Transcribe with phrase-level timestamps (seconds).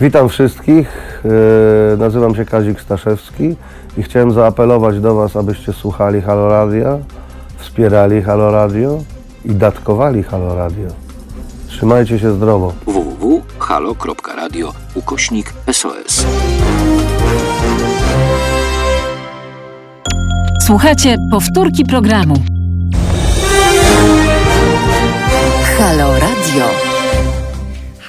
[0.00, 1.20] Witam wszystkich.
[1.94, 3.56] E, Nazywam się Kazik Staszewski
[3.98, 6.98] i chciałem zaapelować do Was, abyście słuchali Halo Radia,
[7.58, 9.02] wspierali Halo Radio
[9.44, 10.88] i datkowali Halo Radio.
[11.68, 12.72] Trzymajcie się zdrowo.
[12.86, 16.26] www.halo.radio ukośnik SOS.
[20.66, 22.34] Słuchajcie powtórki programu.
[25.78, 26.89] Halo Radio.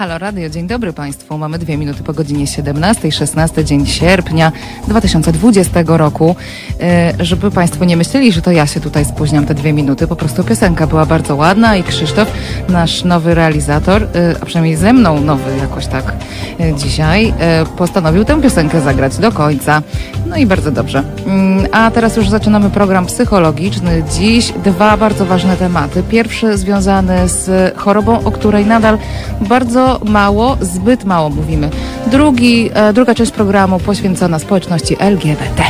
[0.01, 1.37] Halo Radio, dzień dobry Państwu.
[1.37, 4.51] Mamy dwie minuty po godzinie 17, 16 dzień sierpnia
[4.87, 6.35] 2020 roku.
[6.81, 10.15] E, żeby Państwo nie myśleli, że to ja się tutaj spóźniam te dwie minuty, po
[10.15, 12.31] prostu piosenka była bardzo ładna i Krzysztof,
[12.69, 16.13] nasz nowy realizator, e, a przynajmniej ze mną nowy jakoś tak
[16.59, 19.81] e, dzisiaj, e, postanowił tę piosenkę zagrać do końca.
[20.25, 21.03] No i bardzo dobrze.
[21.25, 24.03] Mm, A teraz już zaczynamy program psychologiczny.
[24.13, 26.03] Dziś dwa bardzo ważne tematy.
[26.03, 28.97] Pierwszy związany z chorobą, o której nadal
[29.41, 31.69] bardzo mało, zbyt mało mówimy.
[32.07, 35.63] Drugi, e, druga część programu poświęcona społeczności LGBT.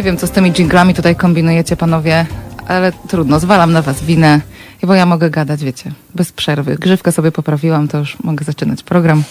[0.00, 2.26] Nie wiem, co z tymi dżinglami tutaj kombinujecie, panowie,
[2.68, 4.40] ale trudno, zwalam na was winę,
[4.86, 6.76] bo ja mogę gadać, wiecie, bez przerwy.
[6.76, 9.22] Grzywkę sobie poprawiłam, to już mogę zaczynać program.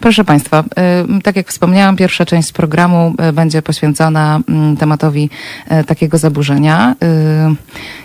[0.00, 0.64] Proszę Państwa,
[1.18, 5.30] y, tak jak wspomniałam, pierwsza część programu y, będzie poświęcona mm, tematowi
[5.80, 6.94] y, takiego zaburzenia.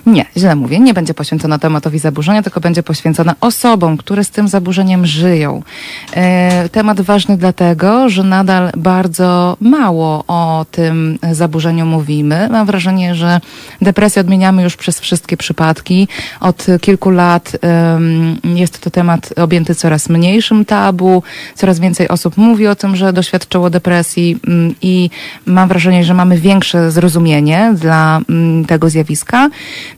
[0.05, 4.47] Nie, źle mówię, nie będzie poświęcona tematowi zaburzenia, tylko będzie poświęcona osobom, które z tym
[4.47, 5.63] zaburzeniem żyją.
[6.71, 12.47] Temat ważny dlatego, że nadal bardzo mało o tym zaburzeniu mówimy.
[12.51, 13.41] Mam wrażenie, że
[13.81, 16.07] depresję odmieniamy już przez wszystkie przypadki.
[16.39, 17.51] Od kilku lat
[18.43, 21.23] jest to temat objęty coraz mniejszym tabu,
[21.55, 25.09] coraz więcej osób mówi o tym, że doświadczyło depresji ym, i
[25.45, 29.49] mam wrażenie, że mamy większe zrozumienie dla ym, tego zjawiska.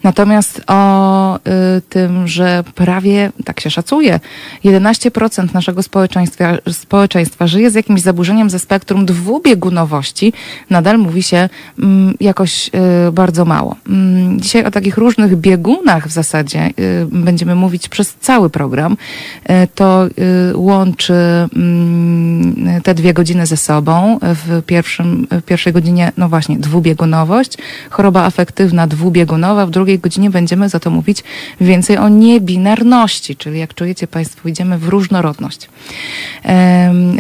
[0.04, 1.40] Natomiast o y,
[1.90, 4.20] tym, że prawie, tak się szacuje,
[4.66, 10.34] 11% naszego społeczeństwa, społeczeństwa żyje z jakimś zaburzeniem ze spektrum dwubiegunowości,
[10.70, 11.50] nadal mówi się
[11.80, 12.68] mm, jakoś
[13.08, 13.76] y, bardzo mało.
[13.88, 16.70] Mm, Dzisiaj o takich różnych biegunach w zasadzie
[17.12, 18.98] będziemy mówić przez cały program.
[19.50, 21.14] Y, To y, łączy
[21.56, 24.20] mm, te dwie godziny ze sobą.
[24.22, 27.58] W, pierwszym, w pierwszej godzinie, no właśnie, dwubiegunowość,
[27.90, 29.66] choroba afektywna dwubiegunowa.
[29.66, 31.24] W drugiej godzinie będziemy za to mówić
[31.62, 35.70] więcej o niebinarności, czyli jak czujecie Państwo, idziemy w różnorodność.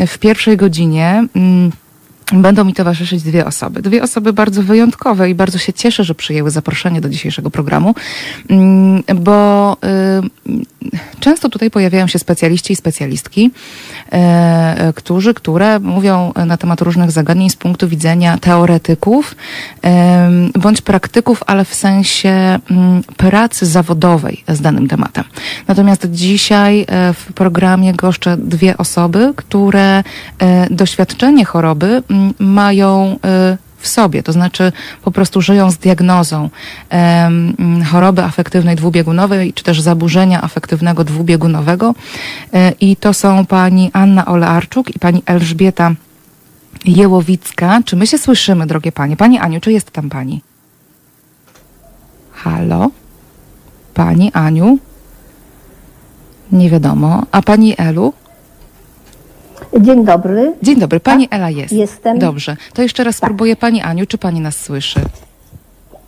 [0.07, 1.71] W pierwszej godzinie mm,
[2.33, 3.81] Będą mi towarzyszyć dwie osoby.
[3.81, 7.95] Dwie osoby bardzo wyjątkowe i bardzo się cieszę, że przyjęły zaproszenie do dzisiejszego programu,
[8.49, 9.77] mm, bo
[10.53, 13.51] y, często tutaj pojawiają się specjaliści i specjalistki,
[14.11, 19.35] e, którzy, które mówią na temat różnych zagadnień z punktu widzenia teoretyków
[20.55, 25.23] bądź praktyków, ale w sensie mm, pracy zawodowej z danym tematem.
[25.67, 30.03] Natomiast dzisiaj e, w programie goszczę dwie osoby, które
[30.39, 32.03] e, doświadczenie choroby
[32.39, 34.71] mają e, w sobie, to znaczy
[35.03, 36.49] po prostu żyją z diagnozą
[37.91, 41.95] choroby afektywnej dwubiegunowej, czy też zaburzenia afektywnego dwubiegunowego.
[42.53, 45.91] E, I to są pani Anna Olearczuk i pani Elżbieta
[46.85, 47.81] Jełowicka.
[47.85, 49.17] Czy my się słyszymy, drogie panie?
[49.17, 50.41] Pani Aniu, czy jest tam pani?
[52.31, 52.89] Halo?
[53.93, 54.77] Pani Aniu?
[56.51, 57.23] Nie wiadomo.
[57.31, 58.13] A pani Elu?
[59.79, 60.53] Dzień dobry.
[60.61, 61.73] Dzień dobry, pani Ela jest.
[61.73, 62.19] jestem.
[62.19, 62.57] Dobrze.
[62.73, 64.99] To jeszcze raz spróbuję pani Aniu, czy pani nas słyszy?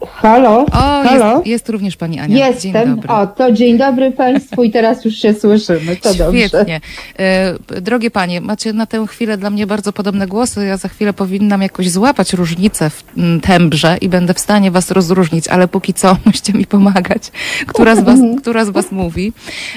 [0.08, 0.66] Halo?
[0.66, 0.70] O,
[1.04, 1.34] Halo?
[1.36, 2.38] jest, jest również pani Ania.
[2.54, 2.96] Dzień Jestem.
[2.96, 3.10] dobry.
[3.10, 5.96] O, to dzień dobry Państwu i teraz już się słyszymy.
[5.96, 6.47] To dobrze.
[6.47, 6.82] Świetnie.
[7.20, 10.66] E, drogie panie, macie na tę chwilę dla mnie bardzo podobne głosy.
[10.66, 13.03] Ja za chwilę powinnam jakoś złapać różnicę w
[13.41, 17.32] tembrze i będę w stanie was rozróżnić, ale póki co musicie mi pomagać,
[17.68, 19.34] która z was, która z was mówi.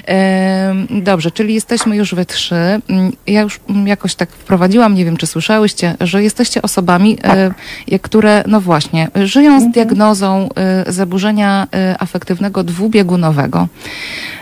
[0.09, 2.55] E, dobrze, czyli jesteśmy już we trzy.
[2.89, 7.51] Mm, Ja już mm, jakoś tak wprowadziłam, nie wiem czy słyszałyście, że jesteście osobami, e,
[7.89, 13.69] jak- które, no właśnie, żyją z diagnozą e, zaburzenia e, afektywnego dwubiegunowego.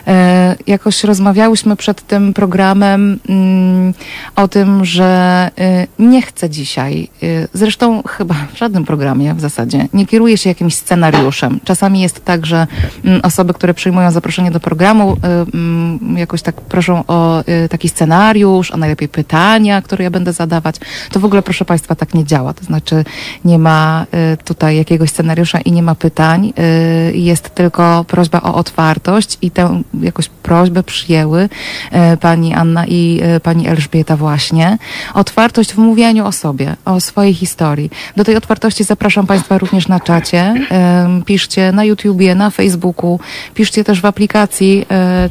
[0.07, 3.95] E, jakoś rozmawiałyśmy przed tym programem mm,
[4.37, 5.51] o tym, że
[5.99, 7.09] nie chcę dzisiaj,
[7.55, 11.61] zresztą chyba w żadnym programie w zasadzie, nie kieruję się jakimś scenariuszem.
[11.65, 12.67] Czasami jest tak, że
[13.05, 15.17] mm, osoby, które przyjmują zaproszenie do programu,
[15.55, 20.77] mm, jakoś tak proszą o taki scenariusz, a najlepiej pytania, które ja będę zadawać.
[21.11, 22.55] To w ogóle, proszę Państwa, tak nie działa.
[22.55, 23.05] To znaczy,
[23.45, 24.07] nie ma
[24.45, 26.53] tutaj jakiegoś scenariusza i nie ma pytań.
[26.57, 26.63] E,
[27.13, 31.49] Jest tylko prośba o otwartość i tę jakoś prośbę przyjęły
[31.91, 34.79] e, pani Anna i e, pani Elżbieta właśnie.
[35.15, 37.91] Otwartość w mówieniu o sobie, o swojej historii.
[38.17, 40.55] Do tej otwartości zapraszam Państwa również na czacie.
[41.27, 43.21] Piszcie na YouTubie, na Facebooku,
[43.55, 44.87] piszcie też w aplikacji.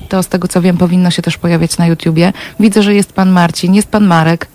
[0.10, 2.34] To z tego co wiem powinno się też pojawiać na YouTubie.
[2.60, 4.48] Widzę, że jest Pan Marcin, jest Pan Marek.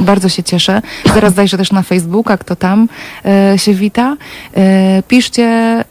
[0.00, 0.82] Bardzo się cieszę.
[1.14, 2.88] Zaraz zajrzę też na Facebooka, kto tam
[3.56, 4.16] się wita.
[4.62, 5.84] E, Piszcie e,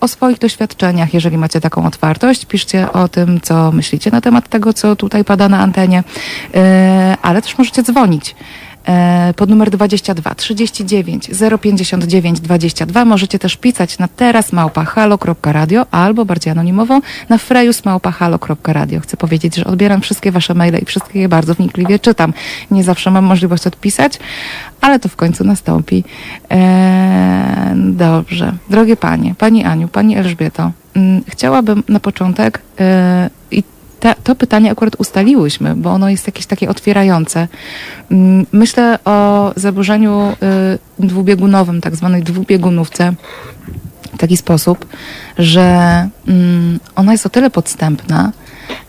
[0.00, 2.46] o swoich doświadczeniach, jeżeli macie taką otwartość.
[2.46, 6.04] Piszcie o tym, co myślicie na temat tego, co tutaj pada na antenie.
[6.54, 8.34] E, Ale też możecie dzwonić
[9.36, 11.30] pod numer 22 39
[11.60, 13.04] 059 22.
[13.04, 19.00] Możecie też pisać na teraz małpa halo.radio albo bardziej anonimowo na frejus małpa halo.radio.
[19.00, 22.32] Chcę powiedzieć, że odbieram wszystkie wasze maile i wszystkie je bardzo wnikliwie czytam.
[22.70, 24.18] Nie zawsze mam możliwość odpisać,
[24.80, 26.04] ale to w końcu nastąpi.
[26.50, 28.52] E, dobrze.
[28.70, 32.62] Drogie panie, pani Aniu, pani Elżbieto, mm, chciałabym na początek
[34.06, 37.48] te, to pytanie akurat ustaliłyśmy, bo ono jest jakieś takie otwierające.
[38.10, 40.32] Mm, Myślę o zaburzeniu
[41.00, 43.14] y, dwubiegunowym, tak zwanej dwubiegunówce,
[44.14, 44.86] w taki sposób,
[45.38, 48.32] że mm, ona jest o tyle podstępna,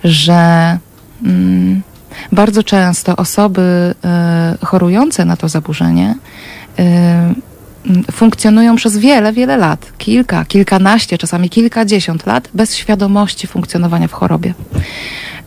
[0.03, 0.77] że
[1.23, 1.81] mm,
[2.31, 3.95] bardzo często osoby
[4.61, 6.15] y, chorujące na to zaburzenie
[6.79, 6.83] y,
[8.12, 14.54] funkcjonują przez wiele, wiele lat, kilka, kilkanaście, czasami kilkadziesiąt lat, bez świadomości funkcjonowania w chorobie.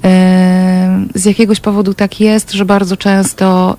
[0.05, 0.11] Yy,
[1.15, 3.77] Z jakiegoś powodu tak jest, że bardzo często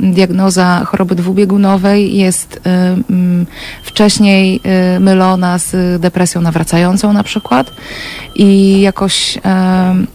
[0.00, 2.72] yy, diagnoza choroby dwubiegunowej jest yy,
[3.10, 3.46] mm,
[3.82, 4.60] wcześniej
[5.00, 7.70] mylona z depresją nawracającą na przykład
[8.34, 10.06] i jakoś mm,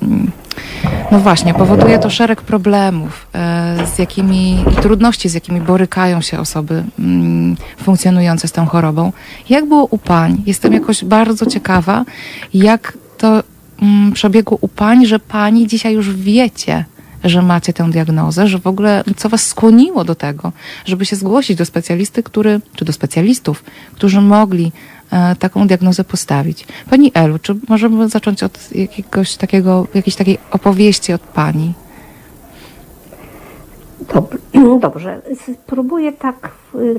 [1.12, 6.40] no właśnie, powoduje to szereg problemów, e, z jakimi i trudności, z jakimi borykają się
[6.40, 9.14] osoby mm, funkcjonujące z tą chorobą.
[9.50, 10.44] Jak było u pań?
[10.46, 12.06] Jestem jakoś bardzo ciekawa,
[12.54, 13.44] jak to
[13.82, 16.86] mm, przebiegło u pań, że pani dzisiaj już wiecie,
[17.24, 20.52] że macie tę diagnozę, że w ogóle co was skłoniło do tego,
[20.86, 23.64] żeby się zgłosić do specjalisty, który, czy do specjalistów,
[23.94, 24.72] którzy mogli
[25.40, 26.68] taką diagnozę postawić.
[26.90, 31.74] Pani Elu, czy możemy zacząć od jakiegoś takiego, jakiejś takiej opowieści od pani?
[34.14, 35.22] Dob- Dobrze,
[35.54, 36.52] spróbuję tak,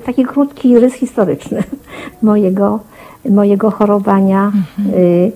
[0.04, 1.64] taki krótki rys historyczny
[2.22, 2.80] mojego,
[3.28, 4.52] mojego chorowania
[4.94, 5.32] y,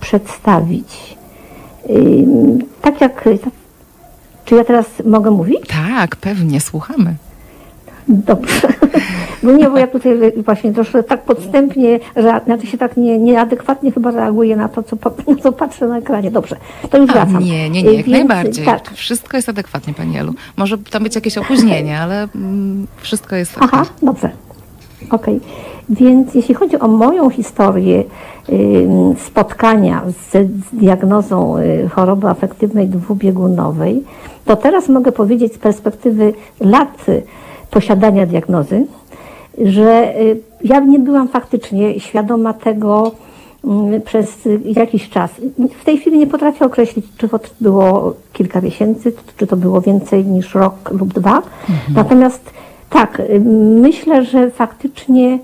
[0.00, 1.16] przedstawić.
[1.90, 2.26] Y,
[2.82, 3.28] tak jak,
[4.44, 5.60] czy ja teraz mogę mówić?
[5.68, 7.14] Tak, pewnie, słuchamy.
[8.08, 8.68] Dobrze.
[9.42, 13.92] No nie, bo ja tutaj właśnie troszkę tak podstępnie, że znaczy się tak nie, nieadekwatnie
[13.92, 14.96] chyba reaguję na to, co,
[15.28, 16.30] na co patrzę na ekranie.
[16.30, 16.56] Dobrze,
[16.90, 17.44] to już A, wracam.
[17.44, 18.64] nie, nie, nie, jak Więc, najbardziej.
[18.64, 20.34] Tak, Wszystko jest adekwatnie, pani Elu.
[20.56, 24.30] Może tam być jakieś opóźnienie, ale mm, wszystko jest Aha, dobrze.
[25.10, 25.40] Okej.
[25.88, 28.04] Więc jeśli chodzi o moją historię
[29.18, 34.04] spotkania z, z diagnozą y, choroby afektywnej dwubiegunowej,
[34.44, 37.22] to teraz mogę powiedzieć z perspektywy lat y,
[37.70, 38.86] posiadania diagnozy,
[39.64, 43.12] że y, ja nie byłam faktycznie świadoma tego
[43.64, 45.30] mm, przez y, jakiś czas.
[45.80, 50.24] W tej chwili nie potrafię określić, czy to było kilka miesięcy, czy to było więcej
[50.24, 51.42] niż rok lub dwa.
[51.94, 52.50] Natomiast
[52.90, 53.40] tak, y,
[53.80, 55.38] myślę, że faktycznie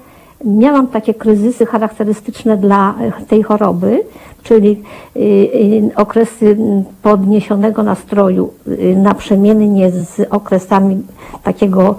[0.45, 2.95] miałam takie kryzysy charakterystyczne dla
[3.29, 4.03] tej choroby,
[4.43, 4.83] czyli
[5.17, 6.57] y, y, okresy
[7.03, 11.03] podniesionego nastroju y, naprzemiennie z okresami
[11.43, 11.99] takiego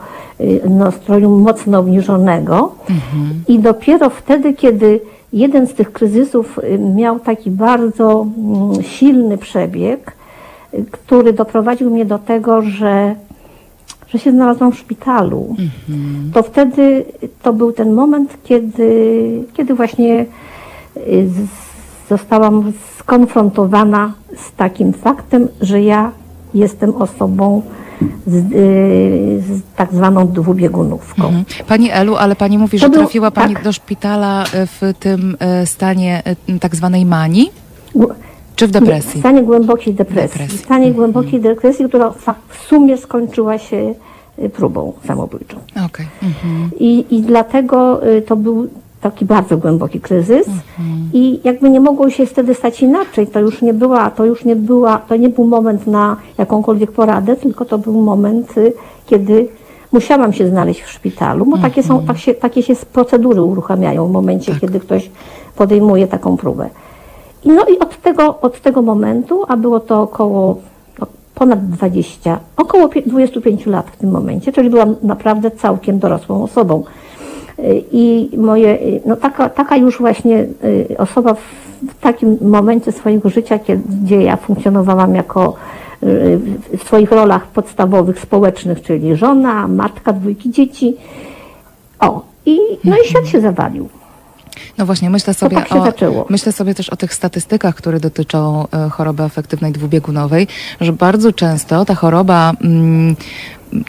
[0.70, 2.76] nastroju mocno obniżonego.
[3.48, 5.00] I dopiero wtedy, kiedy
[5.34, 6.60] jeden z tych kryzysów
[6.96, 10.12] miał taki bardzo mm, silny przebieg,
[10.92, 13.16] który doprowadził mnie do tego, że
[14.14, 15.56] że się znalazłam w szpitalu.
[16.34, 17.06] To wtedy
[17.44, 20.26] to był ten moment, kiedy, kiedy właśnie
[20.98, 26.12] y, z- zostałam skonfrontowana z takim faktem, że ja
[26.54, 27.62] jestem osobą
[28.28, 28.44] z, y,
[29.48, 31.24] z tak zwaną dwubiegunówką.
[31.28, 31.46] Mhm.
[31.68, 33.64] Pani Elu, ale pani mówi, że To był- trafiła pani tak.
[33.64, 36.24] do szpitala e, w tym e, stanie
[36.60, 37.52] tak zwanej manii,
[38.56, 39.20] czy w Nie, w depresji?
[39.20, 40.40] stanie głębokiej depresji.
[40.40, 40.58] Depresji.
[40.58, 42.14] W stanie głębokiej depresji, która
[42.50, 43.94] w sumie skończyła się
[44.40, 45.58] y, próbą samobójczą.
[45.86, 46.06] Okej.
[46.24, 46.70] Mhm.
[46.80, 48.68] I, I dlatego y, to był
[49.02, 50.48] taki bardzo głęboki kryzys
[51.14, 53.28] i jakby nie mogło się wtedy stać inaczej.
[53.28, 57.36] To już nie była, to już nie była, to nie był moment na jakąkolwiek poradę,
[57.36, 58.74] tylko to był moment, y,
[59.06, 59.48] kiedy
[59.92, 64.12] musiałam się znaleźć w szpitalu, bo takie są, tak się, takie się procedury uruchamiają w
[64.12, 65.10] momencie, kiedy ktoś
[65.56, 66.70] podejmuje taką próbę.
[67.46, 70.58] No i od tego, od tego momentu, a było to około
[71.00, 76.44] no, ponad 20, około pie- 25 lat w tym momencie, czyli byłam naprawdę całkiem dorosłą
[76.44, 76.84] osobą.
[77.92, 81.40] I moje, no taka, taka już właśnie y, osoba w,
[82.02, 83.60] takim momencie swojego życia,
[84.04, 85.54] gdzie ja funkcjonowałam jako
[86.04, 86.40] y,
[86.78, 90.98] w swoich rolach podstawowych, społecznych, czyli żona, matka dwójki dzieci.
[92.00, 93.90] O, i, no i świat się zawalił.
[94.78, 96.26] No właśnie, myślę sobie, tak o, zaczęło.
[96.30, 100.48] myślę sobie też o tych statystykach, które dotyczą e, choroby afektywnej dwubiegunowej,
[100.82, 103.16] że bardzo często ta choroba, mm,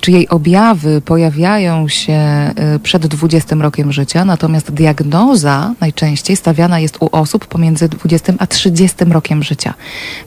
[0.00, 6.96] czy jej objawy pojawiają się e, przed 20 rokiem życia, natomiast diagnoza najczęściej stawiana jest
[7.00, 9.74] u osób pomiędzy 20 a 30 rokiem życia.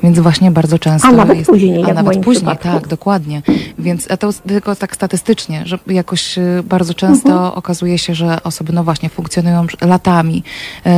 [0.04, 2.64] Więc właśnie bardzo często A nawet jest, później, a nawet później, przypadku.
[2.68, 3.42] tak, dokładnie.
[3.80, 7.54] Więc to tylko tak statystycznie, że jakoś y, bardzo często Mhm.
[7.54, 10.44] okazuje się, że osoby no właśnie funkcjonują latami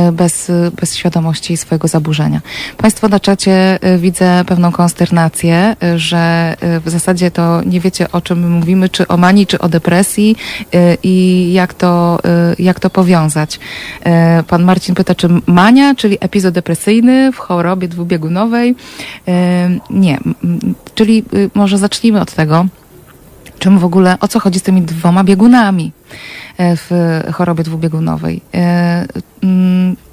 [0.08, 2.40] y, bez, y, bez świadomości swojego zaburzenia.
[2.76, 8.12] Państwo na czacie y, widzę pewną konsternację, y, że y, w zasadzie to nie wiecie
[8.12, 10.36] o czym mówimy, czy o manii, czy o depresji
[10.74, 12.18] y, i jak to,
[12.58, 13.60] y, jak to powiązać.
[14.40, 18.74] Y, Pan Marcin pyta, czy mania, czyli epizod depresyjny w chorobie dwubiegunowej?
[19.90, 20.18] Nie,
[20.94, 22.66] czyli może zacznijmy od tego,
[23.58, 25.92] czym w ogóle, o co chodzi z tymi dwoma biegunami
[26.58, 28.42] w chorobie dwubiegunowej.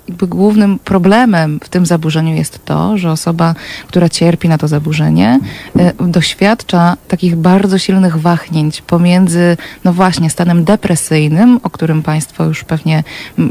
[0.07, 3.55] Jakby głównym problemem w tym zaburzeniu jest to, że osoba,
[3.87, 5.39] która cierpi na to zaburzenie,
[5.79, 12.63] e, doświadcza takich bardzo silnych wahnięć pomiędzy, no właśnie, stanem depresyjnym, o którym Państwo już
[12.63, 13.03] pewnie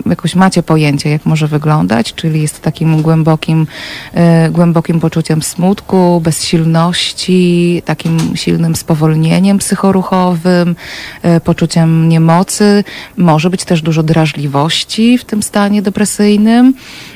[0.07, 3.67] jakoś macie pojęcie, jak może wyglądać, czyli jest takim głębokim,
[4.15, 10.77] e, głębokim poczuciem smutku, bezsilności, takim silnym spowolnieniem psychoruchowym,
[11.23, 12.85] e, poczuciem niemocy.
[13.17, 16.46] Może być też dużo drażliwości w tym stanie depresyjnym.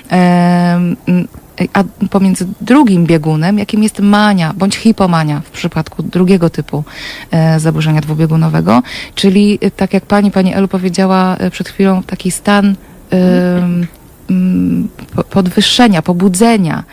[0.08, 1.28] Mm,
[1.72, 6.84] A pomiędzy drugim biegunem, jakim jest mania bądź hipomania w przypadku drugiego typu
[7.30, 8.82] e, zaburzenia dwubiegunowego,
[9.14, 12.74] czyli e, tak jak pani, pani Elu powiedziała e, przed chwilą, taki stan
[13.10, 16.84] mm, po- podwyższenia, pobudzenia.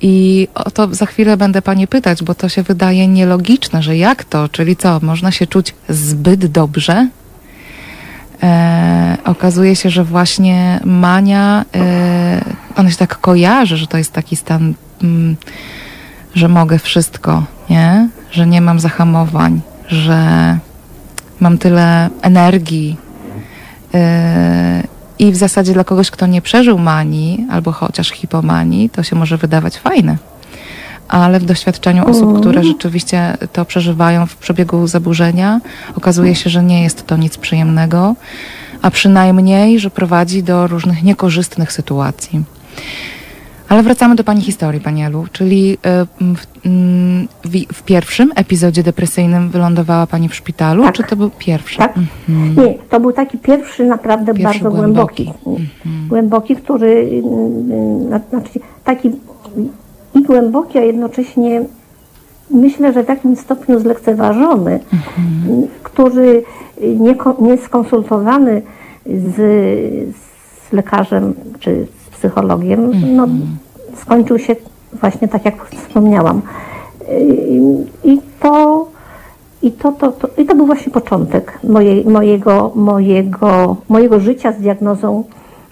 [0.00, 4.24] I o to za chwilę będę Pani pytać, bo to się wydaje nielogiczne, że jak
[4.24, 7.08] to, czyli co, można się czuć zbyt dobrze?
[8.42, 12.44] E, okazuje się, że właśnie mania, e,
[12.76, 15.36] ona się tak kojarzy, że to jest taki stan, mm,
[16.34, 18.08] że mogę wszystko, nie?
[18.30, 20.58] Że nie mam zahamowań, że
[21.40, 22.96] mam tyle energii.
[23.94, 24.82] E,
[25.18, 29.36] I w zasadzie dla kogoś, kto nie przeżył manii, albo chociaż hipomanii, to się może
[29.36, 30.16] wydawać fajne.
[31.10, 35.60] Ale w doświadczeniu osób, które rzeczywiście to przeżywają w przebiegu zaburzenia,
[35.96, 38.14] okazuje się, że nie jest to nic przyjemnego,
[38.82, 42.42] a przynajmniej, że prowadzi do różnych niekorzystnych sytuacji.
[43.68, 45.78] Ale wracamy do Pani historii, Pani Elu, czyli y,
[46.36, 50.94] w, mm, w, w pierwszym epizodzie depresyjnym wylądowała Pani w szpitalu, Tak.
[50.94, 51.78] czy to był pierwszy?
[51.78, 51.94] Tak?
[52.28, 55.24] Nie, to był taki pierwszy naprawdę Pierwszy bardzo głęboki.
[55.44, 55.68] głęboki.
[56.08, 59.10] Głęboki, który, mm, na- znaczy taki
[60.14, 61.64] i głęboki, a jednocześnie
[62.50, 64.80] myślę, że w jakimś stopniu zlekceważony,
[65.18, 66.42] m, który
[66.82, 68.62] nie, nie skonsultowany
[69.06, 69.36] z,
[70.68, 73.28] z lekarzem czy z psychologiem, no,
[73.96, 74.56] skończył się
[74.92, 76.42] właśnie tak, jak wspomniałam.
[78.04, 78.86] I, to
[79.62, 84.56] i to, to, to, I to był właśnie początek mojej, mojego, mojego, mojego życia z
[84.56, 85.24] diagnozą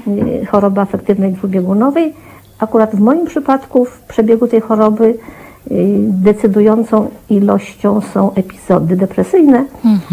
[0.06, 2.14] y, choroby afektywnej dwubiegunowej.
[2.58, 5.16] Akurat w moim przypadku w przebiegu tej choroby y,
[6.00, 9.64] decydującą ilością są epizody depresyjne,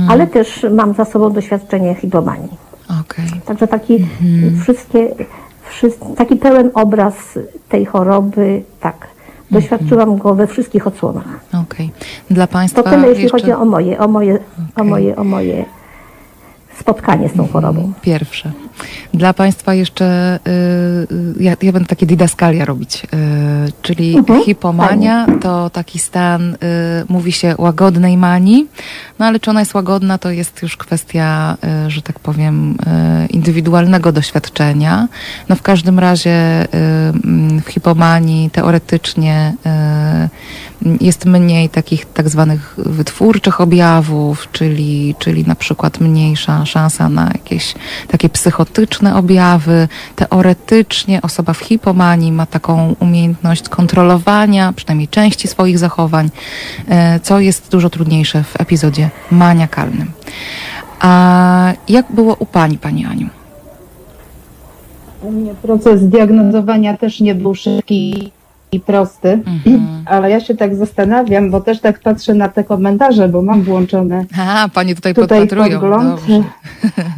[0.10, 2.58] ale też mam za sobą doświadczenie hipomanii.
[3.02, 3.26] Okej.
[3.46, 4.06] Także taki
[4.62, 5.16] wszystkie,
[5.70, 7.14] wszyscy, taki pełen obraz
[7.70, 9.08] tej choroby, tak.
[9.52, 11.40] Doświadczyłam go we wszystkich odsłonach.
[11.64, 11.92] Okej.
[12.32, 14.38] Dla Państwa To tyle, jeśli jeszcze chodzi o moje, o moje, o
[14.76, 14.90] Okej.
[14.90, 15.66] moje, o moje
[16.80, 17.94] spotkanie z tą chorobą.
[18.02, 18.52] pierwsze.
[19.14, 23.08] Dla Państwa jeszcze y, ja, ja będę takie didaskalia robić, y,
[23.82, 26.58] czyli Mhm, hipomania to taki stan, y,
[27.10, 28.68] mówi się łagodnej manii,
[29.20, 33.28] no ale czy ona jest łagodna, to jest już kwestia, y, że tak powiem, y,
[33.28, 35.08] indywidualnego doświadczenia.
[35.50, 36.68] No w każdym razie y,
[37.62, 46.00] w hipomanii teoretycznie y, jest mniej takich tak zwanych wytwórczych objawów, czyli, czyli na przykład
[46.00, 47.76] mniejsza szansa na jakieś
[48.08, 48.65] takie psychotyczne
[49.16, 49.88] objawy.
[50.16, 56.30] Teoretycznie osoba w hipomanii ma taką umiejętność kontrolowania przynajmniej części swoich zachowań,
[56.88, 60.12] e, co jest dużo trudniejsze w epizodzie maniakalnym.
[61.00, 63.30] A jak było u Pani, Pani Aniu?
[65.22, 68.32] U mnie proces diagnozowania też nie był szybki
[68.76, 69.86] i prosty, Mhm.
[70.06, 74.26] ale ja się tak zastanawiam, bo też tak patrzę na te komentarze, bo mam włączone.
[74.48, 75.80] A, Panie tutaj, Tutaj podpatrują.
[75.80, 76.22] podgląd.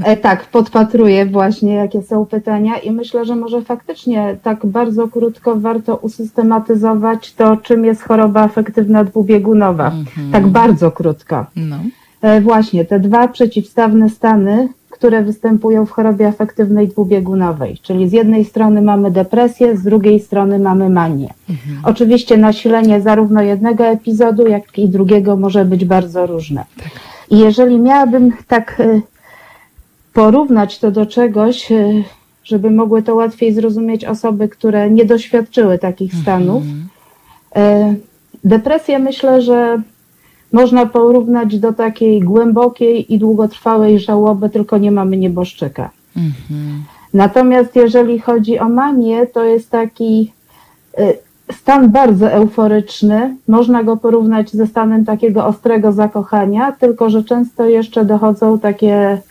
[0.03, 5.55] E, tak, podpatruję właśnie, jakie są pytania i myślę, że może faktycznie tak bardzo krótko
[5.55, 9.87] warto usystematyzować to, czym jest choroba afektywna dwubiegunowa.
[9.87, 10.31] Mhm.
[10.31, 11.45] Tak bardzo krótko.
[11.55, 11.75] No.
[12.21, 14.67] E, Właśnie, te dwa przeciwstawne stany,
[14.97, 17.77] które występują w chorobie afektywnej dwubiegunowej.
[17.81, 21.33] Czyli z jednej strony mamy depresję, z drugiej strony mamy manię.
[21.83, 26.65] Oczywiście nasilenie zarówno jednego epizodu, jak i drugiego może być bardzo różne.
[27.29, 29.01] I jeżeli miałabym tak e,
[30.13, 32.03] porównać to do czegoś, e,
[32.43, 36.63] żeby mogły to łatwiej zrozumieć osoby, które nie doświadczyły takich stanów,
[37.55, 37.95] e,
[38.43, 39.81] depresję myślę, że
[40.53, 45.89] można porównać do takiej głębokiej i długotrwałej żałoby, tylko nie mamy nieboszczyka.
[46.17, 46.83] Mhm.
[47.13, 50.31] Natomiast jeżeli chodzi o manię, to jest taki
[50.99, 51.17] y,
[51.51, 53.35] stan bardzo euforyczny.
[53.47, 59.21] Można go porównać ze stanem takiego ostrego zakochania, tylko że często jeszcze dochodzą takie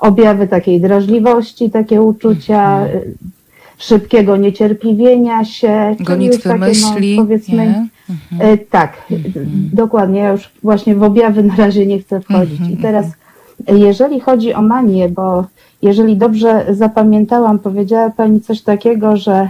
[0.00, 3.14] objawy takiej drażliwości, takie uczucia y,
[3.82, 5.96] szybkiego niecierpliwienia się.
[6.00, 7.88] Gonitwy takie, myśli, No, powiedzmy, nie?
[8.40, 8.96] E, tak,
[9.72, 10.20] dokładnie.
[10.20, 12.60] Ja już właśnie w objawy na razie nie chcę wchodzić.
[12.70, 13.06] I teraz,
[13.66, 15.44] e, jeżeli chodzi o manię, bo
[15.82, 19.48] jeżeli dobrze zapamiętałam, powiedziała Pani coś takiego, że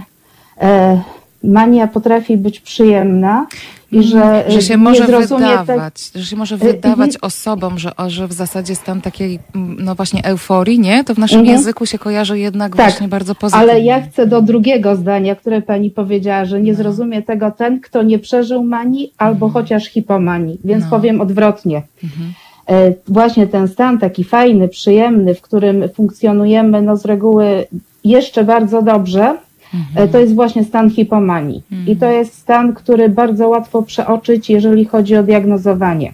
[0.61, 1.01] e,
[1.43, 3.47] mania potrafi być przyjemna
[3.93, 8.33] i że, że się może zrozumie wydawać, że się może wydawać osobom, że, że w
[8.33, 11.03] zasadzie stan takiej, mm, no właśnie euforii, nie?
[11.03, 11.57] To w naszym Mhm.
[11.57, 13.71] języku się kojarzy jednak Tak, właśnie bardzo pozytywnie.
[13.71, 16.65] Ale ja chcę do drugiego zdania, które pani powiedziała, że No.
[16.65, 20.89] nie zrozumie tego ten, kto nie przeżył manii albo chociaż hipomanii, więc No.
[20.89, 21.81] powiem odwrotnie.
[22.03, 22.33] Mhm.
[22.69, 27.65] E, Właśnie ten stan taki fajny, przyjemny, w którym funkcjonujemy no z reguły
[28.03, 29.37] jeszcze bardzo dobrze,
[29.73, 30.07] Mhm.
[30.07, 31.63] e, to jest właśnie stan hipomanii.
[31.87, 36.13] I to jest stan, który bardzo łatwo przeoczyć, jeżeli chodzi o diagnozowanie.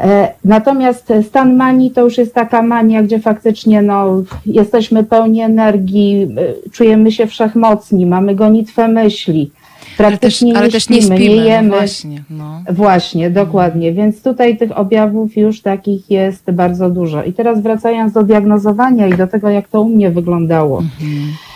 [0.00, 6.28] E, Natomiast stan manii to już jest taka mania, gdzie faktycznie no, jesteśmy pełni energii,
[6.66, 11.16] y, czujemy się wszechmocni, mamy gonitwę myśli, ale, też, praktycznie ale nie, też nie śpimy,
[11.16, 11.68] śpimy, nie jemy.
[11.68, 12.22] no właśnie.
[12.30, 12.62] No.
[12.72, 13.92] Właśnie, dokładnie.
[13.92, 17.24] Więc tutaj tych objawów już takich jest bardzo dużo.
[17.24, 20.78] I teraz wracając do diagnozowania i do tego, jak to u mnie wyglądało.
[20.80, 21.49] E,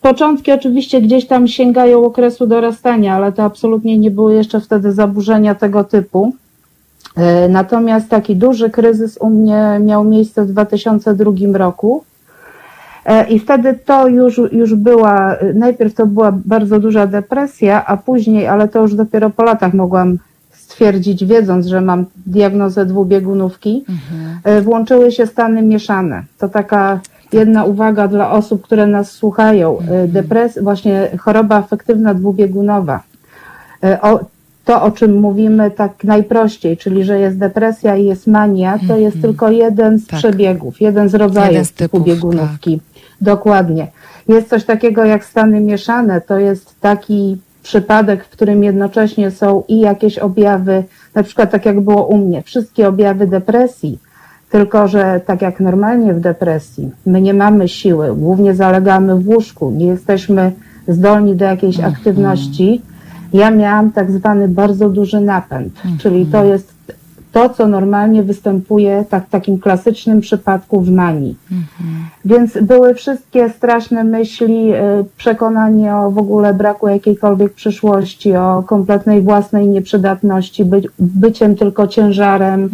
[0.00, 5.54] Początki oczywiście gdzieś tam sięgają okresu dorastania, ale to absolutnie nie były jeszcze wtedy zaburzenia
[5.54, 6.34] tego typu.
[7.16, 12.04] E, Natomiast taki duży kryzys u mnie miał miejsce w 2002 roku.
[13.04, 18.46] E, I wtedy to już, już była, najpierw to była bardzo duża depresja, a później,
[18.46, 20.18] ale to już dopiero po latach mogłam
[20.52, 23.84] stwierdzić, wiedząc, że mam diagnozę dwubiegunówki,
[24.44, 26.22] e, włączyły się stany mieszane.
[26.38, 27.00] To taka
[27.34, 29.78] jedna uwaga dla osób, które nas słuchają.
[29.78, 33.00] E, Depres, właśnie choroba afektywna dwubiegunowa.
[33.84, 34.20] E, O,
[34.64, 39.22] to, o czym mówimy tak najprościej, czyli że jest depresja i jest mania, to jest
[39.22, 40.18] tylko jeden z Tak.
[40.18, 42.80] przebiegów, jeden z rodzajów Jeden z typów, dwubiegunówki.
[43.20, 43.86] Dokładnie.
[44.28, 46.20] Jest coś takiego jak stany mieszane.
[46.20, 51.80] To jest taki przypadek, w którym jednocześnie są i jakieś objawy, na przykład tak jak
[51.80, 53.98] było u mnie, wszystkie objawy depresji,
[54.54, 59.70] tylko że tak jak normalnie w depresji, my nie mamy siły, głównie zalegamy w łóżku,
[59.70, 60.52] nie jesteśmy
[60.88, 62.82] zdolni do jakiejś aktywności.
[63.32, 66.74] Ja miałam tak zwany bardzo duży napęd, czyli to jest
[67.32, 71.36] to, co normalnie występuje tak, w takim klasycznym przypadku w manii.
[72.24, 74.76] Więc były wszystkie straszne myśli, y,
[75.16, 82.70] przekonanie o w ogóle braku jakiejkolwiek przyszłości, o kompletnej własnej nieprzydatności, by, byciem tylko ciężarem,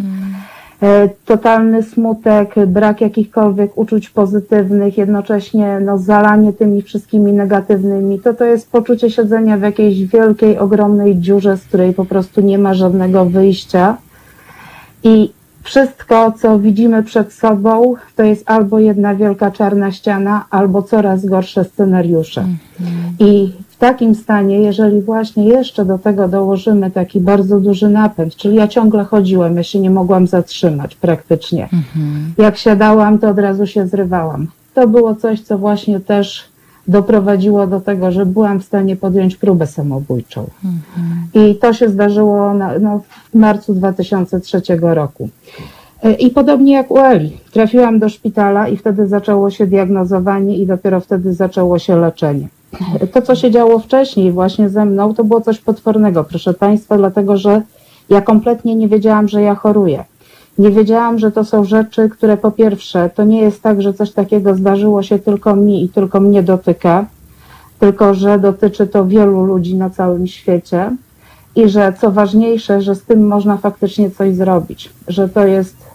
[1.25, 8.19] totalny smutek, brak jakichkolwiek uczuć pozytywnych, jednocześnie no, zalanie tymi wszystkimi negatywnymi.
[8.19, 12.57] To to jest poczucie siedzenia w jakiejś wielkiej, ogromnej dziurze, z której po prostu nie
[12.57, 13.97] ma żadnego wyjścia.
[15.03, 15.31] I
[15.63, 21.63] Wszystko, co widzimy przed sobą, to jest albo jedna wielka czarna ściana, albo coraz gorsze
[21.63, 22.45] scenariusze.
[23.19, 28.55] I w takim stanie, jeżeli właśnie jeszcze do tego dołożymy taki bardzo duży napęd, czyli
[28.55, 31.69] ja ciągle chodziłem, ja się nie mogłam zatrzymać praktycznie.
[32.37, 34.47] Jak siadałam, to od razu się zrywałam.
[34.73, 36.50] To było coś, co właśnie też
[36.91, 40.47] doprowadziło do tego, że byłam w stanie podjąć próbę samobójczą.
[41.33, 43.01] I to się zdarzyło na, no,
[43.33, 45.29] w marcu 2003 roku.
[46.19, 47.37] I podobnie jak u Eli.
[47.51, 52.47] Trafiłam do szpitala i wtedy zaczęło się diagnozowanie i dopiero wtedy zaczęło się leczenie.
[53.13, 57.37] To, co się działo wcześniej właśnie ze mną, to było coś potwornego, proszę Państwa, dlatego
[57.37, 57.61] że
[58.09, 60.03] ja kompletnie nie wiedziałam, że ja choruję.
[60.57, 64.11] Nie wiedziałam, że to są rzeczy, które po pierwsze, to nie jest tak, że coś
[64.11, 67.05] takiego zdarzyło się tylko mi i tylko mnie dotyka,
[67.79, 70.91] tylko że dotyczy to wielu ludzi na całym świecie
[71.55, 75.90] i że co ważniejsze, że z tym można faktycznie coś zrobić, że to jest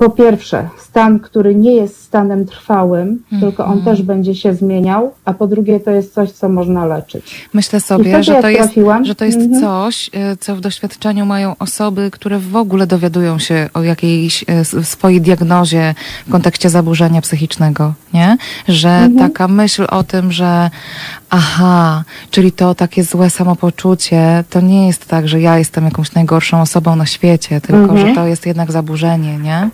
[0.00, 5.34] po pierwsze stan, który nie jest stanem trwałym, tylko on też będzie się zmieniał, a
[5.34, 7.48] po drugie to jest coś, co można leczyć.
[7.54, 9.60] Myślę sobie, wtedy że to, jest, trafiłam- że to jest Mhm.
[9.62, 14.64] coś, e, co w doświadczeniu mają osoby, które w ogóle dowiadują się o jakiejś e,
[14.64, 15.94] swojej diagnozie
[16.28, 18.36] w kontekście zaburzenia psychicznego, nie?
[18.68, 19.18] Że Mhm.
[19.18, 20.70] taka myśl o tym, że
[21.30, 26.60] aha, czyli to takie złe samopoczucie, to nie jest tak, że ja jestem jakąś najgorszą
[26.60, 28.08] osobą na świecie, tylko Mhm.
[28.08, 29.70] że to jest jednak zaburzenie, nie?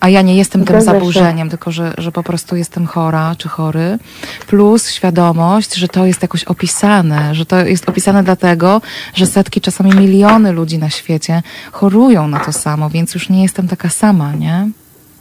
[0.00, 3.98] A ja nie jestem tym zaburzeniem, tylko że, że po prostu jestem chora czy chory.
[4.46, 8.80] Plus świadomość, że to jest jakoś opisane, że to jest opisane dlatego,
[9.14, 13.68] że setki, czasami miliony ludzi na świecie chorują na to samo, więc już nie jestem
[13.68, 14.68] taka sama, nie?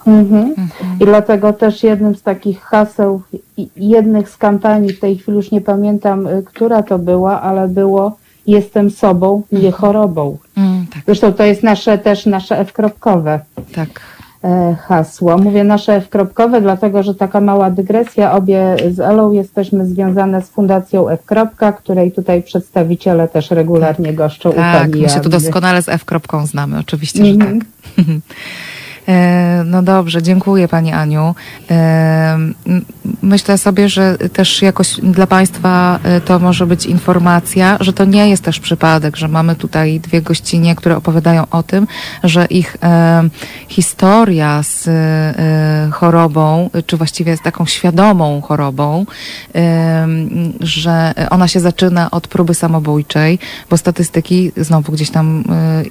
[0.07, 0.55] Mhm.
[1.01, 3.21] I dlatego też jednym z takich haseł,
[3.75, 8.17] jednych z kampanii, w tej chwili już nie pamiętam, y, która to była, ale było
[8.47, 10.38] jestem sobą, nie chorobą.
[10.57, 13.39] Mm, tak, Zresztą to jest nasze też nasze F-kropkowe
[13.75, 14.14] tak.
[14.45, 15.38] E, hasło.
[15.38, 18.31] Mówię nasze F-kropkowe, dlatego że taka mała dygresja.
[18.34, 21.25] Obie z Elą jesteśmy związane z Fundacją F.
[21.25, 25.89] Kropka, której tutaj przedstawiciele też regularnie goszczą u Tak, pani my się tu doskonale z
[25.89, 27.60] F-kropką znamy, oczywiście, że Mhm.
[27.60, 28.05] tak.
[29.08, 31.36] E, No dobrze, dziękuję Pani Aniu.
[31.72, 32.38] E,
[33.22, 38.30] Myślę sobie, że też jakoś dla Państwa e, to może być informacja, że to nie
[38.30, 41.88] jest też przypadek, że mamy tutaj dwie gościnie, które opowiadają o tym,
[42.24, 42.78] że ich
[43.68, 44.89] historia z
[45.94, 49.06] chorobą, czy właściwie z taką świadomą chorobą,
[50.60, 53.39] że ona się zaczyna od próby samobójczej,
[53.70, 55.44] bo statystyki, znowu gdzieś tam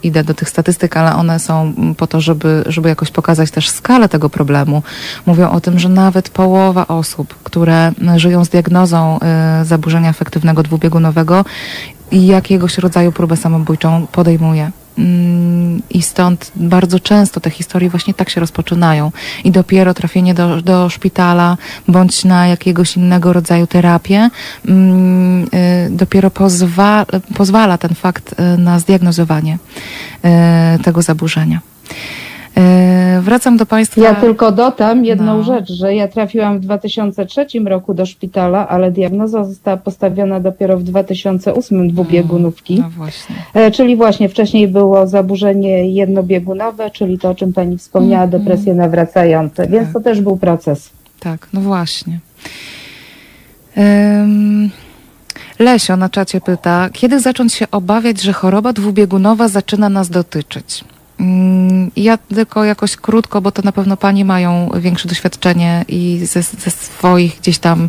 [0.03, 4.08] idę do tych statystyk, ale one są po to, żeby, żeby jakoś pokazać też skalę
[4.08, 4.82] tego problemu.
[5.26, 9.18] Mówią o tym, że nawet połowa osób, które żyją z diagnozą
[9.62, 11.44] y, zaburzenia afektywnego dwubiegunowego
[12.12, 14.70] jakiegoś rodzaju próbę samobójczą podejmuje.
[14.98, 19.12] Mm, I stąd bardzo często te historie właśnie tak się rozpoczynają.
[19.44, 21.56] I dopiero trafienie do, do szpitala
[21.88, 24.30] bądź na jakiegoś innego rodzaju terapię
[24.68, 29.58] mm, y, dopiero pozwa, pozwala ten fakt y, na zdiagnozowanie
[30.78, 31.60] y, tego zaburzenia.
[32.58, 34.00] Y, Wracam do Państwa.
[34.00, 35.42] Ja tylko dodam jedną No.
[35.42, 40.82] rzecz, że ja trafiłam w 2003 roku do szpitala, ale diagnoza została postawiona dopiero w
[40.82, 42.80] 2008 dwubiegunówki.
[42.80, 43.36] No właśnie.
[43.54, 48.42] E, Czyli właśnie wcześniej było zaburzenie jednobiegunowe, czyli to, o czym Pani wspomniała, Mhm.
[48.42, 50.90] depresje nawracające, więc to też był proces.
[51.20, 52.18] Tak, no właśnie.
[53.78, 54.70] Ym,
[55.58, 60.84] Lesio na czacie pyta, kiedy zacząć się obawiać, że choroba dwubiegunowa zaczyna nas dotyczyć?
[61.20, 66.42] Ym, Ja tylko jakoś krótko, bo to na pewno Pani mają większe doświadczenie i ze,
[66.42, 67.88] ze swoich gdzieś tam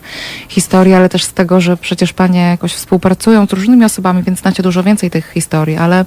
[0.49, 4.63] historii, ale też z tego, że przecież Panie jakoś współpracują z różnymi osobami, więc znacie
[4.63, 6.05] dużo więcej tych historii, ale y,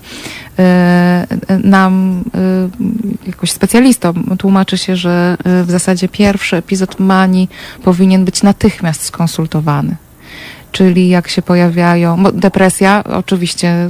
[1.65, 2.25] nam,
[3.25, 7.49] y, jakoś specjalistom, tłumaczy się, że y, w zasadzie pierwszy epizod manii
[7.83, 9.97] powinien być natychmiast skonsultowany.
[10.79, 13.89] Czyli jak się pojawiają, depresja oczywiście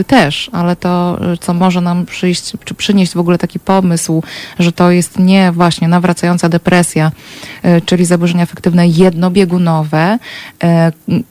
[0.00, 4.22] y, też, ale to, co może nam przyjść, czy przynieść w ogóle taki pomysł,
[4.58, 7.12] że to jest nie właśnie nawracająca depresja,
[7.64, 10.18] y, czyli zaburzenia afektywne jednobiegunowe,
[11.08, 11.22] y,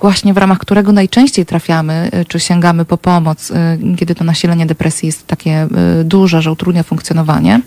[0.00, 3.52] właśnie w ramach którego najczęściej trafiamy, czy sięgamy po pomoc,
[3.98, 5.68] kiedy to nasilenie depresji jest takie
[6.04, 7.60] duże, że utrudnia funkcjonowanie.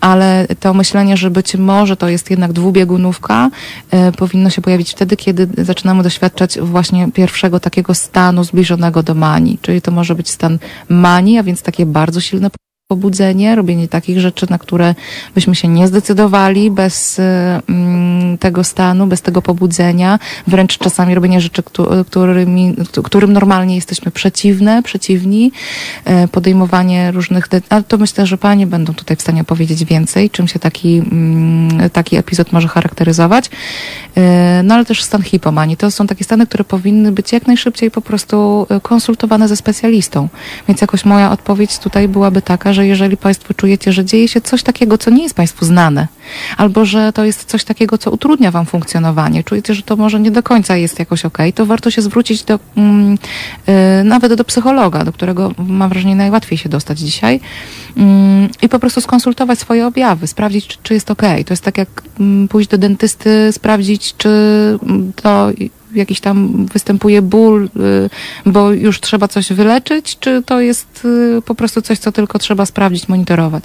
[0.00, 3.50] Ale to myślenie, że być może to jest jednak dwubiegunówka,
[4.08, 9.58] y, powinno się pojawić wtedy, kiedy zaczynamy doświadczać właśnie pierwszego takiego stanu zbliżonego do manii.
[9.62, 12.50] Czyli to może być stan manii, a więc takie bardzo silne
[12.92, 14.94] pobudzenie, robienie takich rzeczy, na które
[15.34, 17.22] byśmy się nie zdecydowali bez y,
[17.68, 22.74] mm, tego stanu, bez tego pobudzenia, wręcz czasami robienie rzeczy, któ- którymi,
[23.04, 25.52] którym normalnie jesteśmy przeciwne, przeciwni,
[26.04, 30.48] e, podejmowanie różnych, ale to myślę, że panie będą tutaj w stanie opowiedzieć więcej, czym
[30.48, 33.50] się taki, mm, taki epizod może charakteryzować.
[34.16, 35.76] E, No ale też stan hipomanii.
[35.76, 40.28] To są takie stany, które powinny być jak najszybciej po prostu konsultowane ze specjalistą.
[40.68, 44.62] Więc jakoś moja odpowiedź tutaj byłaby taka, że jeżeli Państwo czujecie, że dzieje się coś
[44.62, 46.08] takiego, co nie jest Państwu znane,
[46.56, 50.30] albo że to jest coś takiego, co utrudnia Wam funkcjonowanie, czujecie, że to może nie
[50.30, 53.18] do końca jest jakoś okej, to warto się zwrócić do, mm,
[53.66, 57.40] e, nawet do psychologa, do którego mam wrażenie najłatwiej się dostać dzisiaj
[57.96, 61.44] mm, i po prostu skonsultować swoje objawy, sprawdzić, czy, czy jest okej.
[61.44, 64.28] To jest tak jak mm, pójść do dentysty, sprawdzić, czy
[65.22, 65.50] to
[65.98, 67.64] jakiś tam występuje ból,
[68.46, 72.38] y, bo już trzeba coś wyleczyć, czy to jest y, po prostu coś, co tylko
[72.38, 73.64] trzeba sprawdzić, monitorować.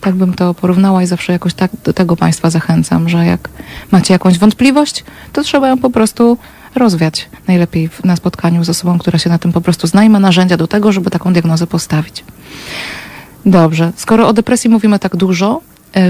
[0.00, 3.48] Tak bym to porównała i zawsze jakoś tak do tego Państwa zachęcam, że jak
[3.90, 6.38] macie jakąś wątpliwość, to trzeba ją po prostu
[6.74, 7.28] rozwiać.
[7.48, 10.56] Najlepiej na spotkaniu z osobą, która się na tym po prostu zna i ma narzędzia
[10.56, 12.24] do tego, żeby taką diagnozę postawić.
[13.46, 15.60] Dobrze, skoro o depresji mówimy tak dużo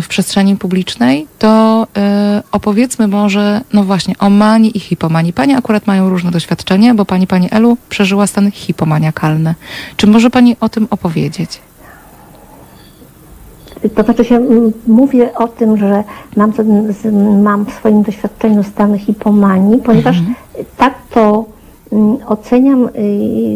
[0.02, 5.32] w przestrzeni publicznej, to e, opowiedzmy może, no właśnie, o manii i hipomanii.
[5.32, 9.54] Panie akurat mają różne doświadczenie, bo pani, pani Elu przeżyła stany hipomaniakalne.
[9.96, 11.60] Czy może pani o tym opowiedzieć?
[13.94, 14.40] To znaczy się,
[14.86, 16.04] mówię o tym, że
[16.36, 16.52] mam,
[17.42, 20.16] mam w swoim doświadczeniu stan hipomanii, ponieważ
[20.76, 21.44] tak to
[22.26, 22.90] oceniam y,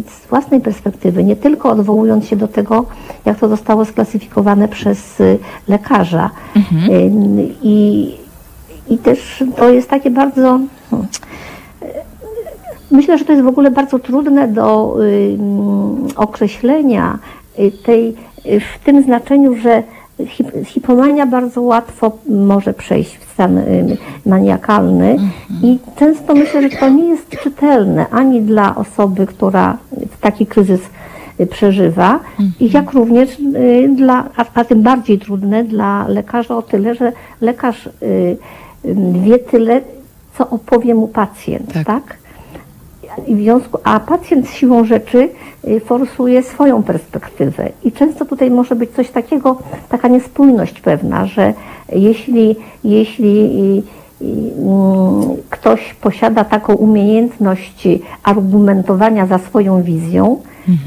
[0.07, 2.85] z własnej perspektywy, nie tylko odwołując się do tego,
[3.25, 6.31] jak to zostało sklasyfikowane przez y, lekarza.
[6.57, 7.11] Y,
[7.63, 8.11] I,
[8.89, 10.61] I też to jest takie bardzo.
[10.91, 11.07] hmm,
[12.91, 17.19] Myślę, że to jest w ogóle bardzo trudne do mm, określenia
[17.85, 19.83] tej, w tym znaczeniu, że
[20.65, 25.17] hipomania bardzo łatwo może przejść w stan y, maniakalny
[25.63, 29.79] i często myślę, że to nie jest czytelne ani dla osoby, która
[30.21, 30.81] taki kryzys
[31.41, 32.21] y, przeżywa,
[32.61, 37.13] i jak również y, dla, a, a tym bardziej trudne dla lekarza o tyle, że
[37.41, 37.89] lekarz
[39.13, 39.81] wie tyle,
[40.39, 41.87] co opowie mu pacjent, Tak.
[41.87, 42.20] tak?
[43.27, 45.29] I w związku, a pacjent z siłą rzeczy
[45.69, 47.69] y, forsuje swoją perspektywę.
[47.85, 49.57] I często tutaj może być coś takiego,
[49.89, 51.55] taka niespójność pewna, że
[51.93, 53.39] jeśli, jeśli
[54.21, 57.89] y, y, mm, ktoś posiada taką umiejętność
[58.23, 60.41] argumentowania za swoją wizją,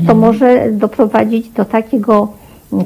[0.07, 2.27] to może doprowadzić do takiego,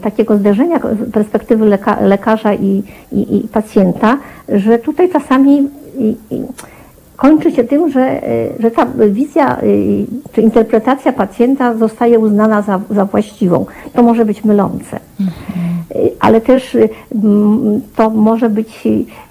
[0.01, 0.79] takiego zderzenia
[1.13, 4.17] perspektywy leka, lekarza i, i, i pacjenta,
[4.49, 6.15] że tutaj czasami i,
[7.17, 12.79] kończy się tym, że, y, że ta wizja y, czy interpretacja pacjenta zostaje uznana za,
[12.89, 13.65] za właściwą.
[13.93, 14.99] To może być mylące.
[15.95, 16.77] Y, Ale też
[17.95, 18.83] to może być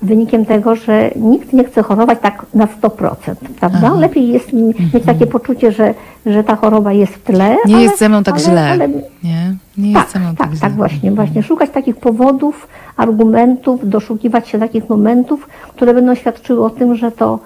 [0.03, 3.95] wynikiem tego, że nikt nie chce chorować tak na 100%, prawda?
[3.95, 5.95] Lepiej jest mi- mieć takie poczucie, że,
[6.27, 7.57] że ta choroba jest w tle.
[7.67, 8.71] Nie ale, jest ze mną tak ale, źle.
[8.71, 10.71] Ale, Nie, nie tak, jest ze mną tak, tak, tak, źle.
[10.77, 11.43] właśnie, właśnie.
[11.43, 17.39] Szukać takich powodów, argumentów, doszukiwać się takich momentów, które będą świadczyły o tym, że to,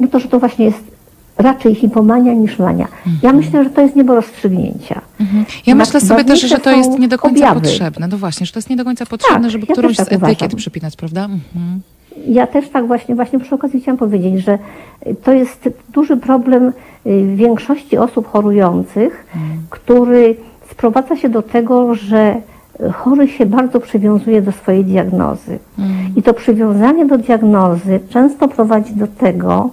[0.00, 0.94] no to, że to właśnie jest
[1.38, 2.88] raczej hipomania niż mania.
[3.22, 5.00] Ja myślę, że to jest nie do rozstrzygnięcia.
[5.20, 5.44] Mhm.
[5.66, 7.60] Ja myślę sobie też, że to jest nie do końca objawy.
[7.60, 8.08] potrzebne.
[8.08, 10.08] No właśnie, że to jest nie do końca potrzebne, Tak, żeby ja którąś też z
[10.08, 10.56] tak etykiet uważam.
[10.58, 11.24] przypinać, prawda?
[11.24, 11.80] Mhm.
[12.26, 14.58] Ja też tak właśnie, właśnie przy okazji chciałam powiedzieć, że
[15.24, 16.72] to jest duży problem
[17.06, 19.26] y, większości osób chorujących,
[19.70, 20.36] który
[20.70, 22.34] sprowadza się do tego, że
[22.92, 25.58] chory się bardzo przywiązuje do swojej diagnozy.
[26.16, 29.70] I to przywiązanie do diagnozy często prowadzi do tego,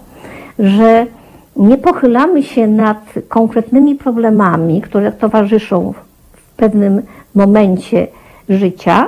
[0.59, 1.05] że
[1.55, 5.93] nie pochylamy się nad konkretnymi problemami, które towarzyszą
[6.33, 7.01] w pewnym
[7.35, 8.07] momencie
[8.49, 9.07] życia,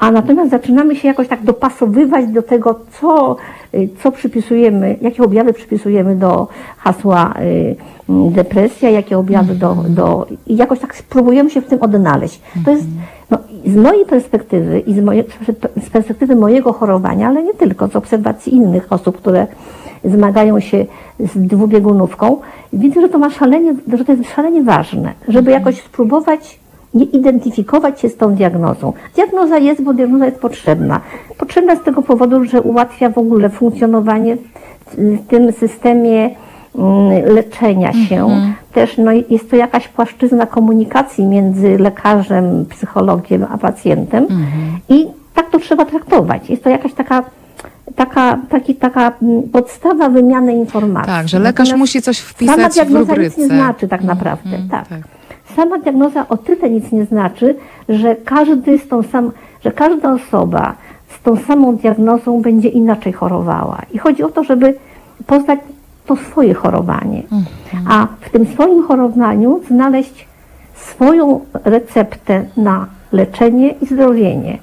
[0.00, 3.36] a natomiast zaczynamy się jakoś tak dopasowywać do tego, co,
[3.74, 7.76] y, co przypisujemy, jakie objawy przypisujemy do hasła y,
[8.08, 10.26] depresja, jakie objawy do, do.
[10.46, 12.40] I jakoś tak spróbujemy się w tym odnaleźć.
[12.64, 12.84] To jest
[13.30, 15.24] no, z mojej perspektywy i z, moje,
[15.86, 19.46] z perspektywy mojego chorowania, ale nie tylko, z obserwacji innych osób, które
[20.04, 20.86] zmagają się
[21.20, 22.40] z dwubiegunówką,
[22.72, 26.58] widzę, że to ma szalenie, że to jest szalenie ważne, żeby jakoś spróbować
[26.94, 28.92] nie identyfikować się z tą diagnozą.
[29.14, 31.00] Diagnoza jest, bo diagnoza jest potrzebna.
[31.38, 36.30] Potrzebna z tego powodu, że ułatwia w ogóle funkcjonowanie w, tym systemie
[36.78, 38.28] mm, leczenia się.
[38.72, 44.26] Też no, jest to jakaś płaszczyzna komunikacji między lekarzem, psychologiem a pacjentem
[44.88, 46.50] i tak to trzeba traktować.
[46.50, 47.22] Jest to jakaś taka
[47.96, 51.12] taka, taki, taka mm, podstawa wymiany informacji.
[51.12, 53.40] Tak, że lekarz Natomiast musi coś Sama wpisać w diagnoza nic rubryce.
[53.40, 54.50] nie znaczy tak Mhm, naprawdę.
[54.70, 54.88] tak.
[54.88, 55.17] tak.
[55.58, 57.56] Sama diagnoza o tyle nic nie znaczy,
[57.88, 59.32] że każdy z tą sam,
[59.64, 60.74] że każda osoba
[61.08, 63.78] z tą samą diagnozą będzie inaczej chorowała.
[63.92, 64.74] I chodzi o to, żeby
[65.26, 65.60] poznać
[66.06, 67.22] to swoje chorowanie.
[67.88, 70.28] A w tym swoim chorowaniu znaleźć
[70.74, 74.58] swoją receptę na leczenie i zdrowienie.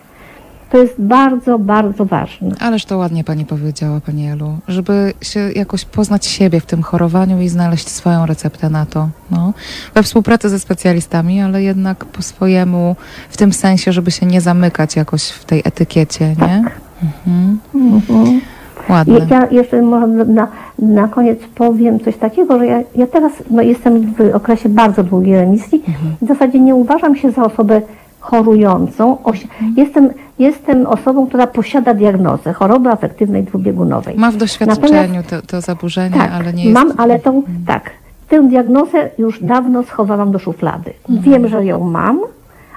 [0.72, 2.56] To jest bardzo, bardzo ważne.
[2.60, 7.42] Ależ to ładnie pani powiedziała, pani Elu, żeby się jakoś poznać siebie w tym chorowaniu
[7.42, 9.10] i znaleźć swoją receptę na to.
[9.32, 9.54] No.
[9.94, 12.96] We współpracy ze specjalistami, ale jednak po swojemu,
[13.30, 16.64] w tym sensie, żeby się nie zamykać jakoś w tej etykiecie, nie?
[17.04, 17.60] Mhm.
[17.76, 18.42] Mhm.
[18.90, 19.28] Ładne.
[19.30, 20.48] Ja, jeszcze może na,
[20.80, 25.36] na koniec powiem coś takiego, że ja, ja teraz no, jestem w okresie bardzo długiej
[25.36, 25.84] remisji
[26.22, 27.82] i w zasadzie nie uważam się za osobę
[28.30, 29.18] chorującą.
[29.24, 30.10] Osi- Jestem,
[30.40, 34.16] jestem osobą, która posiada diagnozę choroby afektywnej dwubiegunowej.
[34.18, 36.74] Ma w doświadczeniu to, to zaburzenie, Tak, ale nie jest...
[36.74, 37.92] mam, ale tą, tak,
[38.30, 40.94] tę diagnozę już dawno schowałam do szuflady.
[41.10, 42.20] Wiem, że ją mam,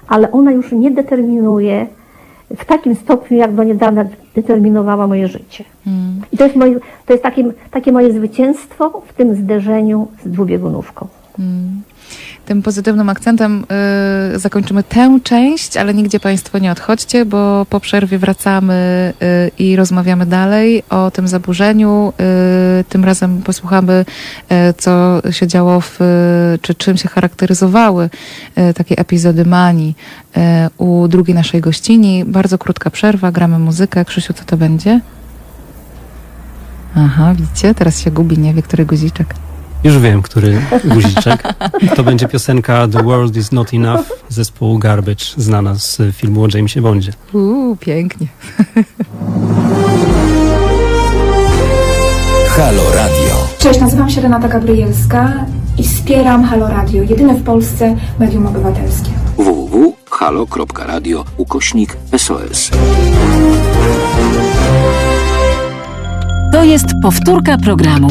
[0.09, 1.87] ale ona już nie determinuje
[2.57, 5.65] w takim stopniu, jak do niedawna determinowała moje życie.
[6.33, 11.07] I to jest, moje, to jest takie, takie moje zwycięstwo w tym zderzeniu z dwubiegunówką.
[12.49, 13.65] Tym pozytywnym akcentem
[14.35, 19.77] y, zakończymy tę część, ale nigdzie Państwo nie odchodźcie, bo po przerwie wracamy y, i
[19.77, 22.13] rozmawiamy dalej o tym zaburzeniu.
[22.81, 24.05] Y, tym razem posłuchamy,
[24.53, 28.11] y, co się działo w, y, czy czym się charakteryzowały
[28.71, 29.97] y, takie epizody manii
[30.79, 32.25] u drugiej naszej gościni.
[32.25, 34.05] Bardzo krótka przerwa, gramy muzykę.
[34.05, 35.01] Krzysiu, co to będzie?
[36.97, 37.75] Aha, widzicie?
[37.75, 39.35] Teraz się gubi, nie wie, który guziczek.
[39.85, 41.43] Już wiem, który guziczek.
[41.97, 46.83] To będzie piosenka The World Is Not Enough zespołu Garbage, znana z filmu o Jamesie
[46.83, 47.13] Bondzie.
[47.33, 48.27] Uuu, pięknie.
[52.49, 53.49] Halo Radio.
[53.59, 55.47] Cześć, nazywam się Renata Gabrielska
[55.79, 59.11] i wspieram Halo Radio, jedyne w Polsce medium obywatelskie.
[59.37, 62.71] www.halo.radio ukośnik SOS.
[66.53, 68.09] To jest powtórka programu.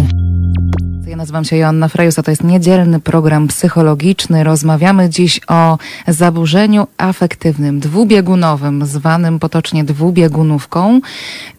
[1.07, 4.43] Ja nazywam się Joanna Frejus, a to jest niedzielny program psychologiczny.
[4.43, 11.01] Rozmawiamy dziś o zaburzeniu afektywnym, dwubiegunowym, zwanym potocznie dwubiegunówką.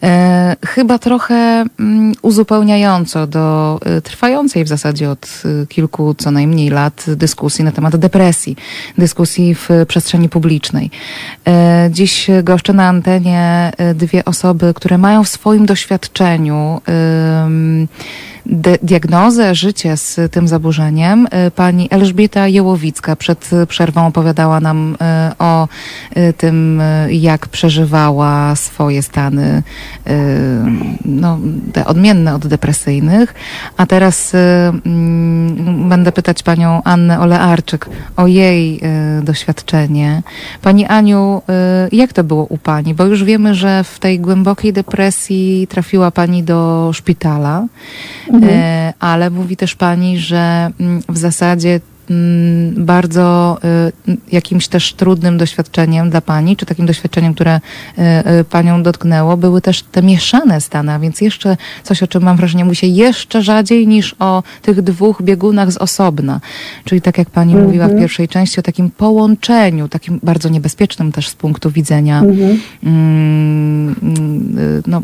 [0.03, 6.71] E, chyba trochę mm, uzupełniająco do e, trwającej w zasadzie od e, kilku co najmniej
[6.71, 8.57] lat dyskusji na temat depresji,
[8.99, 10.91] dyskusji w przestrzeni publicznej.
[11.47, 16.81] E, dziś goszczę na antenie e, dwie osoby, które mają w swoim doświadczeniu
[18.83, 21.27] diagnozę, życie z tym zaburzeniem.
[21.47, 24.97] Y, Pani Elżbieta Jełowicka przed przerwą opowiadała nam y,
[25.39, 25.69] o
[26.17, 29.63] y, tym, jak przeżywała swoje stany
[31.05, 31.39] no,
[31.87, 33.35] odmienne od depresyjnych.
[33.77, 38.81] A teraz mm, będę pytać panią Annę Olearczyk o jej
[39.23, 40.23] doświadczenie.
[40.63, 41.43] Pani Aniu,
[41.93, 42.95] jak to było u pani?
[42.95, 47.67] Bo już wiemy, że w tej głębokiej depresji trafiła pani do szpitala.
[48.47, 53.59] E, ale mówi też pani, że mm, w zasadzie mm, bardzo
[54.09, 58.03] y, jakimś też trudnym doświadczeniem dla pani, czy takim doświadczeniem, które y,
[58.41, 62.37] y, panią dotknęło, były też te mieszane stany, a więc jeszcze coś, o czym mam
[62.37, 66.41] wrażenie, mówi się jeszcze rzadziej niż o tych dwóch biegunach z osobna.
[66.85, 71.29] Czyli tak jak pani mówiła w pierwszej części o takim połączeniu, takim bardzo niebezpiecznym też
[71.29, 73.95] z punktu widzenia mm, mm,
[74.87, 75.03] no,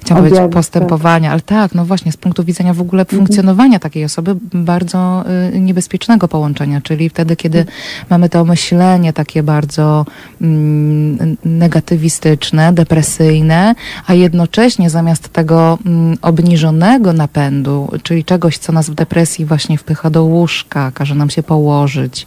[0.00, 4.36] chciałam powiedzieć postępowania, ale tak, no właśnie, z punktu widzenia w ogóle funkcjonowania takiej osoby,
[4.54, 7.64] bardzo y, niebezpiecznego połączenia, czyli wtedy, kiedy
[8.10, 10.06] mamy to myślenie takie bardzo
[10.40, 13.74] mm, negatywistyczne, depresyjne,
[14.06, 20.10] a jednocześnie zamiast tego mm, obniżonego napędu, czyli czegoś, co nas w depresji właśnie wpycha
[20.10, 22.26] do łóżka, każe nam się położyć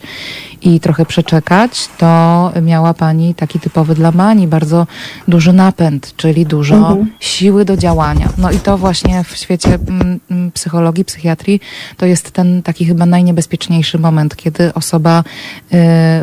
[0.61, 4.87] i trochę przeczekać, to miała pani taki typowy dla Mani, bardzo
[5.27, 6.97] duży napęd, czyli dużo
[7.35, 8.29] siły do działania.
[8.37, 11.59] No i to właśnie w świecie mm, mm, psychologii, psychiatrii,
[11.97, 15.23] to jest ten taki chyba najniebezpieczniejszy moment, kiedy osoba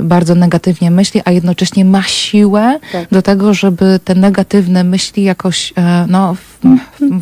[0.01, 2.79] y, bardzo negatywnie myśli, a jednocześnie ma siłę
[3.11, 6.59] do tego, żeby te negatywne myśli jakoś e, no, w,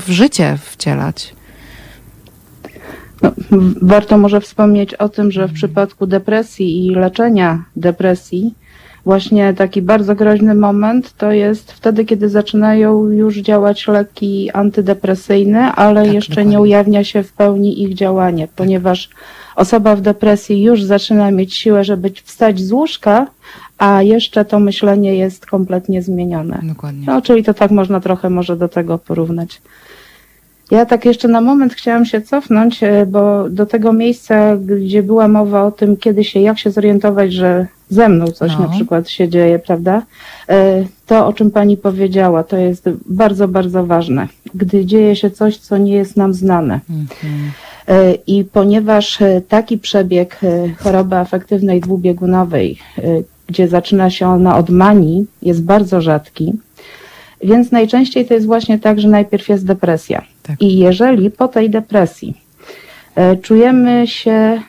[0.04, 1.34] w życie wcielać.
[3.22, 3.32] No,
[3.82, 8.54] warto może wspomnieć o tym, że w przypadku depresji i leczenia depresji,
[9.04, 16.04] właśnie taki bardzo groźny moment to jest wtedy, kiedy zaczynają już działać leki antydepresyjne, ale
[16.04, 16.52] Tak, jeszcze dokładnie.
[16.52, 19.10] nie ujawnia się w pełni ich działanie, ponieważ
[19.56, 23.26] osoba w depresji już zaczyna mieć siłę, żeby wstać z łóżka,
[23.78, 26.60] a jeszcze to myślenie jest kompletnie zmienione.
[26.62, 27.06] Dokładnie.
[27.06, 29.62] No, czyli to tak można trochę może do tego porównać.
[30.70, 35.28] Ja tak jeszcze na moment chciałam się cofnąć, e, bo do tego miejsca, gdzie była
[35.28, 38.58] mowa o tym, kiedy się, jak się zorientować, że ze mną coś No.
[38.60, 40.02] na przykład się dzieje, prawda?
[40.48, 44.28] E, To, o czym pani powiedziała, to jest bardzo, bardzo ważne.
[44.54, 46.80] Gdy dzieje się coś, co nie jest nam znane.
[47.88, 50.40] E, I ponieważ taki przebieg
[50.78, 52.78] choroby afektywnej dwubiegunowej,
[53.46, 56.52] gdzie zaczyna się ona od manii, jest bardzo rzadki,
[57.44, 60.22] więc najczęściej to jest właśnie tak, że najpierw jest depresja.
[60.50, 60.62] Tak.
[60.62, 62.34] I jeżeli po tej depresji
[63.14, 64.60] e, czujemy się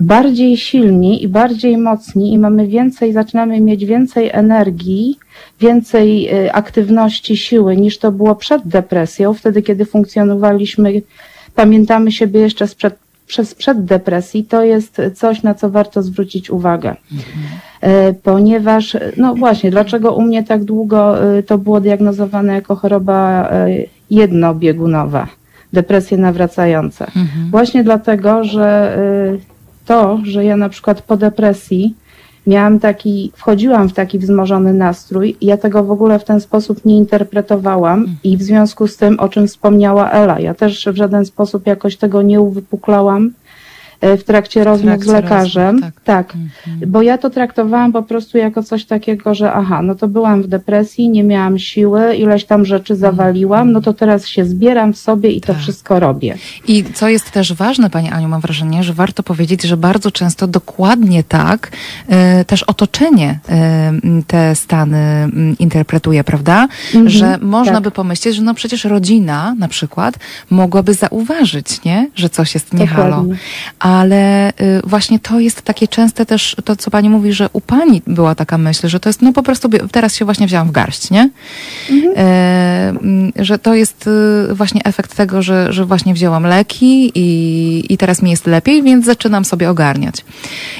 [0.00, 5.18] bardziej silni i bardziej mocni i mamy więcej, zaczynamy mieć więcej energii,
[5.60, 11.02] więcej e, aktywności, siły niż to było przed depresją, wtedy kiedy funkcjonowaliśmy,
[11.54, 12.94] pamiętamy siebie jeszcze sprzed,
[13.26, 16.96] przez przed depresji, to jest coś, na co warto zwrócić uwagę.
[17.80, 21.14] E, Ponieważ, no właśnie, dlaczego u mnie tak długo
[21.46, 23.50] to było diagnozowane jako choroba
[24.12, 25.26] e, jednobiegunowa,
[25.72, 27.06] depresje nawracające?
[27.50, 28.98] Właśnie dlatego, że
[29.34, 29.40] y,
[29.86, 31.94] to, że ja na przykład po depresji
[32.46, 36.96] miałam taki, wchodziłam w taki wzmożony nastrój, ja tego w ogóle w ten sposób nie
[36.96, 41.66] interpretowałam i w związku z tym, o czym wspomniała Ela, ja też w żaden sposób
[41.66, 43.30] jakoś tego nie uwypuklałam
[44.02, 45.74] w trakcie rozmów trakcie z lekarzem.
[45.74, 46.32] rozmów, tak.
[46.86, 50.46] Bo ja to traktowałam po prostu jako coś takiego, że aha, no to byłam w
[50.46, 55.30] depresji, nie miałam siły, ileś tam rzeczy zawaliłam, no to teraz się zbieram w sobie
[55.30, 55.62] i to Tak.
[55.62, 56.36] wszystko robię.
[56.68, 60.46] I co jest też ważne, Pani Aniu, mam wrażenie, że warto powiedzieć, że bardzo często
[60.46, 61.72] dokładnie tak
[62.08, 63.92] e, też otoczenie e,
[64.26, 66.68] te stany m, interpretuje, prawda?
[67.06, 67.82] że można tak.
[67.82, 70.18] by pomyśleć, że no przecież rodzina na przykład
[70.50, 72.10] mogłaby zauważyć, nie?
[72.14, 73.16] że coś jest nie halo.
[73.16, 73.36] Dokładnie.
[73.92, 74.52] Ale y,
[74.84, 78.58] właśnie to jest takie częste też, to co Pani mówi, że u Pani była taka
[78.58, 81.30] myśl, że to jest no po prostu, teraz się właśnie wzięłam w garść, nie?
[82.16, 84.06] E, mm, że to jest
[84.50, 88.82] y, właśnie efekt tego, że, że właśnie wzięłam leki i, i teraz mi jest lepiej,
[88.82, 90.24] więc zaczynam sobie ogarniać.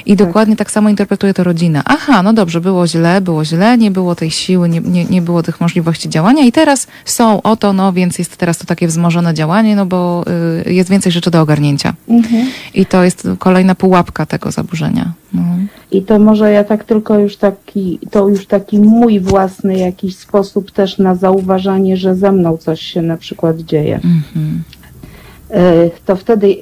[0.06, 1.82] I dokładnie tak samo interpretuje to rodzina.
[1.84, 5.42] Aha, no dobrze, było źle, było źle, nie było tej siły, nie, nie, nie było
[5.42, 9.76] tych możliwości działania i teraz są oto, no więc jest teraz to takie wzmożone działanie,
[9.76, 10.24] no bo
[10.66, 11.94] y, jest więcej rzeczy do ogarnięcia.
[12.74, 15.12] I to jest kolejna pułapka tego zaburzenia.
[15.34, 15.42] No.
[15.90, 20.70] I to może ja tak tylko już taki, to już taki mój własny jakiś sposób
[20.70, 23.94] też na zauważanie, że ze mną coś się na przykład dzieje.
[23.94, 24.62] Mhm.
[25.50, 26.57] Y, To wtedy,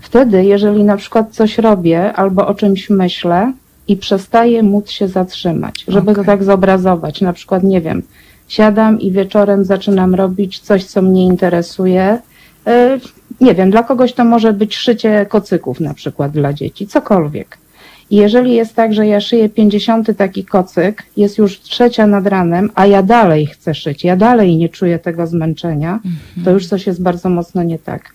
[0.00, 3.52] wtedy, jeżeli na przykład coś robię albo o czymś myślę
[3.88, 6.24] i przestaję móc się zatrzymać, żeby to Okej.
[6.24, 8.02] tak zobrazować, na przykład, nie wiem,
[8.48, 12.18] siadam i wieczorem zaczynam robić coś, co mnie interesuje.
[13.40, 17.58] Nie wiem, dla kogoś to może być szycie kocyków na przykład dla dzieci, cokolwiek.
[18.10, 22.70] I jeżeli jest tak, że ja szyję 50 taki kocyk, jest już trzecia nad ranem,
[22.74, 26.00] a ja dalej chcę szyć, ja dalej nie czuję tego zmęczenia,
[26.44, 28.12] to już coś jest bardzo mocno nie tak.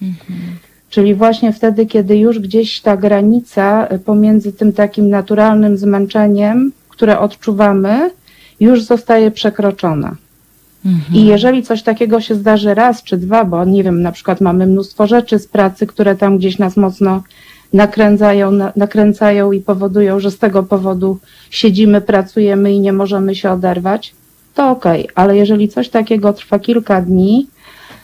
[0.90, 8.12] Czyli właśnie wtedy, kiedy już gdzieś ta granica pomiędzy tym takim naturalnym zmęczeniem, które odczuwamy,
[8.60, 10.16] już zostaje przekroczona.
[11.14, 14.68] I jeżeli coś takiego się zdarzy raz czy dwa, bo nie wiem, na przykład mamy
[14.68, 17.24] mnóstwo rzeczy z pracy, które tam gdzieś nas mocno
[17.74, 21.18] nakręcają, na, nakręcają i powodują, że z tego powodu
[21.50, 24.14] siedzimy, pracujemy i nie możemy się oderwać,
[24.56, 27.48] to okej, ale jeżeli coś takiego trwa kilka dni,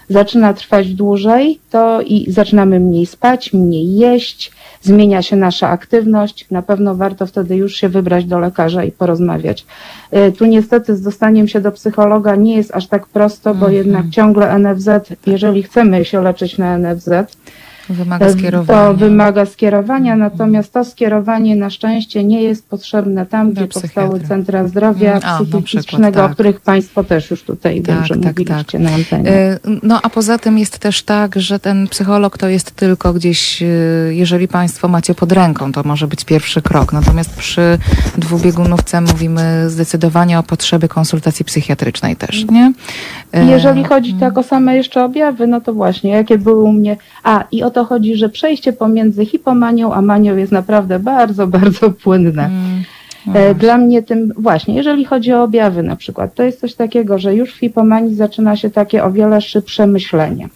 [0.10, 4.52] zaczyna trwać dłużej, to i zaczynamy mniej spać, mniej jeść,
[4.82, 6.46] zmienia się nasza aktywność.
[6.52, 9.66] Na pewno warto wtedy już się wybrać do lekarza i porozmawiać.
[10.14, 14.10] Y, Tu niestety z dostaniem się do psychologa nie jest aż tak prosto, bo jednak
[14.10, 14.90] ciągle NFZ,
[15.26, 17.10] jeżeli chcemy się leczyć na NFZ,
[17.90, 18.94] Wymaga to skierowania.
[18.94, 25.12] wymaga skierowania, natomiast to skierowanie na szczęście nie jest potrzebne tam, gdzie powstały centra zdrowia
[25.12, 26.32] Mm, a, psychicznego, przykład, tak.
[26.32, 29.32] o których Państwo też już tutaj wiem, Tak, że tak, mówiliście na antenie.
[29.32, 33.62] Y, No a poza tym jest też tak, że ten psycholog to jest tylko gdzieś,
[33.62, 33.66] y,
[34.12, 36.94] jeżeli Państwo macie pod ręką, to może być pierwszy krok.
[36.94, 37.78] Natomiast przy
[38.18, 42.74] dwubiegunówce mówimy zdecydowanie o potrzebie konsultacji psychiatrycznej też, nie?
[43.36, 46.72] Y, I Jeżeli chodzi tak o same jeszcze objawy, no to właśnie, jakie były u
[46.72, 46.98] mnie.
[47.24, 51.92] A, i o to chodzi, że przejście pomiędzy hipomanią a manią jest naprawdę bardzo, bardzo
[51.92, 52.46] płynne.
[52.46, 52.84] Mm,
[53.34, 57.20] E, Dla mnie tym właśnie, jeżeli chodzi o objawy na przykład, to jest coś takiego,
[57.20, 60.50] że już w hipomanii zaczyna się takie o wiele szybsze myślenie.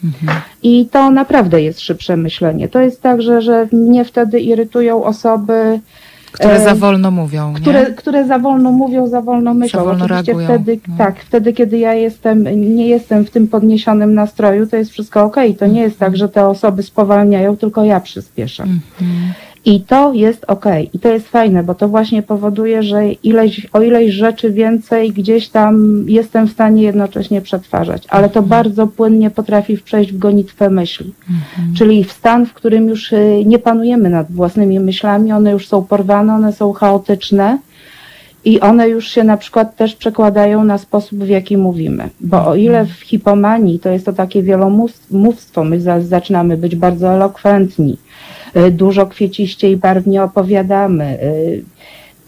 [0.64, 2.70] I to naprawdę jest szybsze myślenie.
[2.70, 5.80] To jest tak, że, że mnie wtedy irytują osoby,
[6.32, 7.86] które e, za wolno mówią, które, nie?
[7.86, 9.80] które za wolno mówią, za wolno myślą.
[9.80, 10.98] Za wolno Oczywiście reagują, wtedy, no.
[10.98, 12.44] tak, wtedy, kiedy ja jestem,
[12.76, 15.56] nie jestem w tym podniesionym nastroju, to jest wszystko okej.
[15.56, 18.80] To nie jest tak, że te osoby spowalniają, tylko ja przyspieszam.
[19.00, 19.34] Mhm.
[19.66, 23.82] I to jest ok, i to jest fajne, bo to właśnie powoduje, że ileś, o
[23.82, 29.78] ileś rzeczy więcej gdzieś tam jestem w stanie jednocześnie przetwarzać, ale to bardzo płynnie potrafi
[29.78, 31.14] przejść w gonitwę myśli.
[31.78, 35.84] Czyli w stan, w którym już y, nie panujemy nad własnymi myślami, one już są
[35.84, 37.58] porwane, one są chaotyczne
[38.46, 42.10] i one już się na przykład też przekładają na sposób, w jaki mówimy.
[42.22, 47.14] Bo o ile w hipomanii to jest to takie wielomówstwo, my za, zaczynamy być bardzo
[47.14, 47.98] elokwentni,
[48.56, 51.64] y, dużo kwieciście i barwnie opowiadamy, y,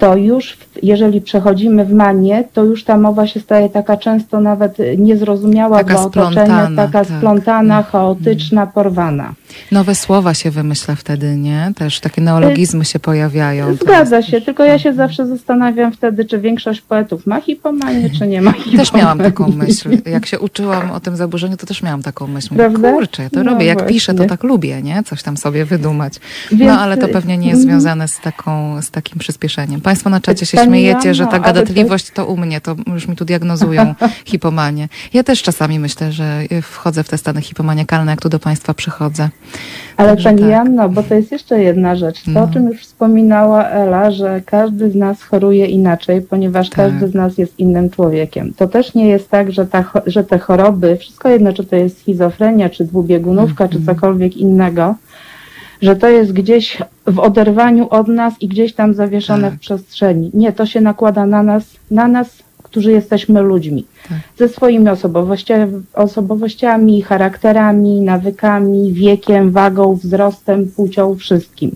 [0.04, 4.78] to już jeżeli przechodzimy w manię, to już ta mowa się staje taka często nawet
[4.98, 7.18] niezrozumiała Taka dla otoczenia, taka tak.
[7.18, 9.34] splątana, chaotyczna, porwana.
[9.72, 11.72] Nowe słowa się wymyśla wtedy, nie?
[11.76, 13.76] Też takie neologizmy się pojawiają.
[13.76, 18.28] Zgadza się, też- tylko ja się zawsze zastanawiam wtedy, czy większość poetów ma hipomanię, czy
[18.28, 18.78] nie ma hipomanii.
[18.84, 19.90] Też miałam taką myśl.
[20.06, 22.56] Jak się uczyłam o tym zaburzeniu, to też miałam taką myśl.
[22.56, 22.92] Prawda?
[22.92, 23.66] Kurczę, ja to No robię.
[23.66, 24.30] Jak piszę, to właśnie.
[24.30, 25.04] tak lubię, nie?
[25.04, 26.14] Coś tam sobie wydumać.
[26.52, 27.82] Więc, no ale to pewnie nie jest mhm.
[27.82, 29.82] związane z, taką, z takim przyspieszeniem.
[29.94, 33.16] Państwo na czacie się śmiejecie, że ta ale gadatliwość to u mnie, to już mi
[33.16, 34.88] tu diagnozują hipomanię.
[35.14, 39.30] Ja też czasami myślę, że wchodzę w te stany hipomaniakalne, jak tu do Państwa przychodzę.
[39.98, 40.50] Ale Także Pani tak.
[40.50, 42.24] Janno, bo to jest jeszcze jedna rzecz.
[42.24, 42.44] To, No.
[42.44, 46.78] o czym już wspominała Ela, że każdy z nas choruje inaczej, ponieważ Tak.
[46.78, 48.54] każdy z nas jest innym człowiekiem.
[48.58, 52.00] To też nie jest tak, że, ta, że te choroby, wszystko jedno, czy to jest
[52.00, 53.70] schizofrenia, czy dwubiegunówka, Mhm.
[53.82, 54.96] czy cokolwiek innego,
[55.84, 56.78] że to jest gdzieś
[57.08, 59.54] w oderwaniu od nas i gdzieś tam zawieszone Tak.
[59.54, 60.32] w przestrzeni.
[60.34, 63.86] Nie, to się nakłada na nas, na nas, którzy jesteśmy ludźmi.
[64.10, 64.18] Tak.
[64.38, 71.76] Ze swoimi osobowościa- osobowościami, charakterami, nawykami, wiekiem, wagą, wzrostem, płcią, wszystkim.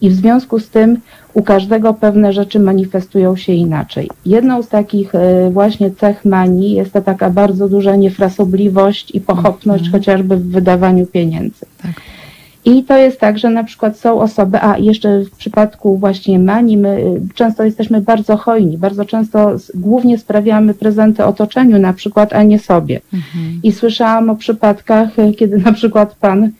[0.00, 0.98] I w związku z tym
[1.34, 4.10] u każdego pewne rzeczy manifestują się inaczej.
[4.26, 9.90] Jedną z takich e, właśnie cech manii jest to taka bardzo duża niefrasobliwość i pochopność
[9.90, 11.66] chociażby w wydawaniu pieniędzy.
[11.82, 11.92] Tak.
[12.64, 16.78] I to jest tak, że na przykład są osoby, a jeszcze w przypadku właśnie manii,
[16.78, 22.42] my y, często jesteśmy bardzo hojni, bardzo często głównie sprawiamy prezenty otoczeniu na przykład, a
[22.42, 23.00] nie sobie.
[23.14, 23.60] Mhm.
[23.62, 26.50] I słyszałam o przypadkach, y, kiedy na przykład pan,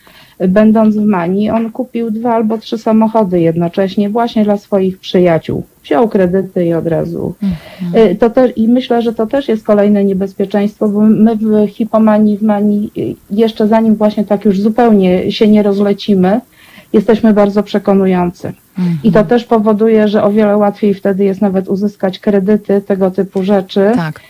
[0.49, 5.63] będąc w manii, on kupił dwa albo trzy samochody jednocześnie właśnie dla swoich przyjaciół.
[5.85, 7.35] Wziął kredyty i od razu.
[7.97, 12.39] Y, To też, I myślę, że to też jest kolejne niebezpieczeństwo, bo my w hipomanii,
[12.39, 16.41] w manii, y, jeszcze zanim właśnie tak już zupełnie się nie rozlecimy,
[16.93, 18.53] jesteśmy bardzo przekonujący.
[19.05, 23.43] I to też powoduje, że o wiele łatwiej wtedy jest nawet uzyskać kredyty, tego typu
[23.43, 23.93] rzeczy.
[23.95, 24.21] Tak.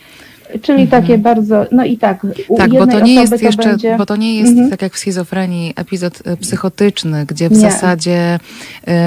[0.62, 3.96] Czyli takie bardzo, no i tak, u Tak, bo to nie jest to jeszcze, będzie...
[3.98, 4.70] bo to nie jest Mhm.
[4.70, 7.58] tak jak w schizofrenii epizod y, psychotyczny, gdzie w Nie.
[7.58, 8.38] zasadzie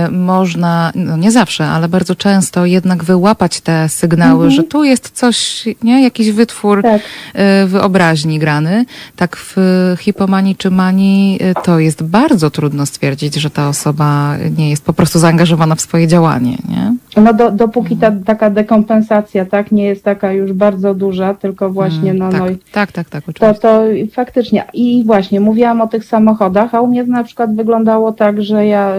[0.07, 5.11] y, można, no nie zawsze, ale bardzo często jednak wyłapać te sygnały, że tu jest
[5.11, 6.99] coś, nie, jakiś wytwór Mhm.
[6.99, 7.41] Tak.
[7.63, 8.85] y, wyobraźni grany.
[9.15, 9.55] Tak w
[9.99, 14.93] hipomanii czy manii y, to jest bardzo trudno stwierdzić, że ta osoba nie jest po
[14.93, 16.93] prostu zaangażowana w swoje działanie, nie?
[17.21, 22.13] No do, dopóki ta taka dekompensacja tak nie jest taka już bardzo duża, tylko właśnie
[22.13, 23.61] no, tak, no i tak, tak, tak, to, oczywiście.
[23.61, 28.43] to faktycznie i właśnie mówiłam o tych samochodach, a u mnie na przykład wyglądało tak,
[28.43, 28.97] że ja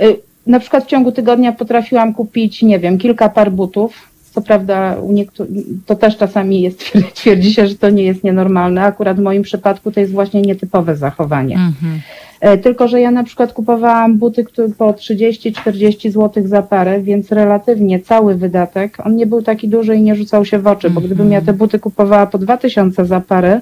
[0.00, 4.13] y, na przykład w ciągu tygodnia potrafiłam kupić, nie wiem, kilka par butów.
[4.34, 5.52] Co prawda u niektórych,
[5.86, 8.82] to też czasami jest, twierdzi się, że to nie jest nienormalne.
[8.82, 11.54] Akurat w moim przypadku to jest właśnie nietypowe zachowanie.
[11.54, 12.00] Mhm.
[12.40, 17.32] E, Tylko, że ja na przykład kupowałam buty które po 30-40 zł za parę, więc
[17.32, 21.00] relatywnie cały wydatek, on nie był taki duży i nie rzucał się w oczy, bo
[21.00, 23.60] gdybym ja te buty kupowała po 2000 za parę,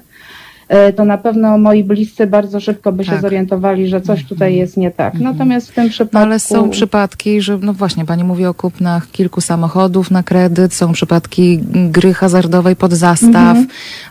[0.95, 3.21] to na pewno moi bliscy bardzo szybko by się Tak.
[3.21, 5.13] zorientowali, że coś tutaj jest nie tak.
[5.13, 6.17] Natomiast w tym przypadku...
[6.17, 10.73] No ale są przypadki, że no właśnie, pani mówi o kupnach kilku samochodów na kredyt,
[10.73, 13.57] są przypadki gry hazardowej pod zastaw,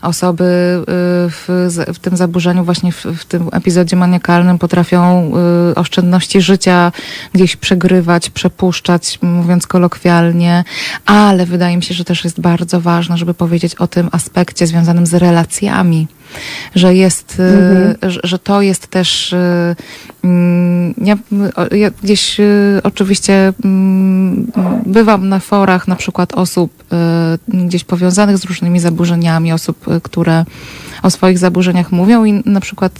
[0.02, 0.84] osoby y,
[1.30, 5.32] w, w tym zaburzeniu, właśnie w, w tym epizodzie maniakalnym potrafią
[5.70, 6.92] y, oszczędności życia
[7.32, 10.64] gdzieś przegrywać, przepuszczać, mówiąc kolokwialnie,
[11.06, 15.06] ale wydaje mi się, że też jest bardzo ważne, żeby powiedzieć o tym aspekcie związanym
[15.06, 16.06] z relacjami
[16.74, 17.40] że jest,
[18.02, 19.76] y, że, że to jest też, y,
[20.98, 21.16] ja,
[21.56, 24.52] o- ja gdzieś y, oczywiście mm,
[24.86, 26.84] bywam na forach na przykład osób
[27.54, 30.44] y, gdzieś powiązanych z różnymi zaburzeniami, osób, y, które
[31.02, 32.92] o swoich zaburzeniach mówią i na przykład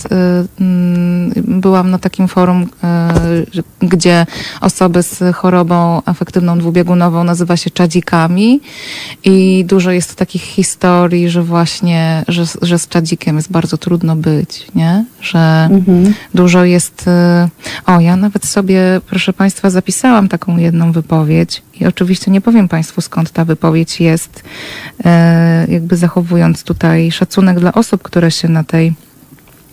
[0.61, 2.67] mm, byłam na takim forum,
[3.81, 4.27] gdzie
[4.61, 8.61] osoby z chorobą afektywną dwubiegunową nazywa się czadzikami
[9.25, 14.67] i dużo jest takich historii, że właśnie, że, że z czadzikiem jest bardzo trudno być,
[14.75, 15.05] nie?
[15.21, 16.15] Że Mhm.
[16.35, 17.05] dużo jest.
[17.87, 23.01] O, ja nawet sobie, proszę Państwa, zapisałam taką jedną wypowiedź i oczywiście nie powiem Państwu
[23.01, 24.45] skąd ta wypowiedź jest,
[25.01, 28.95] y, jakby zachowując tutaj szacunek dla osób, które się na tej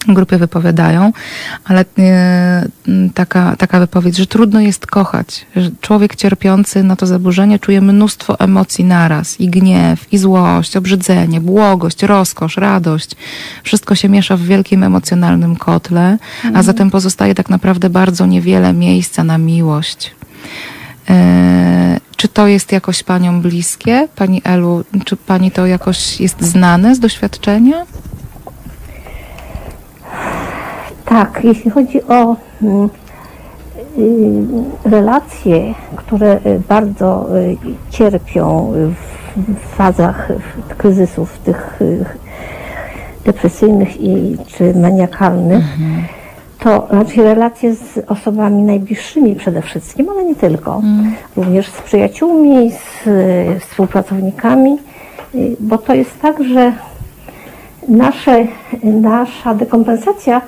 [0.08, 1.14] grupie wypowiadają,
[1.66, 2.66] ale e,
[3.14, 5.46] taka, taka wypowiedź, że trudno jest kochać.
[5.56, 9.40] Że człowiek cierpiący na to zaburzenie czuje mnóstwo emocji naraz.
[9.40, 13.12] I gniew, i złość, obrzydzenie, błogość, rozkosz, radość.
[13.64, 16.18] Wszystko się miesza w wielkim emocjonalnym kotle,
[16.54, 20.12] a zatem pozostaje tak naprawdę bardzo niewiele miejsca na miłość.
[21.10, 24.08] E, Czy to jest jakoś paniom bliskie?
[24.16, 27.86] Pani Elu, czy pani to jakoś jest znane z doświadczenia?
[31.06, 32.90] Tak, jeśli chodzi o mm,
[34.86, 36.40] y, relacje, które
[36.70, 37.58] bardzo y,
[37.90, 40.28] cierpią w, fazach
[40.78, 42.06] kryzysów tych y,
[43.26, 45.66] depresyjnych i, czy maniakalnych,
[46.60, 50.82] to raczej relacje z osobami najbliższymi przede wszystkim, ale nie tylko.
[51.36, 53.10] Również z przyjaciółmi, z
[53.64, 54.78] współpracownikami,
[55.60, 56.74] bo to jest tak, że
[57.90, 58.48] nasze,
[58.84, 60.42] nasza dekompensacja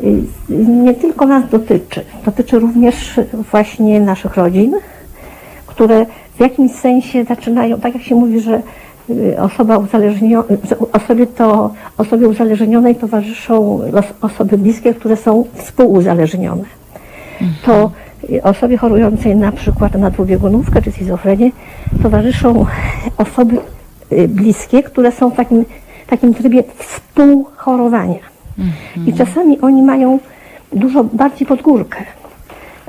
[0.00, 0.22] y,
[0.58, 3.20] nie tylko nas dotyczy, dotyczy również
[3.50, 4.74] właśnie naszych rodzin,
[5.66, 8.62] które w jakimś sensie zaczynają, tak jak się mówi, że
[9.10, 10.44] y, osoba uzależniona,
[10.92, 13.80] osobie, to, osobie uzależnionej towarzyszą
[14.20, 16.64] osoby bliskie, które są współuzależnione.
[17.64, 17.90] To
[18.42, 21.50] osobie chorującej na przykład na dwubiegunówkę czy schizofrenię
[22.02, 22.66] towarzyszą
[23.16, 23.56] osoby
[24.12, 25.64] y, bliskie, które są w takim,
[26.06, 28.18] takim trybie współchorowania.
[29.06, 30.18] I czasami oni mają
[30.72, 32.04] dużo bardziej pod górkę.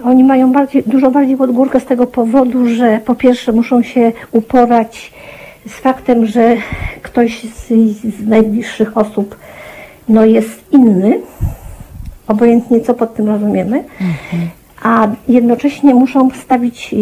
[0.04, 4.12] Oni mają bardziej, dużo bardziej pod górkę z tego powodu, że po pierwsze muszą się
[4.32, 5.14] uporać
[5.68, 6.58] z faktem, że
[7.02, 7.68] ktoś z,
[8.18, 9.38] z najbliższych osób
[10.10, 11.20] no, jest inny,
[12.28, 13.84] obojętnie co pod tym rozumiemy,
[14.82, 16.96] a jednocześnie muszą stawić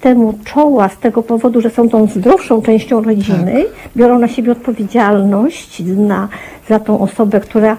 [0.00, 3.64] temu czoła z tego powodu, że są tą zdrowszą częścią rodziny,
[3.96, 6.28] biorą na siebie odpowiedzialność na,
[6.68, 7.76] za tą osobę, która,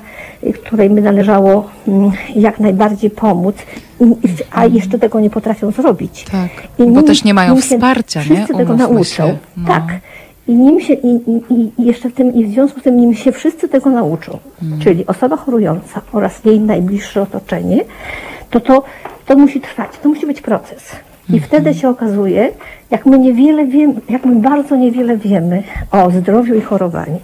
[0.65, 3.55] której by należało mm, jak najbardziej pomóc,
[4.51, 6.25] a jeszcze tego nie potrafią zrobić.
[6.31, 6.49] Tak,
[6.79, 8.25] I bo nim- też nie mają wsparcia, nie?
[8.25, 9.37] Wszyscy tego nauczą.
[9.57, 9.67] No.
[9.67, 9.83] Tak.
[10.47, 13.13] I nim się, i, i, i jeszcze w tym, i w związku z tym nim
[13.13, 14.79] się wszyscy tego nauczą, Mm.
[14.79, 17.83] czyli osoba chorująca oraz jej najbliższe otoczenie,
[18.49, 18.83] to to,
[19.25, 20.83] to musi trwać, to musi być proces.
[21.29, 21.43] I Mhm.
[21.49, 22.49] wtedy się okazuje,
[22.91, 27.19] jak my niewiele wiemy, jak my bardzo niewiele wiemy o zdrowiu i chorowaniu,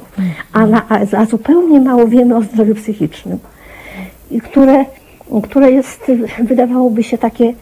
[0.54, 0.82] a, na,
[1.18, 3.40] a, zupełnie mało wiemy o zdrowiu psychicznym,
[4.32, 4.86] i które,
[5.44, 6.12] które jest,
[6.44, 7.54] wydawałoby się takie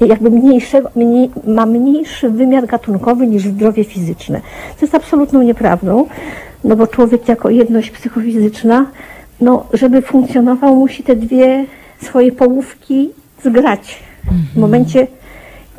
[0.00, 4.40] jakby mniejszego, mniej, ma mniejszy wymiar gatunkowy niż zdrowie fizyczne.
[4.80, 6.06] To jest absolutną nieprawdą,
[6.64, 8.86] no bo człowiek jako jedność psychofizyczna,
[9.40, 11.64] no żeby funkcjonował, musi te dwie
[12.02, 13.10] swoje połówki
[13.44, 13.98] zgrać.
[14.54, 15.06] W momencie,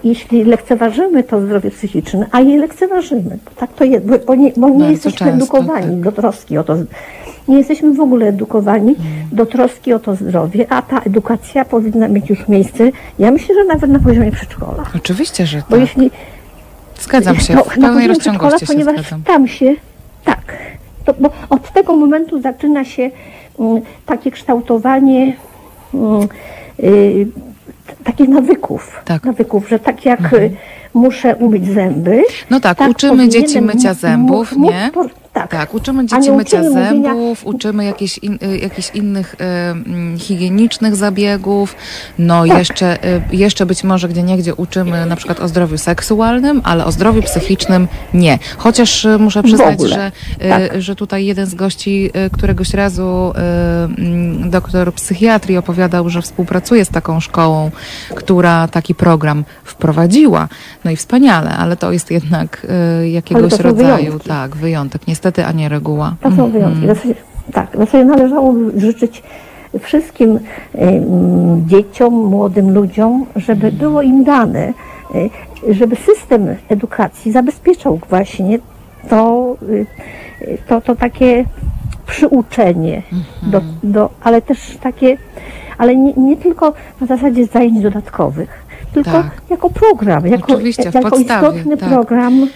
[0.04, 4.52] jeśli lekceważymy to zdrowie psychiczne, a je lekceważymy, bo tak to jest, bo, bo nie,
[4.58, 6.00] bo nie jesteśmy często, edukowani tak.
[6.00, 6.76] do troski o to.
[7.48, 8.96] Nie jesteśmy w ogóle edukowani
[9.32, 13.64] do troski o to zdrowie, a ta edukacja powinna mieć już miejsce, ja myślę, że
[13.64, 14.84] nawet na poziomie przedszkola.
[14.96, 15.80] Oczywiście, że Bo tak.
[15.80, 16.12] jeśli
[17.00, 19.24] Zgadzam się, no, w pełnej rozciągłości się ponieważ zgadzam.
[19.24, 19.76] tam się,
[20.24, 20.58] tak,
[21.06, 23.12] to, bo od tego momentu zaczyna się
[23.60, 25.36] mm, takie kształtowanie
[25.94, 26.28] mm,
[26.80, 27.28] y,
[28.04, 29.24] takich nawyków, Tak.
[29.24, 30.52] nawyków, że tak jak y,
[30.94, 32.24] muszę umyć zęby.
[32.50, 34.92] No tak, tak uczymy dzieci mycia zębów, nie?
[35.40, 35.52] Tak.
[35.52, 40.18] Tak, uczymy dzieci mycia uczymy mówienia- zębów, uczymy jakichś in, y, jakichś innych y, mm,
[40.20, 41.76] higienicznych zabiegów,
[42.20, 42.58] no Tak.
[42.58, 46.92] jeszcze, y, jeszcze być może gdzie niegdzie uczymy na przykład o zdrowiu seksualnym, ale o
[46.92, 48.40] zdrowiu psychicznym nie.
[48.58, 50.12] Chociaż y, muszę przyznać, że,
[50.46, 50.82] y, Tak.
[50.82, 53.34] że tutaj jeden z gości y, któregoś razu
[53.98, 57.72] mm, doktor psychiatrii opowiadał, że współpracuje z taką szkołą,
[58.16, 60.48] która taki program wprowadziła.
[60.86, 62.68] No i wspaniale, ale to jest jednak
[63.12, 64.30] jakiegoś rodzaju, wyjątki.
[64.30, 66.16] tak, wyjątek, niestety, a nie reguła.
[66.22, 66.84] To są wyjątki.
[66.84, 67.16] W zasadzie,
[67.54, 69.24] tak, w zasadzie należałoby życzyć
[69.80, 70.40] wszystkim
[70.76, 71.04] em,
[71.68, 74.74] dzieciom, młodym ludziom, żeby było im dane,
[75.16, 78.60] y, żeby system edukacji zabezpieczał właśnie
[79.10, 79.86] to, y,
[80.42, 81.46] y, to, to takie
[82.08, 83.02] przyuczenie,
[83.42, 85.18] do, do, ale też takie,
[85.78, 89.42] ale nie, nie tylko na zasadzie zajęć dodatkowych, tylko Tak.
[89.50, 91.90] jako program, jako, Oczywiście, w jako podstawie, istotny tak.
[91.90, 92.48] program.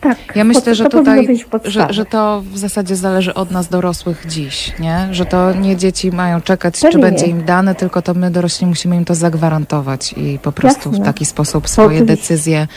[0.00, 1.28] Tak, Ja myślę, że tutaj,
[1.64, 5.08] w że, że to w zasadzie zależy od nas dorosłych dziś, nie?
[5.10, 7.02] Że to nie dzieci mają czekać, czy Pewnie.
[7.02, 10.92] będzie im dane, tylko to my dorośli musimy im to zagwarantować i po prostu w
[10.92, 11.04] Jasne.
[11.04, 12.68] taki sposób swoje decyzje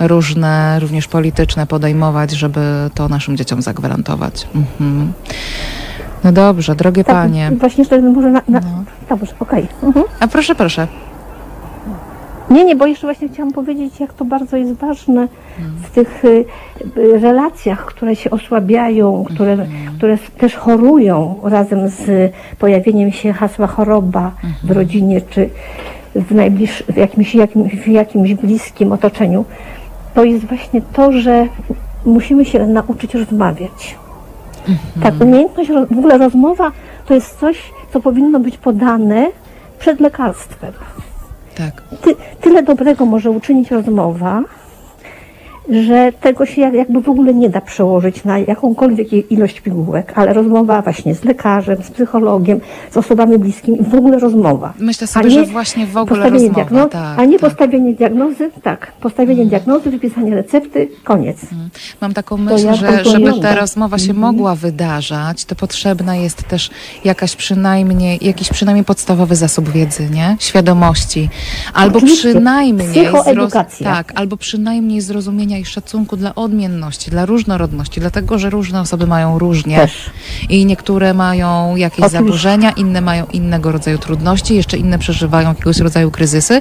[0.00, 2.60] różne, również polityczne podejmować, żeby
[2.94, 4.46] to naszym dzieciom zagwarantować.
[4.54, 5.12] Mhm.
[6.24, 7.50] No dobrze, drogie Tak, panie.
[7.60, 8.84] Właśnie jeszcze może na, na, No.
[9.08, 9.68] Dobrze, okej.
[9.82, 10.04] Mhm.
[10.20, 10.88] A proszę, proszę.
[12.52, 15.28] Nie, nie, bo jeszcze właśnie chciałam powiedzieć, jak to bardzo jest ważne
[15.82, 16.44] w tych y,
[16.96, 23.66] y, relacjach, które się osłabiają, które, które s- też chorują razem z pojawieniem się hasła
[23.66, 24.30] choroba
[24.64, 25.50] w rodzinie czy
[26.14, 29.44] w, najbliż, w, jakimś, jakim, w jakimś bliskim otoczeniu.
[30.14, 31.46] To jest właśnie to, że
[32.06, 33.96] musimy się nauczyć rozmawiać.
[35.02, 36.72] Tak, umiejętność, w ogóle rozmowa
[37.06, 39.26] to jest coś, co powinno być podane
[39.78, 40.72] przed lekarstwem.
[41.54, 41.82] Tak.
[42.02, 44.42] Ty, tyle dobrego może uczynić rozmowa,
[45.70, 50.32] że tego się jak- jakby w ogóle nie da przełożyć na jakąkolwiek ilość pigułek, ale
[50.32, 52.60] rozmowa właśnie z lekarzem, z psychologiem,
[52.90, 54.72] z osobami bliskimi, w ogóle rozmowa.
[54.78, 56.86] Myślę sobie, że właśnie w ogóle rozmowa.
[56.88, 57.50] tak, a nie tak.
[57.50, 61.36] postawienie diagnozy, tak, postawienie diagnozy, wypisanie recepty, koniec.
[62.00, 66.70] Mam taką myśl, ja że żeby ta rozmowa się mogła wydarzać, to potrzebna jest też
[67.04, 70.36] jakaś przynajmniej, jakiś przynajmniej podstawowy zasób wiedzy, nie?
[70.40, 71.28] Świadomości.
[71.74, 72.28] Albo Oczywiście.
[72.28, 73.94] przynajmniej Psychoedukacja.
[73.94, 75.00] tak, albo przynajmniej
[75.52, 79.76] zrozumienia i szacunku dla odmienności, dla różnorodności, dlatego, że różne osoby mają różnie.
[79.76, 80.10] Też.
[80.48, 86.10] I niektóre mają jakieś zaburzenia, inne mają innego rodzaju trudności, jeszcze inne przeżywają jakiegoś rodzaju
[86.10, 86.60] kryzysy.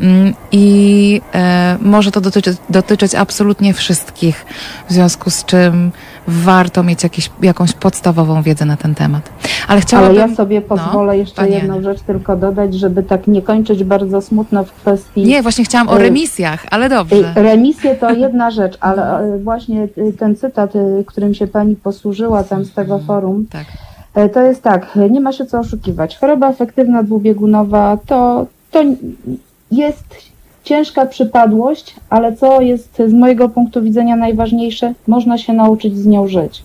[0.00, 4.46] Mm, I e, może to dotyczyć, dotyczyć absolutnie wszystkich,
[4.88, 5.92] w związku z czym
[6.28, 9.30] warto mieć jakieś, jakąś podstawową wiedzę na ten temat.
[9.68, 10.20] Ale chciałabym...
[10.20, 14.20] Ale ja sobie pozwolę No, jeszcze jedną rzecz tylko dodać, żeby tak nie kończyć bardzo
[14.20, 17.16] smutno w kwestii Nie, właśnie chciałam o Y, remisjach, ale dobrze.
[17.36, 20.72] Y, Remisje to jedna rzecz, ale y, właśnie ten cytat,
[21.06, 23.64] którym się pani posłużyła tam z tego forum, Tak.
[24.32, 26.18] to jest tak, nie ma się co oszukiwać.
[26.18, 28.82] Choroba afektywna dwubiegunowa to, to
[29.70, 30.29] jest
[30.70, 36.28] ciężka przypadłość, ale co jest z mojego punktu widzenia najważniejsze, można się nauczyć z nią
[36.28, 36.62] żyć.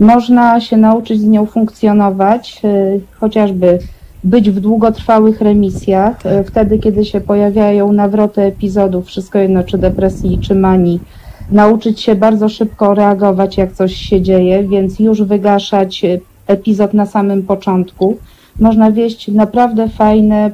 [0.00, 3.78] Można się nauczyć z nią funkcjonować, y, chociażby
[4.24, 10.38] być w długotrwałych remisjach, y, wtedy kiedy się pojawiają nawroty epizodów, wszystko jedno czy depresji,
[10.38, 11.00] czy manii,
[11.50, 17.06] nauczyć się bardzo szybko reagować, jak coś się dzieje, więc już wygaszać y, epizod na
[17.06, 18.16] samym początku.
[18.60, 20.50] Można wieść naprawdę fajne,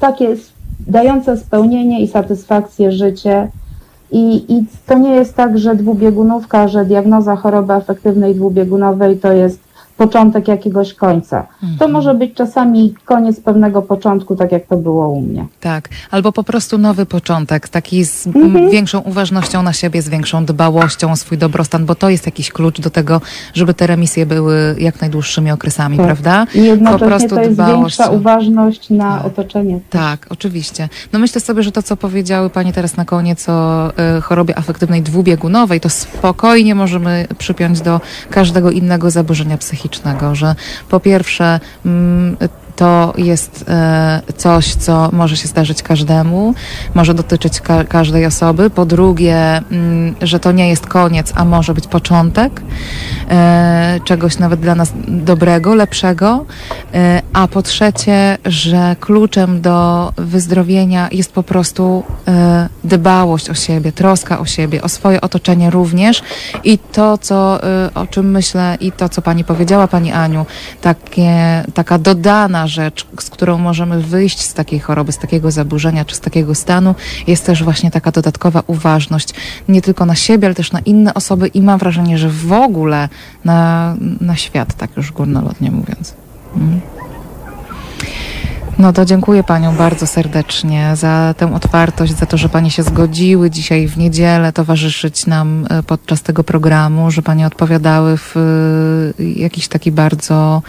[0.00, 0.36] takie
[0.86, 3.48] dające spełnienie i satysfakcję życie.
[4.10, 9.63] I, I to nie jest tak, że dwubiegunówka, że diagnoza choroby afektywnej dwubiegunowej to jest
[9.96, 11.46] początek jakiegoś końca.
[11.78, 15.46] To może być czasami koniec pewnego początku, tak jak to było u mnie.
[15.60, 18.70] Tak, albo po prostu nowy początek, taki z Mhm.
[18.70, 22.80] większą uważnością na siebie, z większą dbałością o swój dobrostan, bo to jest jakiś klucz
[22.80, 23.20] do tego,
[23.54, 26.06] żeby te remisje były jak najdłuższymi okresami, Tak.
[26.06, 26.46] prawda?
[26.54, 29.26] I jednocześnie po prostu to jest dbałość większa uważność na Tak.
[29.26, 29.80] otoczenie.
[29.90, 30.88] Tak, oczywiście.
[31.12, 35.02] No myślę sobie, że to, co powiedziały Pani teraz na koniec o y, chorobie afektywnej
[35.02, 39.83] dwubiegunowej, to spokojnie możemy przypiąć do każdego innego zaburzenia psychicznego,
[40.34, 40.54] że
[40.88, 42.36] po pierwsze mm,
[42.76, 46.54] to jest e, coś, co może się zdarzyć każdemu,
[46.94, 48.70] może dotyczyć ka- każdej osoby.
[48.70, 52.62] Po drugie, mm, że to nie jest koniec, a może być początek
[53.30, 56.44] e, czegoś nawet dla nas dobrego, lepszego.
[56.94, 62.02] E, a po trzecie, że kluczem do wyzdrowienia jest po prostu
[62.84, 66.22] dbałość o siebie, troska o siebie, o swoje otoczenie również.
[66.64, 67.60] I to, co,
[67.94, 70.46] o czym myślę i to, co pani powiedziała, pani Aniu,
[70.80, 76.14] takie, taka dodana rzecz, z którą możemy wyjść z takiej choroby, z takiego zaburzenia czy
[76.14, 76.94] z takiego stanu,
[77.26, 79.34] jest też właśnie taka dodatkowa uważność
[79.68, 83.08] nie tylko na siebie, ale też na inne osoby i mam wrażenie, że w ogóle
[83.44, 86.14] na, na świat, tak już górnolotnie mówiąc.
[86.56, 86.80] Mm.
[88.78, 93.50] No to dziękuję Panią bardzo serdecznie za tę otwartość, za to, że Panie się zgodziły
[93.50, 99.68] dzisiaj w niedzielę towarzyszyć nam e, podczas tego programu, że Panie odpowiadały w e, jakiś
[99.68, 100.62] taki bardzo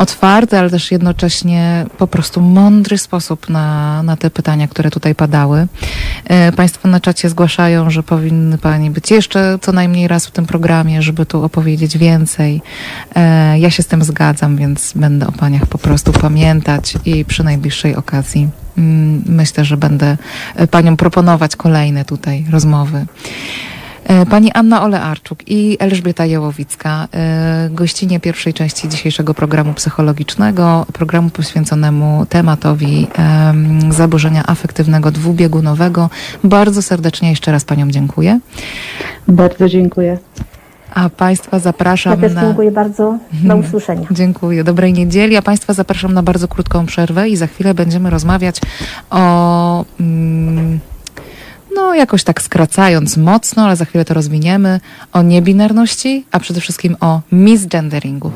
[0.00, 5.66] otwarty, ale też jednocześnie po prostu mądry sposób na, na te pytania, które tutaj padały.
[6.24, 10.46] E, Państwo na czacie zgłaszają, że powinny Pani być jeszcze co najmniej raz w tym
[10.46, 12.62] programie, żeby tu opowiedzieć więcej.
[13.14, 17.44] E, Ja się z tym zgadzam, więc będę o Paniach po prostu pamiętać i przy
[17.44, 18.48] najbliższej okazji
[18.78, 20.16] mm, myślę, że będę
[20.56, 23.06] e, Paniom proponować kolejne tutaj rozmowy.
[24.10, 31.30] E, Pani Anna Olearczuk i Elżbieta Jełowicka, e, gościnie pierwszej części dzisiejszego programu psychologicznego, programu
[31.30, 36.10] poświęconemu tematowi em, zaburzenia afektywnego dwubiegunowego.
[36.44, 38.40] Bardzo serdecznie jeszcze raz Paniom dziękuję.
[39.28, 40.18] Bardzo dziękuję.
[40.94, 42.40] A Państwa Ja zapraszam też na...
[42.40, 43.18] dziękuję bardzo.
[43.32, 44.06] Do usłyszenia.
[44.10, 44.64] Dziękuję.
[44.64, 45.36] Dobrej niedzieli.
[45.36, 48.60] A Państwa zapraszam na bardzo krótką przerwę i za chwilę będziemy rozmawiać
[49.10, 49.84] o.
[50.00, 50.80] Mm,
[51.74, 54.80] no, jakoś tak skracając mocno, ale za chwilę to rozwiniemy,
[55.12, 58.32] o niebinarności, a przede wszystkim o misgenderingu.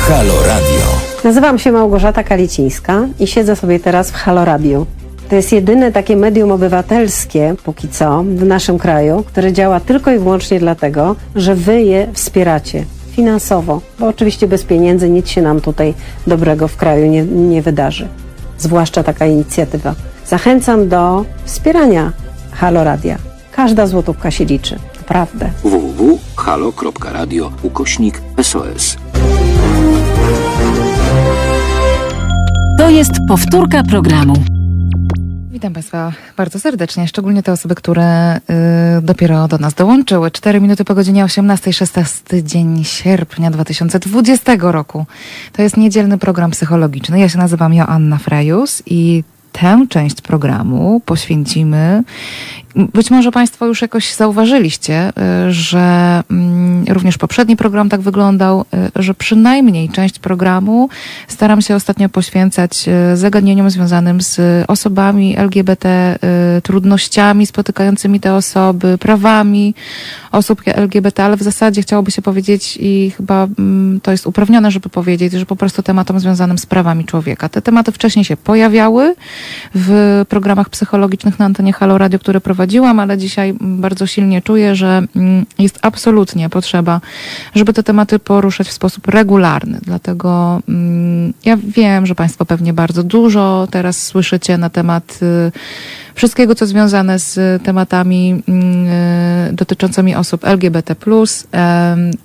[0.00, 0.86] Halo Radio.
[1.24, 4.86] Nazywam się Małgorzata Kalicińska i siedzę sobie teraz w Halo Radio.
[5.28, 10.18] To jest jedyne takie medium obywatelskie, póki co, w naszym kraju, które działa tylko i
[10.18, 15.94] wyłącznie dlatego, że wy je wspieracie finansowo, bo oczywiście bez pieniędzy nic się nam tutaj
[16.26, 18.08] dobrego w kraju nie, nie wydarzy.
[18.58, 19.94] Zwłaszcza taka inicjatywa.
[20.26, 22.12] Zachęcam do wspierania
[22.52, 23.18] Halo Radia.
[23.52, 25.50] Każda złotówka się liczy, naprawdę.
[25.64, 28.96] www.halo.radio ukośnik SOS.
[32.78, 34.34] To jest powtórka programu.
[35.56, 38.40] Witam Państwa bardzo serdecznie, szczególnie te osoby, które y,
[39.02, 40.30] dopiero do nas dołączyły.
[40.30, 45.06] 4 minuty po godzinie 18, 16 dzień sierpnia 2020 roku.
[45.52, 47.20] To jest niedzielny program psychologiczny.
[47.20, 49.24] Ja się nazywam Joanna Frejus i
[49.60, 52.02] tę część programu poświęcimy.
[52.76, 58.64] Być może Państwo już jakoś zauważyliście, y, że mm, również poprzedni program tak wyglądał,
[58.96, 60.88] y, że przynajmniej część programu
[61.28, 66.16] staram się ostatnio poświęcać y, zagadnieniom związanym z osobami LGBT,
[66.62, 69.74] trudnościami spotykającymi te osoby, prawami
[70.32, 74.88] osób LGBT, ale w zasadzie chciałoby się powiedzieć i chyba mm, to jest uprawnione, żeby
[74.88, 77.48] powiedzieć, że po prostu tematom związanym z prawami człowieka.
[77.48, 79.14] Te tematy wcześniej się pojawiały
[79.74, 85.02] w programach psychologicznych na antenie Halo Radio, które prowadziłam, ale dzisiaj bardzo silnie czuję, że
[85.16, 87.00] mm, jest absolutnie potrzeba,
[87.54, 89.78] żeby te tematy poruszać w sposób regularny.
[89.82, 95.52] Dlatego mm, ja wiem, że Państwo pewnie bardzo dużo teraz słyszycie na temat y,
[96.14, 100.96] wszystkiego, co związane z tematami mm, y, dotyczącymi osób LGBT,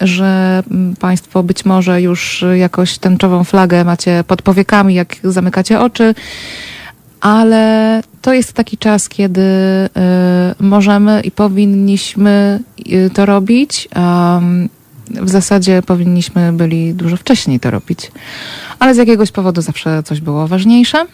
[0.02, 0.64] że
[1.00, 6.16] Państwo być może już jakoś tęczową flagę macie pod powiekami, jak zamykacie oczy
[7.22, 9.90] ale to jest taki czas, kiedy y,
[10.60, 12.60] możemy i powinniśmy
[12.92, 13.90] y, to robić.
[15.10, 18.12] W zasadzie powinniśmy byli dużo wcześniej to robić,
[18.80, 21.06] ale z jakiegoś powodu zawsze coś było ważniejsze.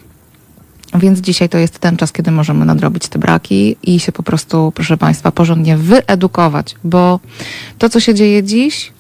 [0.96, 4.72] Więc dzisiaj to jest ten czas, kiedy możemy nadrobić te braki i się po prostu,
[4.76, 7.20] proszę Państwa, porządnie wyedukować, bo
[7.78, 8.92] to, co się dzieje dziś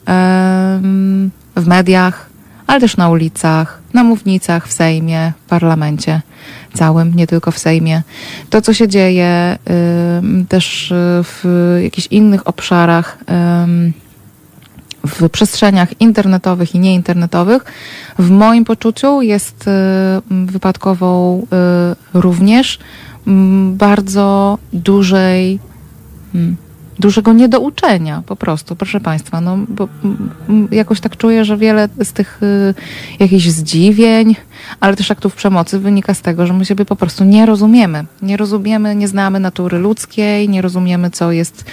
[1.55, 2.29] w mediach,
[2.67, 6.21] ale też na ulicach, na mównicach, w Sejmie, w parlamencie
[6.77, 8.01] całym, nie tylko w Sejmie.
[8.49, 9.57] To, co się dzieje
[10.49, 11.43] też y, w
[11.83, 13.17] jakichś innych obszarach,
[15.07, 17.65] w przestrzeniach internetowych i nieinternetowych,
[18.19, 19.71] w moim poczuciu jest y,
[20.45, 21.41] wypadkową
[22.13, 22.79] y, również
[23.71, 25.59] bardzo dużej
[26.99, 29.41] dużego niedouczenia po prostu, proszę Państwa.
[29.41, 29.87] No, bo
[30.49, 32.73] mm, jakoś tak czuję, że wiele z tych y,
[33.19, 34.35] jakichś zdziwień,
[34.79, 38.05] ale też aktów przemocy wynika z tego, że my siebie po prostu nie rozumiemy.
[38.21, 41.65] Nie rozumiemy, nie znamy natury ludzkiej, nie rozumiemy, co jest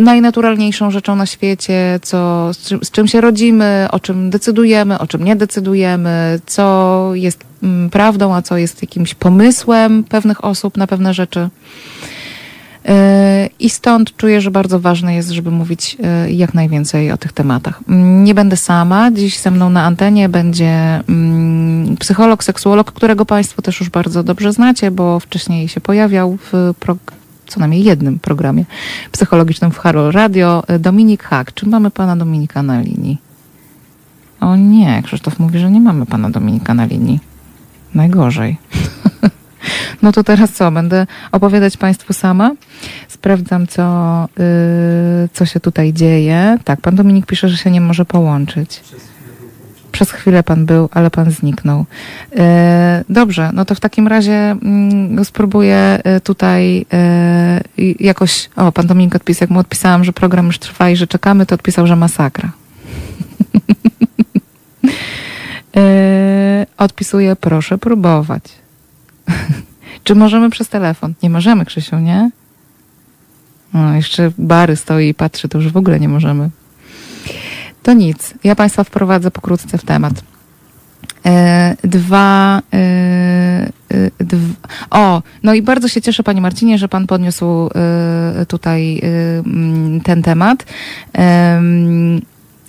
[0.00, 5.06] najnaturalniejszą rzeczą na świecie, co, z, czym, z czym się rodzimy, o czym decydujemy, o
[5.06, 10.86] czym nie decydujemy, co jest mm, prawdą, a co jest jakimś pomysłem pewnych osób na
[10.86, 11.48] pewne rzeczy.
[13.60, 17.80] I stąd czuję, że bardzo ważne jest, żeby mówić yy, jak najwięcej o tych tematach.
[17.88, 19.10] Mm, Nie będę sama.
[19.10, 24.52] Dziś ze mną na antenie będzie mm, psycholog, seksuolog, którego Państwo też już bardzo dobrze
[24.52, 26.74] znacie, bo wcześniej się pojawiał w
[27.46, 28.64] co najmniej jednym programie
[29.12, 30.62] psychologicznym w Haro Radio.
[30.68, 31.54] Yy, Dominik Hak.
[31.54, 33.18] Czy mamy pana Dominika na linii?
[34.40, 37.20] O nie, Krzysztof mówi, że nie mamy pana Dominika na linii.
[37.94, 38.56] Najgorzej.
[40.02, 40.70] No to teraz co?
[40.70, 42.50] Będę opowiadać Państwu sama.
[43.08, 43.82] Sprawdzam, co,
[44.38, 46.58] yy, co się tutaj dzieje.
[46.64, 48.80] Tak, pan Dominik pisze, że się nie może połączyć.
[49.92, 51.84] Przez chwilę pan był, ale pan zniknął.
[52.32, 52.42] Yy,
[53.08, 54.56] dobrze, no to w takim razie
[55.16, 56.86] yy, spróbuję yy, tutaj
[57.78, 58.50] yy, jakoś.
[58.56, 61.54] O, pan Dominik odpisał, jak mu odpisałam, że program już trwa i że czekamy, to
[61.54, 62.50] odpisał, że masakra.
[66.78, 68.42] odpisuję, proszę próbować.
[70.04, 71.14] Czy możemy przez telefon?
[71.22, 72.30] Nie możemy, Krzysiu, nie?
[73.74, 76.50] No, jeszcze Bary stoi i patrzy, to już w ogóle nie możemy.
[77.82, 78.34] To nic.
[78.44, 80.12] Ja Państwa wprowadzę pokrótce w temat.
[81.26, 84.54] E, dwa, e, e, dw...
[84.90, 89.02] O, no i bardzo się cieszę, Panie Marcinie, że Pan podniósł e, tutaj e,
[90.02, 90.64] ten temat.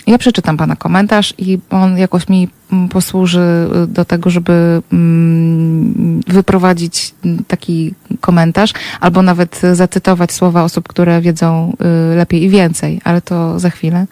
[0.09, 6.21] Ja przeczytam Pana komentarz i on jakoś mi mm, posłuży y, do tego, żeby mm,
[6.27, 11.73] wyprowadzić mm, taki komentarz, albo nawet zacytować słowa osób, które wiedzą
[12.13, 14.05] y, lepiej i więcej, ale to za chwilę.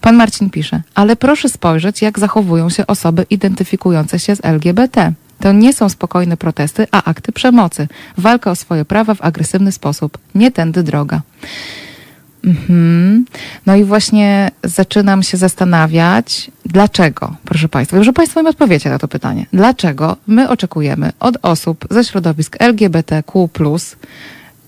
[0.00, 5.12] Pan Marcin pisze, ale proszę spojrzeć, jak zachowują się osoby identyfikujące się z LGBT.
[5.40, 7.88] To nie są spokojne protesty, a akty przemocy.
[8.18, 10.18] Walka o swoje prawa w agresywny sposób.
[10.34, 11.20] Nie tędy droga.
[12.44, 13.24] Mhm.
[13.66, 19.08] No i właśnie zaczynam się zastanawiać, dlaczego, proszę Państwa, może Państwo mi odpowiecie na to
[19.08, 23.48] pytanie, dlaczego my oczekujemy od osób ze środowisk LGBTQ,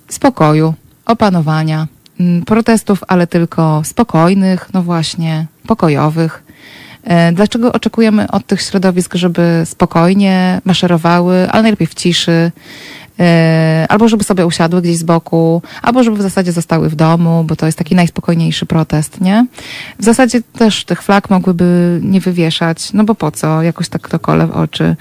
[0.09, 0.75] spokoju,
[1.07, 1.87] opanowania,
[2.21, 6.43] mm, protestów, ale tylko spokojnych, no właśnie, pokojowych.
[7.05, 12.53] E, Dlaczego oczekujemy od tych środowisk, żeby spokojnie maszerowały, ale najlepiej w ciszy,
[13.89, 17.57] albo żeby sobie usiadły gdzieś z boku, albo żeby w zasadzie zostały w domu, bo
[17.57, 19.47] to jest taki najspokojniejszy protest, nie?
[19.99, 23.63] W zasadzie też tych flag mogłyby nie wywieszać, no bo po co?
[23.63, 24.97] Jakoś tak to kole w oczy.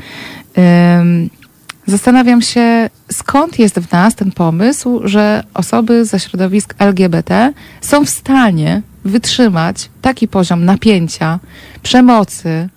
[1.87, 8.09] Zastanawiam się, skąd jest w nas ten pomysł, że osoby ze środowisk LGBT są w
[8.09, 11.39] stanie wytrzymać taki poziom napięcia,
[11.83, 12.69] przemocy, e,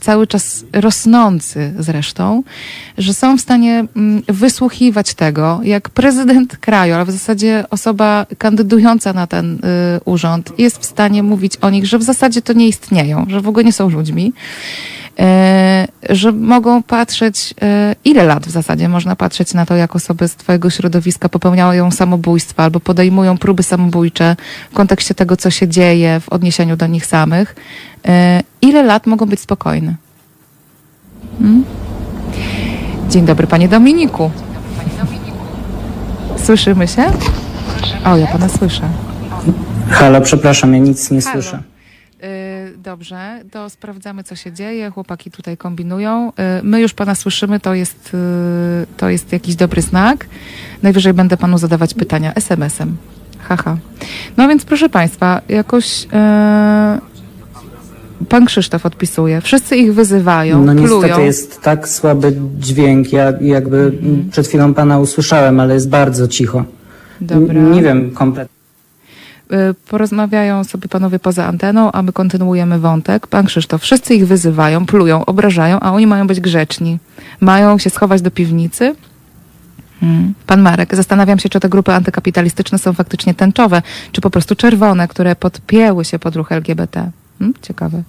[0.00, 2.42] cały czas rosnący zresztą,
[2.98, 9.12] że są w stanie mm, wysłuchiwać tego, jak prezydent kraju, ale w zasadzie osoba kandydująca
[9.12, 9.58] na ten y,
[10.04, 13.48] urząd jest w stanie mówić o nich, że w zasadzie to nie istnieją, że w
[13.48, 14.32] ogóle nie są ludźmi.
[15.22, 20.28] E, że mogą patrzeć, e, ile lat w zasadzie można patrzeć na to, jak osoby
[20.28, 24.36] z Twojego środowiska popełniają samobójstwa albo podejmują próby samobójcze
[24.70, 27.54] w kontekście tego, co się dzieje w odniesieniu do nich samych.
[28.06, 29.94] E, Ile lat mogą być spokojne?
[31.38, 31.64] Hmm?
[33.10, 34.30] Dzień dobry, Panie Dominiku.
[36.36, 37.04] Słyszymy się?
[38.04, 38.82] O, ja Pana słyszę.
[39.90, 41.32] Halo, przepraszam, ja nic nie Halo.
[41.42, 41.62] słyszę.
[42.82, 44.90] Y, Dobrze, to sprawdzamy, co się dzieje.
[44.90, 46.28] Chłopaki tutaj kombinują.
[46.30, 50.26] Y, My już pana słyszymy, to jest, y, to jest jakiś dobry znak.
[50.82, 52.96] Najwyżej będę panu zadawać pytania SMS-em.
[53.38, 53.76] Haha.
[54.36, 56.98] No więc proszę państwa, jakoś e,
[58.28, 59.40] pan Krzysztof odpisuje.
[59.40, 61.00] Wszyscy ich wyzywają, No plują.
[61.02, 64.30] niestety jest tak słaby dźwięk, ja jakby Mhm.
[64.30, 66.64] przed chwilą pana usłyszałem, ale jest bardzo cicho.
[67.20, 67.54] Dobra.
[67.54, 68.61] N- Nie wiem kompletnie.
[69.52, 73.26] Y, Porozmawiają sobie panowie poza anteną, a my kontynuujemy wątek.
[73.26, 76.98] Pan Krzysztof, wszyscy ich wyzywają, plują, obrażają, a oni mają być grzeczni.
[77.40, 78.94] Mają się schować do piwnicy.
[80.00, 80.34] Hmm.
[80.46, 83.82] Pan Marek, zastanawiam się, czy te grupy antykapitalistyczne są faktycznie tęczowe,
[84.12, 87.10] czy po prostu czerwone, które podpięły się pod ruch LGBT.
[87.38, 87.54] Hmm?
[87.62, 88.02] Ciekawe.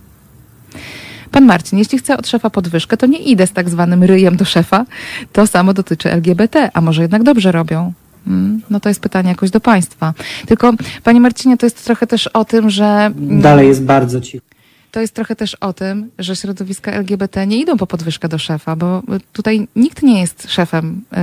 [1.32, 4.46] Pan Marcin, jeśli chcę od szefa podwyżkę, to nie idę z tak zwanym ryjem do
[4.46, 4.86] szefa.
[5.32, 7.94] To samo dotyczy LGBT, a może jednak dobrze robią?
[8.28, 10.14] Mm, No to jest pytanie jakoś do państwa.
[10.48, 12.86] Tylko, panie Marcinie, to jest trochę też o tym, że...
[12.86, 14.46] mm, Dalej jest bardzo cicho.
[14.92, 18.76] To jest trochę też o tym, że środowiska LGBT nie idą po podwyżkę do szefa,
[18.76, 19.02] bo
[19.34, 21.16] tutaj nikt nie jest szefem y,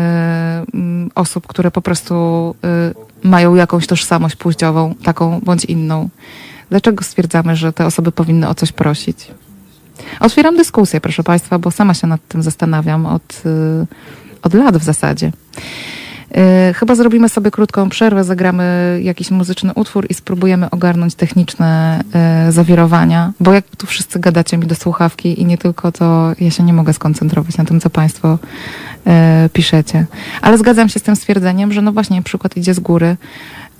[0.75, 2.15] mm, osób, które po prostu
[3.25, 6.09] y, mają jakąś tożsamość płciową, taką bądź inną.
[6.71, 9.31] Dlaczego stwierdzamy, że te osoby powinny o coś prosić?
[10.21, 13.87] Otwieram dyskusję, proszę Państwa, bo sama się nad tym zastanawiam od, y,
[14.43, 15.33] od lat w zasadzie.
[16.37, 22.01] Y, Chyba zrobimy sobie krótką przerwę, zagramy jakiś muzyczny utwór i spróbujemy ogarnąć techniczne
[22.49, 26.51] y, zawirowania, bo jak tu wszyscy gadacie mi do słuchawki i nie tylko, to ja
[26.51, 28.39] się nie mogę skoncentrować na tym, co Państwo
[29.45, 30.07] y, piszecie.
[30.43, 33.17] Ale zgadzam się z tym stwierdzeniem, że no właśnie przykład idzie z góry.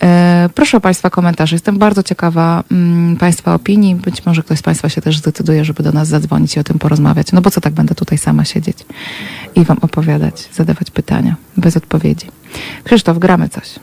[0.03, 1.57] Y, Proszę o Państwa komentarze.
[1.57, 3.95] Jestem bardzo ciekawa mm, Państwa opinii.
[3.95, 6.79] Być może ktoś z Państwa się też zdecyduje, żeby do nas zadzwonić i o tym
[6.79, 7.33] porozmawiać.
[7.33, 8.79] No bo co tak będę tutaj sama siedzieć
[9.55, 12.27] i Wam opowiadać, zadawać pytania bez odpowiedzi.
[12.85, 13.75] Krzysztof, gramy coś.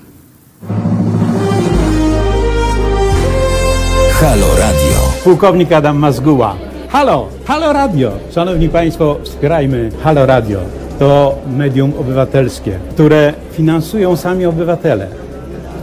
[4.13, 4.97] Halo Radio.
[5.23, 6.55] Pułkownik Adam Mazguła.
[6.89, 8.11] Halo, Halo Radio.
[8.35, 10.59] Szanowni Państwo, wspierajmy Halo Radio.
[10.99, 15.07] To medium obywatelskie, które finansują sami obywatele,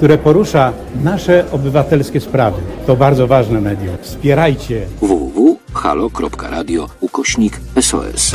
[0.05, 0.73] które porusza
[1.05, 2.63] nasze obywatelskie sprawy.
[2.87, 3.97] To bardzo ważne medium.
[4.03, 4.87] Wspierajcie.
[5.01, 8.33] www.halo.radio ukośnik SOS.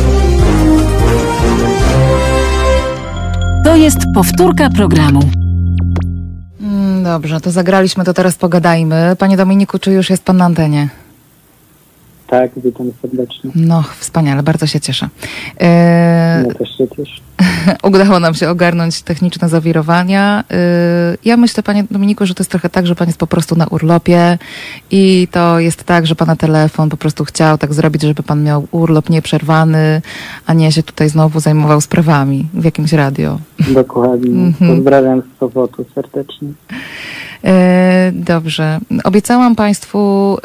[3.66, 5.20] To jest powtórka programu.
[6.62, 9.16] Mm, Dobrze, to zagraliśmy, to teraz pogadajmy.
[9.20, 10.90] Panie Dominiku, czy już jest Pan na antenie?
[12.30, 13.52] Tak, witam serdecznie.
[13.56, 15.10] No, wspaniale, bardzo się cieszę.
[15.62, 17.22] E, Ja też się cieszę.
[17.84, 20.44] udało nam się ogarnąć techniczne zawirowania.
[20.52, 20.56] E,
[21.26, 23.68] ja myślę, panie Dominiku, że to jest trochę tak, że pan jest po prostu na
[23.68, 24.38] urlopie
[24.92, 28.68] i to jest tak, że pana telefon po prostu chciał tak zrobić, żeby pan miał
[28.72, 30.02] urlop nieprzerwany,
[30.46, 33.40] a nie się tutaj znowu zajmował sprawami w jakimś radio.
[33.74, 34.30] Dokładnie.
[34.50, 34.76] Mhm.
[34.76, 36.48] Pozdrawiam z Sopotu serdecznie.
[37.46, 38.80] E, Dobrze.
[39.04, 40.38] Obiecałam Państwu,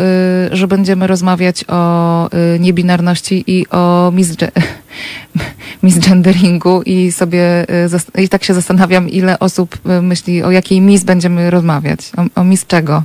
[0.53, 4.51] y, że będziemy rozmawiać o y, niebinarności i o misge-
[5.83, 7.67] misgenderingu i sobie
[8.17, 12.01] y, i tak się zastanawiam, ile osób y, myśli, o jakiej mis będziemy rozmawiać.
[12.17, 13.03] O, o mis czego?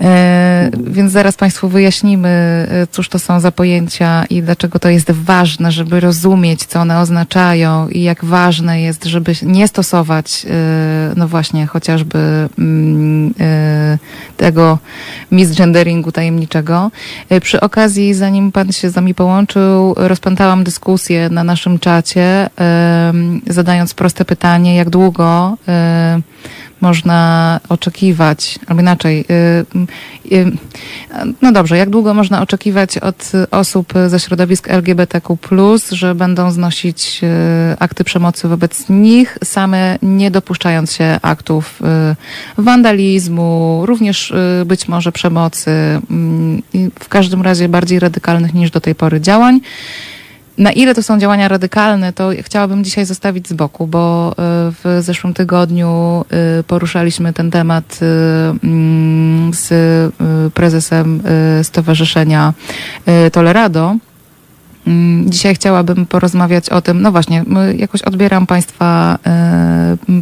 [0.00, 5.10] E, Więc zaraz Państwu wyjaśnimy, e, cóż to są za pojęcia i dlaczego to jest
[5.10, 11.28] ważne, żeby rozumieć, co one oznaczają i jak ważne jest, żeby nie stosować, e, no
[11.28, 13.34] właśnie, chociażby mm,
[14.36, 14.78] tego
[15.30, 16.90] misgenderingu tajemniczego.
[17.40, 22.50] Przy okazji, zanim Pan się z nami połączył, rozpętałam dyskusję na naszym czacie,
[23.46, 25.56] zadając proste pytanie, jak długo
[26.80, 30.52] można oczekiwać, albo inaczej, y, y,
[31.42, 35.38] no dobrze, jak długo można oczekiwać od osób ze środowisk LGBTQ,
[35.90, 41.82] że będą znosić y, akty przemocy wobec nich, same nie dopuszczając się aktów
[42.58, 44.32] wandalizmu, również
[44.66, 45.70] być może przemocy,
[46.10, 46.62] mm,
[47.00, 49.60] w każdym razie bardziej radykalnych niż do tej pory działań.
[50.58, 54.34] Na ile to są działania radykalne, to chciałabym dzisiaj zostawić z boku, bo y,
[54.72, 56.24] w zeszłym tygodniu
[56.60, 58.06] y, poruszaliśmy ten temat y,
[58.66, 59.72] mm, z
[60.54, 61.22] prezesem
[61.62, 62.52] Stowarzyszenia
[63.32, 63.96] Tolerado.
[64.86, 67.44] Mm, Dzisiaj chciałabym porozmawiać o tym, no właśnie,
[67.76, 69.18] jakoś odbieram Państwa,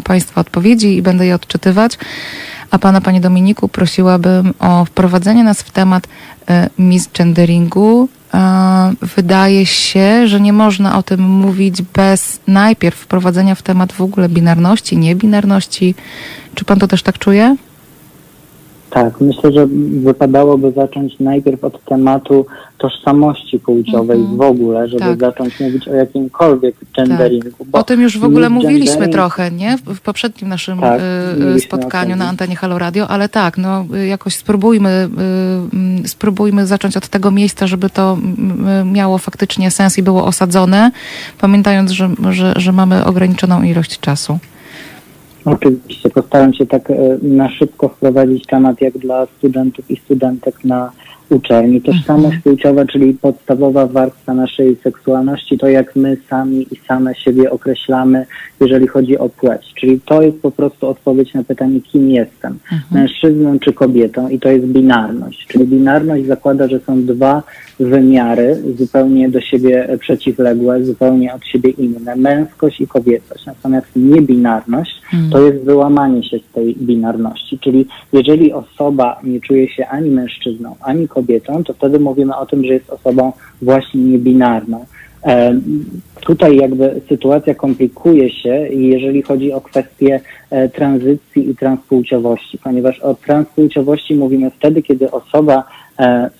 [0.04, 1.98] Państwa odpowiedzi i będę je odczytywać.
[2.70, 6.08] A Pana, Panie Dominiku, prosiłabym o wprowadzenie nas w temat
[6.48, 8.08] e, misgenderingu.
[9.16, 14.28] Wydaje się, że nie można o tym mówić bez najpierw wprowadzenia w temat w ogóle
[14.28, 15.94] binarności, niebinarności.
[16.54, 17.56] Czy Pan to też tak czuje?
[18.93, 19.66] Tak, myślę, że
[20.03, 22.47] wypadałoby zacząć najpierw od tematu
[22.78, 24.36] tożsamości płciowej Mhm.
[24.36, 25.20] w ogóle, żeby Tak.
[25.20, 27.51] zacząć mówić o jakimkolwiek genderingu.
[27.66, 29.78] Bo O tym już w ogóle mówiliśmy trochę, nie?
[29.86, 31.01] W poprzednim naszym Tak,
[31.57, 35.09] y, spotkaniu na antenie Halo Radio, ale tak, no jakoś spróbujmy,
[35.72, 40.24] y, mm, spróbujmy zacząć od tego miejsca, żeby to mm, miało faktycznie sens i było
[40.24, 40.90] osadzone,
[41.40, 44.38] pamiętając, że, że, że mamy ograniczoną ilość czasu.
[45.45, 50.93] Oczywiście, postaram się tak e, na szybko wprowadzić temat jak dla studentów i studentek na
[51.32, 51.80] uczelni.
[51.80, 58.26] Tożsamość płciowa, czyli podstawowa warstwa naszej seksualności, to jak my sami i same siebie określamy,
[58.60, 59.72] jeżeli chodzi o płeć.
[59.74, 62.58] Czyli to jest po prostu odpowiedź na pytanie, kim jestem,
[62.90, 65.46] mężczyzną czy kobietą i to jest binarność.
[65.46, 67.42] Czyli binarność zakłada, że są dwa
[67.80, 73.46] wymiary zupełnie do siebie przeciwległe, zupełnie od siebie inne, męskość i kobiecość.
[73.46, 75.02] Natomiast niebinarność
[75.32, 77.58] to jest wyłamanie się z tej binarności.
[77.58, 81.21] Czyli jeżeli osoba nie czuje się ani mężczyzną, ani kobietą,
[81.64, 84.84] to wtedy mówimy o tym, że jest osobą właśnie niebinarną.
[85.24, 85.60] E,
[86.20, 90.20] Tutaj jakby sytuacja komplikuje się, jeżeli chodzi o kwestię
[90.50, 95.64] e, tranzycji i transpłciowości, ponieważ o transpłciowości mówimy wtedy, kiedy osoba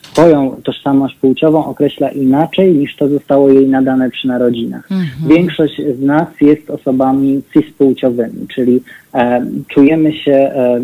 [0.03, 4.89] swoją tożsamość płciową określa inaczej niż to zostało jej nadane przy narodzinach.
[5.29, 8.81] Większość z nas jest osobami cispłciowymi, czyli
[9.15, 10.81] e, czujemy się e,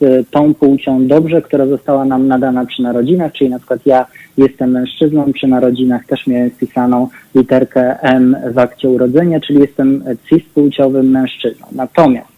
[0.00, 4.06] z tą płcią dobrze, która została nam nadana przy narodzinach, czyli na przykład ja
[4.36, 11.10] jestem mężczyzną, przy narodzinach też miałem wpisaną literkę M w akcie urodzenia, czyli jestem cispłciowym
[11.10, 11.66] mężczyzną.
[11.72, 12.31] Natomiast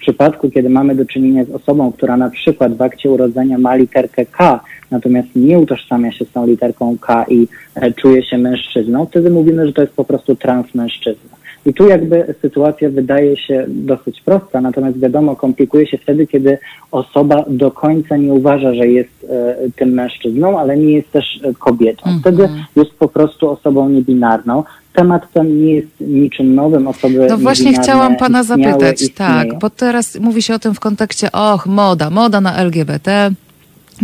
[0.00, 4.26] przypadku, kiedy mamy do czynienia z osobą, która na przykład w akcie urodzenia ma literkę
[4.26, 9.30] K, natomiast nie utożsamia się z tą literką K i e, czuje się mężczyzną, wtedy
[9.30, 11.40] mówimy, że to jest po prostu transmężczyzna.
[11.66, 16.58] I tu jakby sytuacja wydaje się dosyć prosta, natomiast wiadomo, komplikuje się wtedy, kiedy
[16.90, 21.54] osoba do końca nie uważa, że jest e, tym mężczyzną, ale nie jest też e,
[21.54, 22.10] kobietą.
[22.20, 24.64] Wtedy jest po prostu osobą niebinarną.
[24.92, 26.88] Temat ten nie jest niczym nowym.
[26.88, 29.58] Osoby No właśnie chciałam pana istniały, zapytać, tak, istnieją.
[29.58, 33.30] bo teraz mówi się o tym w kontekście, och, moda, moda na LGBT.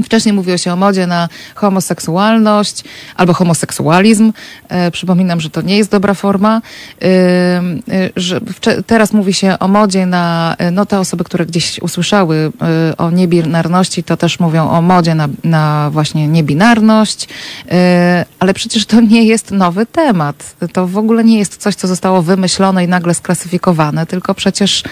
[0.05, 2.85] Wcześniej mówiło się o modzie na homoseksualność
[3.17, 4.33] albo homoseksualizm.
[4.69, 6.63] E, przypominam, że to nie jest dobra forma.
[7.03, 8.41] E, e, że
[8.87, 12.53] teraz mówi się o modzie na, e, no te osoby, które gdzieś usłyszały
[12.91, 17.29] e, o niebinarności, to też mówią o modzie na, na właśnie niebinarność,
[17.71, 20.57] e, ale przecież to nie jest nowy temat.
[20.73, 24.83] To w ogóle nie jest coś, co zostało wymyślone i nagle sklasyfikowane, tylko przecież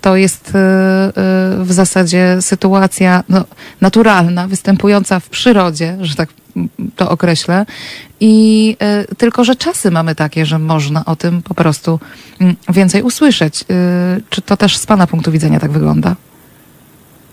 [0.00, 0.50] to jest
[1.58, 3.44] w zasadzie sytuacja no,
[4.06, 6.28] naturalna, występująca w przyrodzie, że tak
[6.96, 7.66] to określę.
[8.20, 12.00] I e, tylko, że czasy mamy takie, że można o tym po prostu
[12.40, 13.62] mm, więcej usłyszeć.
[13.62, 13.64] E,
[14.30, 16.16] Czy to też z Pana punktu widzenia tak wygląda?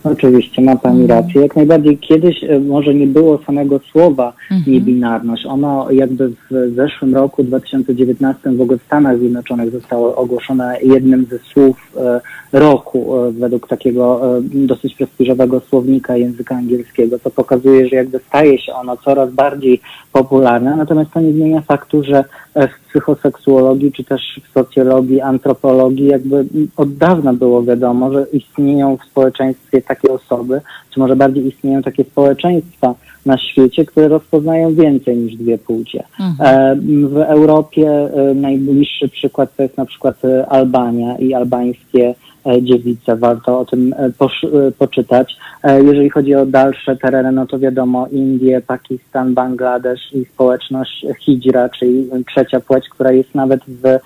[0.04, 1.42] Oczywiście, ma Pani rację.
[1.42, 4.34] Jak najbardziej kiedyś e, może nie było samego słowa
[4.68, 5.46] niebinarność.
[5.46, 11.40] Ono jakby w zeszłym roku, 2019, w ogóle w Stanach Zjednoczonych zostało ogłoszone jednym ze
[11.40, 18.20] słów e, roku e, według takiego dosyć prestiżowego słownika języka angielskiego, co pokazuje, że jakby
[18.20, 19.82] staje się ono coraz bardziej
[20.12, 22.24] popularne, natomiast to nie zmienia faktu, że
[22.56, 26.46] w psychoseksuologii czy też w socjologii, antropologii jakby
[26.78, 30.62] od dawna było wiadomo, że istnieją w społeczeństwie takie osoby,
[30.94, 36.04] czy może bardziej istnieją takie społeczeństwa na świecie, które rozpoznają więcej niż dwie płcie.
[36.40, 36.76] E,
[37.10, 42.16] W Europie e, najbliższy przykład to jest na przykład e, Albania i albańskie
[42.46, 43.16] e, dziewice.
[43.16, 45.38] Warto o tym e, e, poczytać.
[45.84, 52.10] Jeżeli chodzi o dalsze tereny, no to wiadomo Indie, Pakistan, Bangladesz i społeczność hijra, czyli
[52.28, 54.00] trzecia płeć, która jest nawet w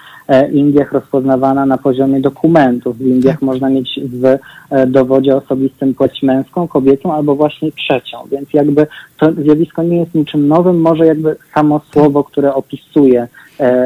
[0.52, 2.98] Indiach rozpoznawana na poziomie dokumentów.
[2.98, 4.38] W Indiach można mieć w
[4.88, 8.88] dowodzie osobistym płeć męską, kobiecą albo właśnie trzecią, więc jakby
[9.20, 13.28] to zjawisko nie jest niczym nowym, może jakby samo słowo, które opisuje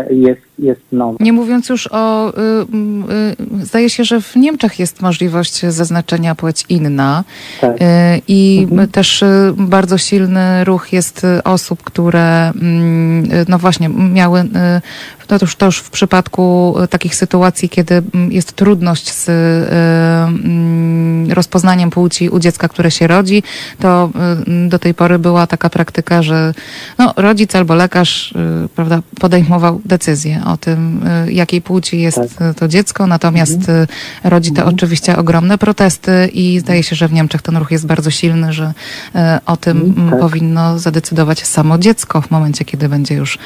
[0.09, 1.17] jest, jest nowe.
[1.19, 2.29] Nie mówiąc już o.
[2.29, 7.23] Y, y, y, zdaje się, że w Niemczech jest możliwość zaznaczenia płeć inna.
[7.61, 7.81] Tak.
[7.81, 7.85] Y,
[8.27, 14.43] I też y, bardzo silny ruch jest osób, które mm, no właśnie miały.
[15.29, 21.31] No to już, to już w przypadku takich sytuacji, kiedy mm, jest trudność z mm,
[21.31, 23.43] rozpoznaniem płci u dziecka, które się rodzi,
[23.79, 24.09] to
[24.67, 26.53] do tej pory była taka praktyka, że
[26.97, 28.33] no, rodzic albo lekarz
[28.75, 33.87] prawda, podejmował decyzję o tym, y, jakiej płci jest y, to dziecko, natomiast y,
[34.23, 38.09] rodzi to oczywiście ogromne protesty i zdaje się, że w Niemczech ten ruch jest bardzo
[38.11, 38.73] silny, że
[39.15, 43.37] y, o tym mm, powinno zadecydować samo dziecko w momencie, kiedy będzie już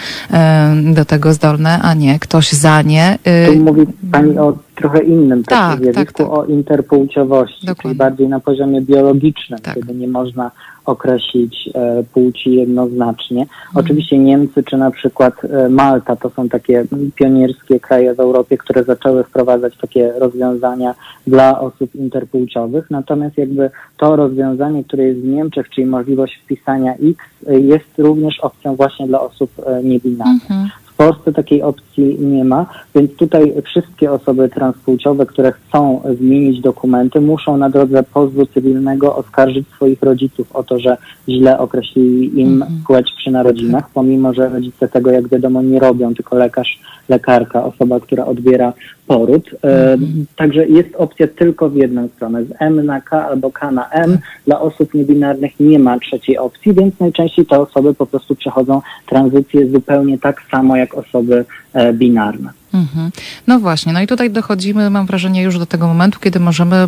[0.93, 3.19] do tego zdolne, a nie ktoś za nie.
[3.47, 8.81] Tu mówi Pani o trochę innym Tak, takim zjawisku, o interpłciowości, czyli bardziej na poziomie
[8.81, 10.51] biologicznym, kiedy nie można
[10.85, 13.45] określić e, płci jednoznacznie.
[13.75, 16.85] Oczywiście Niemcy czy na przykład e, Malta to są takie
[17.15, 20.95] pionierskie kraje w Europie, które zaczęły wprowadzać takie rozwiązania
[21.27, 27.19] dla osób interpłciowych, natomiast jakby to rozwiązanie, które jest w Niemczech, czyli możliwość wpisania X,
[27.47, 29.51] e, jest również opcją właśnie dla osób
[29.83, 30.84] niebinarnych.
[30.95, 32.65] W Polsce takiej opcji nie ma,
[32.95, 39.67] więc tutaj wszystkie osoby transpłciowe, które chcą zmienić dokumenty, muszą na drodze pozwu cywilnego oskarżyć
[39.67, 40.97] swoich rodziców o to, że
[41.29, 46.35] źle określili im płeć przy narodzinach, pomimo że rodzice tego, jak wiadomo, nie robią, tylko
[46.35, 48.73] lekarz, lekarka, osoba, która odbiera
[49.07, 49.49] poród.
[49.63, 49.97] E,
[50.35, 54.17] Także jest opcja tylko w jedną stronę, z M na K albo K na M.
[54.45, 59.67] Dla osób niebinarnych nie ma trzeciej opcji, więc najczęściej te osoby po prostu przechodzą tranzycję
[59.67, 62.49] zupełnie tak samo jak osoby e, binarne.
[62.73, 63.11] Mhm.
[63.47, 66.87] No właśnie, no i tutaj dochodzimy, mam wrażenie, już do tego momentu, kiedy możemy e,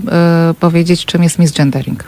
[0.59, 2.03] powiedzieć, czym jest misgendering.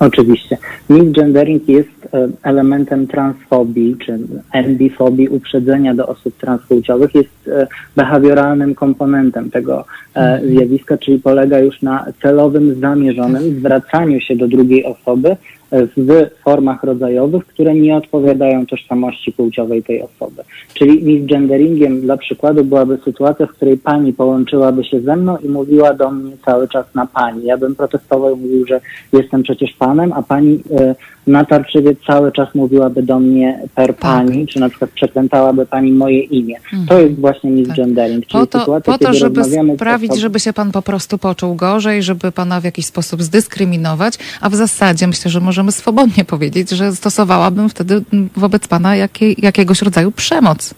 [0.00, 0.56] Oczywiście.
[0.90, 4.18] Misgendering jest e, elementem transfobii czy
[4.52, 7.66] ambifobii, uprzedzenia do osób transpłciowych, jest e,
[7.96, 14.84] behawioralnym komponentem tego e, zjawiska, czyli polega już na celowym, zamierzonym zwracaniu się do drugiej
[14.84, 15.36] osoby
[15.72, 20.42] w formach rodzajowych, które nie odpowiadają tożsamości płciowej tej osoby.
[20.74, 25.94] Czyli misgenderingiem dla przykładu byłaby sytuacja, w której pani połączyłaby się ze mną i mówiła
[25.94, 27.44] do mnie cały czas na pani.
[27.44, 28.80] Ja bym protestował i mówił, że
[29.12, 30.94] jestem przecież panem, a pani e,
[31.30, 36.56] natarczywie cały czas mówiłaby do mnie per pani, czy na przykład przekrętałaby pani moje imię.
[36.88, 39.44] To jest właśnie misgendering, czyli Po to, sytuacja, po to żeby
[39.74, 44.18] sprawić, osobą- żeby się pan po prostu poczuł gorzej, żeby pana w jakiś sposób zdyskryminować,
[44.40, 48.02] a w zasadzie myślę, że możemy swobodnie powiedzieć, że stosowałabym wtedy
[48.36, 50.74] wobec pana jakiej, jakiegoś rodzaju przemoc.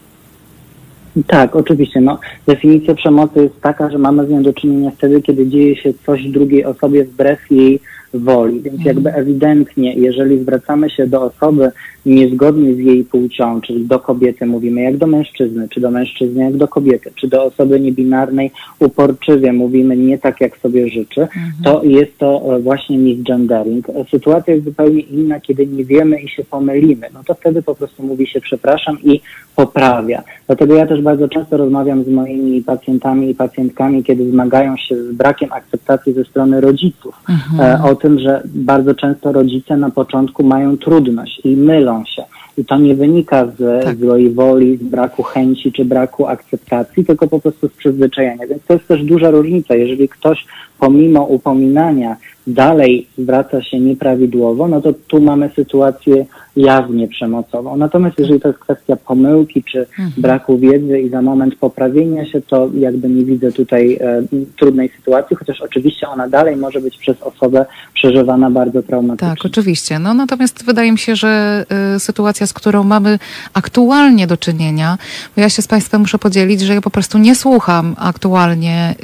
[1.26, 2.00] Tak, oczywiście.
[2.00, 5.92] No, definicja przemocy jest taka, że mamy z nią do czynienia wtedy, kiedy dzieje się
[6.06, 7.80] coś drugiej osobie wbrew jej
[8.14, 8.60] woli.
[8.60, 11.70] Więc jakby ewidentnie, jeżeli zwracamy się do osoby
[12.06, 16.56] niezgodnie z jej płcią, czyli do kobiety mówimy jak do mężczyzny, czy do mężczyzny jak
[16.56, 21.28] do kobiety, czy do osoby niebinarnej uporczywie mówimy nie tak, jak sobie życzy,
[21.64, 23.86] to jest to e, właśnie misgendering.
[24.10, 27.06] Sytuacja jest zupełnie inna, kiedy nie wiemy i się pomylimy.
[27.14, 29.20] No to wtedy po prostu mówi się przepraszam i
[29.56, 30.22] poprawia.
[30.46, 35.12] Dlatego ja też bardzo często rozmawiam z moimi pacjentami i pacjentkami, kiedy zmagają się z
[35.12, 37.22] brakiem akceptacji ze strony rodziców.
[37.58, 42.22] E, o tym, że bardzo często rodzice na początku mają trudność i mylą się.
[42.58, 47.40] I to nie wynika z złej woli, z braku chęci czy braku akceptacji, tylko po
[47.40, 48.46] prostu z przyzwyczajenia.
[48.46, 49.74] Więc to jest też duża różnica.
[49.74, 50.46] Jeżeli ktoś
[50.78, 52.16] pomimo upominania
[52.46, 57.76] dalej zwraca się nieprawidłowo, no to tu mamy sytuację jawnie przemocową.
[57.76, 59.86] Natomiast jeżeli to jest kwestia pomyłki czy
[60.16, 64.22] braku wiedzy i za moment poprawienia się, to jakby nie widzę tutaj e,
[64.58, 69.28] trudnej sytuacji, chociaż oczywiście ona dalej może być przez osobę przeżywana bardzo traumatycznie.
[69.28, 69.98] Tak, oczywiście.
[69.98, 71.64] No, natomiast wydaje mi się, że
[71.96, 73.18] y, sytuacja, z którą mamy
[73.54, 74.98] aktualnie do czynienia,
[75.36, 78.94] bo ja się z Państwem muszę podzielić, że ja po prostu nie słucham aktualnie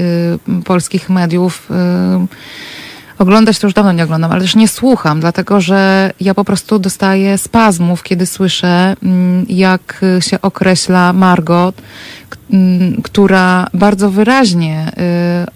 [0.60, 1.70] y, polskich mediów.
[1.70, 2.78] Y,
[3.19, 6.78] Oglądać to już dawno nie oglądam, ale też nie słucham, dlatego że ja po prostu
[6.78, 11.82] dostaję spazmów, kiedy słyszę, mm, jak się określa Margot,
[12.53, 14.93] mm, która bardzo wyraźnie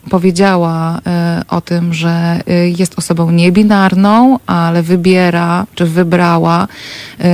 [0.06, 6.68] y, powiedziała y, o tym, że y, jest osobą niebinarną, ale wybiera, czy wybrała,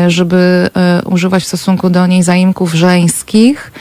[0.08, 0.70] żeby
[1.04, 3.72] używać w stosunku do niej zaimków żeńskich.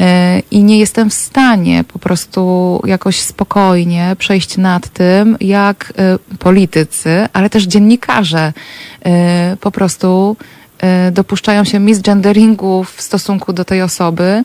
[0.00, 6.18] E, i nie jestem w stanie po prostu jakoś spokojnie przejść nad tym, jak e,
[6.38, 8.52] politycy, ale też dziennikarze
[9.04, 10.36] e, po prostu
[11.12, 14.44] dopuszczają się misgenderingu w stosunku do tej osoby,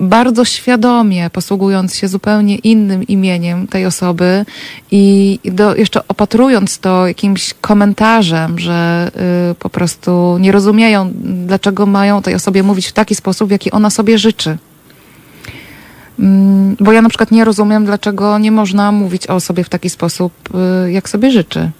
[0.00, 4.44] bardzo świadomie posługując się zupełnie innym imieniem tej osoby
[4.90, 9.10] i do, jeszcze opatrując to jakimś komentarzem, że
[9.58, 11.12] po prostu nie rozumieją,
[11.46, 14.58] dlaczego mają tej osobie mówić w taki sposób, jaki ona sobie życzy.
[16.18, 19.90] Mm, Bo ja na przykład nie rozumiem, dlaczego nie można mówić o sobie w taki
[19.90, 20.32] sposób,
[20.86, 21.70] y, jak sobie życzy.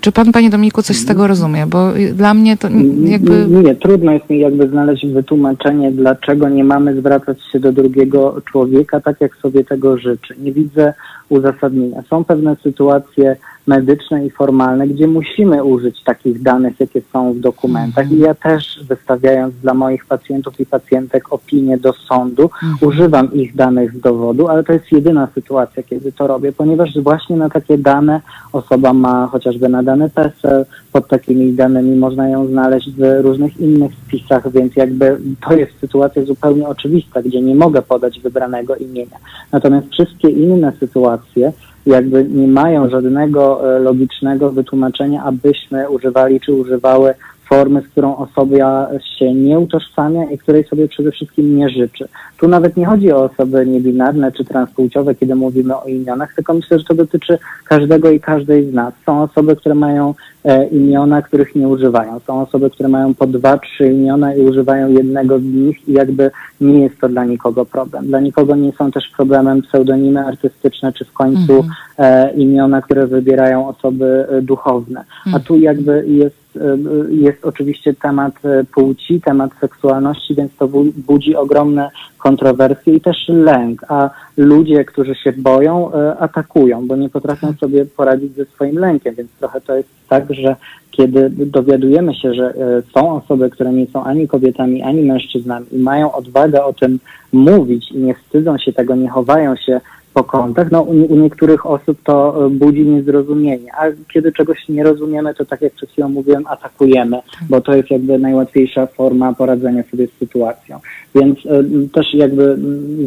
[0.00, 1.66] Czy pan, panie Dominiku, coś z tego rozumie?
[1.66, 3.46] Bo y, dla mnie to n- jakby...
[3.48, 9.00] Nie, trudno jest mi jakby znaleźć wytłumaczenie, dlaczego nie mamy zwracać się do drugiego człowieka
[9.00, 10.34] tak, jak sobie tego życzy.
[10.42, 10.94] Nie widzę
[11.32, 12.02] uzasadnienia.
[12.10, 13.36] Są pewne sytuacje
[13.66, 18.10] medyczne i formalne, gdzie musimy użyć takich danych, jakie są w dokumentach.
[18.10, 22.50] I ja też wystawiając dla moich pacjentów i pacjentek opinię do sądu,
[22.80, 27.36] używam ich danych z dowodu, ale to jest jedyna sytuacja, kiedy to robię, ponieważ właśnie
[27.36, 28.20] na takie dane
[28.52, 34.52] osoba ma chociażby nadany PESEL, pod takimi danymi można ją znaleźć w różnych innych spisach,
[34.52, 39.16] więc jakby to jest sytuacja zupełnie oczywista, gdzie nie mogę podać wybranego imienia.
[39.52, 41.52] Natomiast wszystkie inne sytuacje
[41.86, 47.14] jakby nie mają żadnego e, logicznego wytłumaczenia, abyśmy używali czy używały
[47.48, 48.88] formy, z którą osoba
[49.18, 52.08] się nie utożsamia i której sobie przede wszystkim nie życzy.
[52.42, 56.78] Tu nawet nie chodzi o osoby niebinarne czy transpłciowe, kiedy mówimy o imionach, tylko myślę,
[56.78, 58.94] że to dotyczy każdego i każdej z nas.
[59.06, 60.14] Są osoby, które mają
[60.44, 62.20] e, imiona, których nie używają.
[62.20, 66.30] Są osoby, które mają po dwa, trzy imiona i używają jednego z nich i jakby
[66.60, 68.06] nie jest to dla nikogo problem.
[68.06, 71.64] Dla nikogo nie są też problemem pseudonimy artystyczne, czy w końcu
[71.98, 75.04] e, imiona, które wybierają osoby e, duchowne.
[75.34, 76.76] A tu jakby jest e,
[77.10, 78.34] jest oczywiście temat
[78.74, 81.90] płci, temat seksualności, więc to bu- budzi ogromne
[82.32, 87.84] kontrowersje i też lęk, a ludzie, którzy się boją, e, atakują, bo nie potrafią sobie
[87.84, 90.56] poradzić ze swoim lękiem, więc trochę to jest tak, że
[90.90, 95.78] kiedy dowiadujemy się, że e, są osoby, które nie są ani kobietami, ani mężczyznami i
[95.78, 96.98] mają odwagę o tym
[97.32, 99.80] mówić i nie wstydzą się tego, nie chowają się
[100.14, 103.82] po kątach, no u, niektórych osób to e, budzi niezrozumienie, a
[104.12, 107.18] kiedy czegoś nie rozumiemy, to tak jak przed chwilą mówiłem, atakujemy,
[107.50, 110.78] bo to jest jakby najłatwiejsza forma poradzenia sobie z sytuacją.
[111.14, 112.58] Więc m, też jakby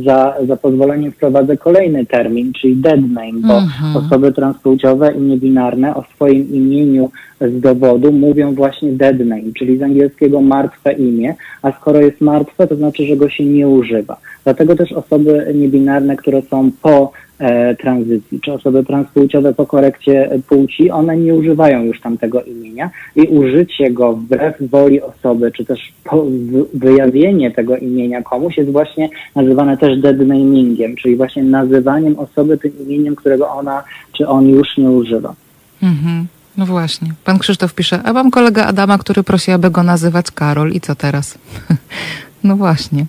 [0.06, 4.06] za, za pozwoleniem wprowadzę kolejny termin, czyli dead name, bo Mhm.
[4.06, 7.10] osoby transpłciowe i niebinarne o swoim imieniu
[7.42, 12.68] z dowodu mówią właśnie dead name, czyli z angielskiego martwe imię, a skoro jest martwe,
[12.68, 14.18] to znaczy, że go się nie używa.
[14.44, 16.95] Dlatego też osoby niebinarne, które są po
[17.40, 23.22] e, tranzycji, czy osoby transpłciowe po korekcie płci, one nie używają już tamtego imienia i
[23.22, 26.26] użycie go wbrew woli osoby, czy też po,
[26.74, 32.72] wyjawienie tego imienia komuś jest właśnie nazywane też dead namingiem, czyli właśnie nazywaniem osoby tym
[32.80, 33.84] imieniem, którego ona
[34.18, 35.36] czy on już nie używa.
[35.84, 36.28] Mhm.
[36.58, 37.14] No właśnie.
[37.24, 40.72] Pan Krzysztof pisze, a mam kolegę Adama, który prosi, aby go nazywać Karol.
[40.72, 41.38] I co teraz?
[42.46, 43.06] No właśnie.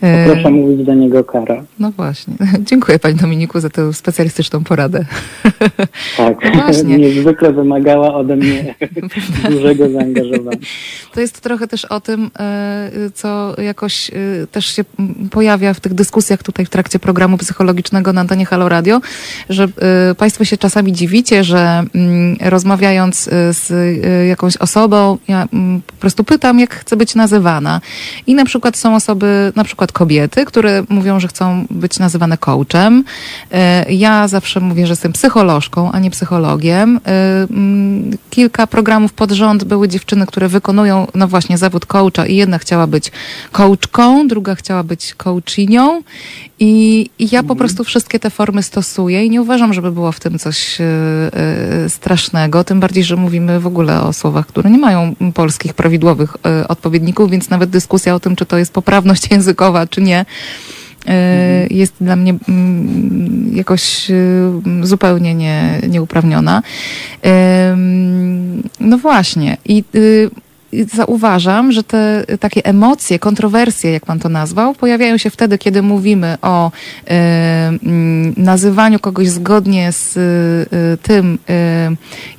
[0.00, 1.64] E, Proszę mówić do niego kara.
[1.78, 2.34] No właśnie.
[2.70, 5.04] Dziękuję Pani Dominiku za tę specjalistyczną poradę.
[6.16, 6.98] Tak, No właśnie.
[7.08, 8.74] niezwykle wymagała ode mnie
[9.50, 10.58] dużego zaangażowania.
[11.14, 14.14] To jest trochę też o tym, e, co jakoś e,
[14.52, 14.84] też się
[15.30, 19.00] pojawia w tych dyskusjach tutaj w trakcie programu psychologicznego na antenie Halo Radio,
[19.48, 19.68] że
[20.18, 23.72] Państwo się czasami dziwicie, że mm, rozmawiając z
[24.28, 27.80] jakąś osobą, ja mm, po prostu pytam, jak chcę być nazywana.
[28.26, 33.04] I na przykład są osoby, na przykład kobiety, które mówią, że chcą być nazywane coachem.
[33.52, 37.00] E, Ja zawsze mówię, że jestem psycholożką, a nie psychologiem.
[37.06, 42.36] E, mm, Kilka programów pod rząd były dziewczyny, które wykonują, no właśnie, zawód coacha i
[42.36, 43.12] jedna chciała być
[43.52, 46.02] coachką, druga chciała być coachinią
[46.58, 50.20] i, i ja po prostu wszystkie te formy stosuję i nie uważam, żeby było w
[50.20, 55.14] tym coś e, strasznego, tym bardziej, że mówimy w ogóle o słowach, które nie mają
[55.34, 56.36] polskich prawidłowych
[56.68, 60.24] odpowiedników, więc nawet dyskusja o tym, czy to jest poprawność językowa, czy nie,
[61.06, 64.14] e, jest dla mnie mm, jakoś e,
[64.82, 66.62] zupełnie nie, nieuprawniona.
[68.80, 69.56] No właśnie.
[69.64, 70.30] I y,
[70.94, 76.38] zauważam, że te takie emocje, kontrowersje, jak pan to nazwał, pojawiają się wtedy, kiedy mówimy
[76.42, 77.10] o e,
[77.68, 81.90] mm, nazywaniu kogoś zgodnie z e, tym, e,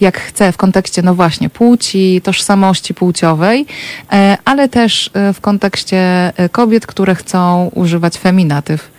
[0.02, 3.66] jak chce w kontekście, no właśnie, płci, tożsamości płciowej,
[4.46, 8.99] ale też w kontekście kobiet, które chcą używać feminatyw.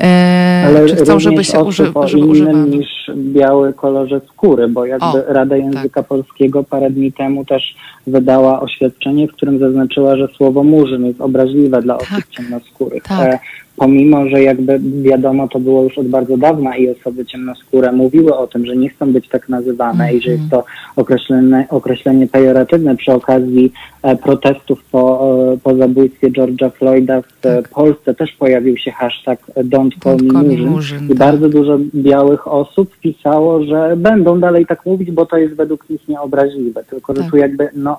[0.00, 2.66] E, Ale czy chcą, żeby się uży, żeby używano.
[2.66, 5.24] niż biały kolorze skóry, bo jakby O, tak.
[5.28, 7.74] Rada Języka Polskiego parę dni temu też
[8.06, 13.02] wydała oświadczenie, w którym zaznaczyła, że słowo murzyn jest obraźliwe dla osób ciemnoskórych.
[13.02, 13.40] Tak.
[13.76, 18.36] E, pomimo, że jakby wiadomo, to było już od bardzo dawna i osoby ciemnoskóre mówiły
[18.36, 20.64] o tym, że nie chcą być tak nazywane i że jest to
[20.96, 23.72] określenie, określenie pejoratywne przy okazji
[24.02, 29.40] e, protestów po, e, po zabójstwie George'a Floyda w e, Polsce też pojawił się hashtag
[29.56, 30.16] Don't Call
[30.46, 31.16] Me Murzyn, i tak.
[31.18, 36.08] bardzo dużo białych osób pisało, że będą dalej tak mówić, bo to jest według nich
[36.08, 36.84] nieobraźliwe.
[36.84, 37.30] Tylko, że Tak.
[37.30, 37.98] tu jakby no,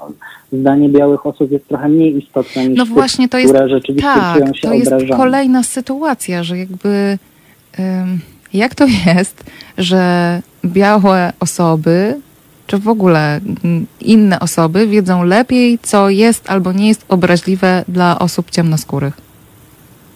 [0.51, 4.09] zdanie białych osób jest trochę mniej istotne niż No tych, właśnie, to jest, które rzeczywiście
[4.13, 5.17] tak, czują się to jest obrażone.
[5.17, 7.17] kolejna sytuacja, że jakby
[8.53, 9.43] jak to jest,
[9.77, 12.15] że białe osoby,
[12.67, 18.19] czy w ogóle mm, inne osoby wiedzą lepiej, co jest albo nie jest obraźliwe dla
[18.19, 19.13] osób ciemnoskórych.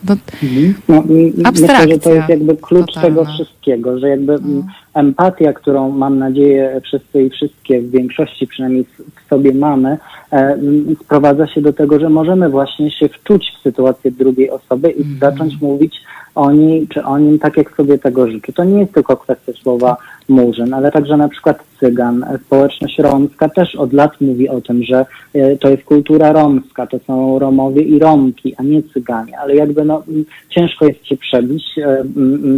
[0.09, 0.73] No, Mhm.
[0.87, 3.09] No, m- myślę, Abstrakcja że to jest jakby klucz totalna.
[3.09, 8.83] tego wszystkiego, że jakby m, empatia, którą mam nadzieję wszyscy i wszystkie w większości przynajmniej
[8.83, 9.97] w, sobie mamy,
[10.31, 10.57] e,
[11.03, 15.61] sprowadza się do tego, że możemy właśnie się wczuć w sytuację drugiej osoby i zacząć
[15.61, 16.01] mówić
[16.35, 18.53] o niej czy o nim tak, jak sobie tego życzy.
[18.53, 19.97] To nie jest tylko kwestia słowa
[20.29, 22.23] murzyn, ale także na przykład cygan.
[22.23, 26.87] E, Społeczność romska też od lat mówi o tym, że e, to jest kultura romska,
[26.87, 30.03] to są Romowie i Romki, a nie Cyganie, ale jakby no,
[30.49, 31.63] ciężko jest się przebić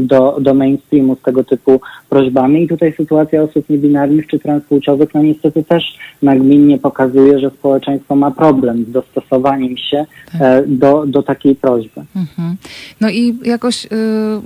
[0.02, 2.23] do, do mainstreamu z tego typu prośbami
[2.64, 8.32] i tutaj sytuacja osób niebinarnych czy transpłciowych no niestety też nagminnie pokazuje, że społeczeństwo ma
[8.32, 10.06] problem z dostosowaniem się
[10.40, 12.02] e, do, do takiej prośby.
[12.16, 12.56] Mhm.
[13.02, 13.90] No i jakoś y,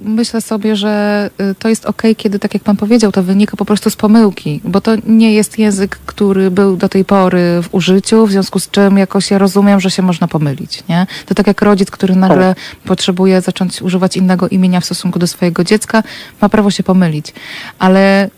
[0.04, 3.66] myślę sobie, że y, to jest okej, kiedy, tak jak pan powiedział, to wynika po
[3.66, 8.26] prostu z pomyłki, bo to nie jest język, który był do tej pory w użyciu,
[8.26, 11.08] w związku z czym jakoś ja rozumiem, że się można pomylić, nie?
[11.26, 12.56] To tak jak rodzic, który nagle
[12.86, 16.04] potrzebuje zacząć używać innego imienia w stosunku do swojego dziecka,
[16.42, 17.34] ma prawo się pomylić.
[17.80, 18.30] Ale y,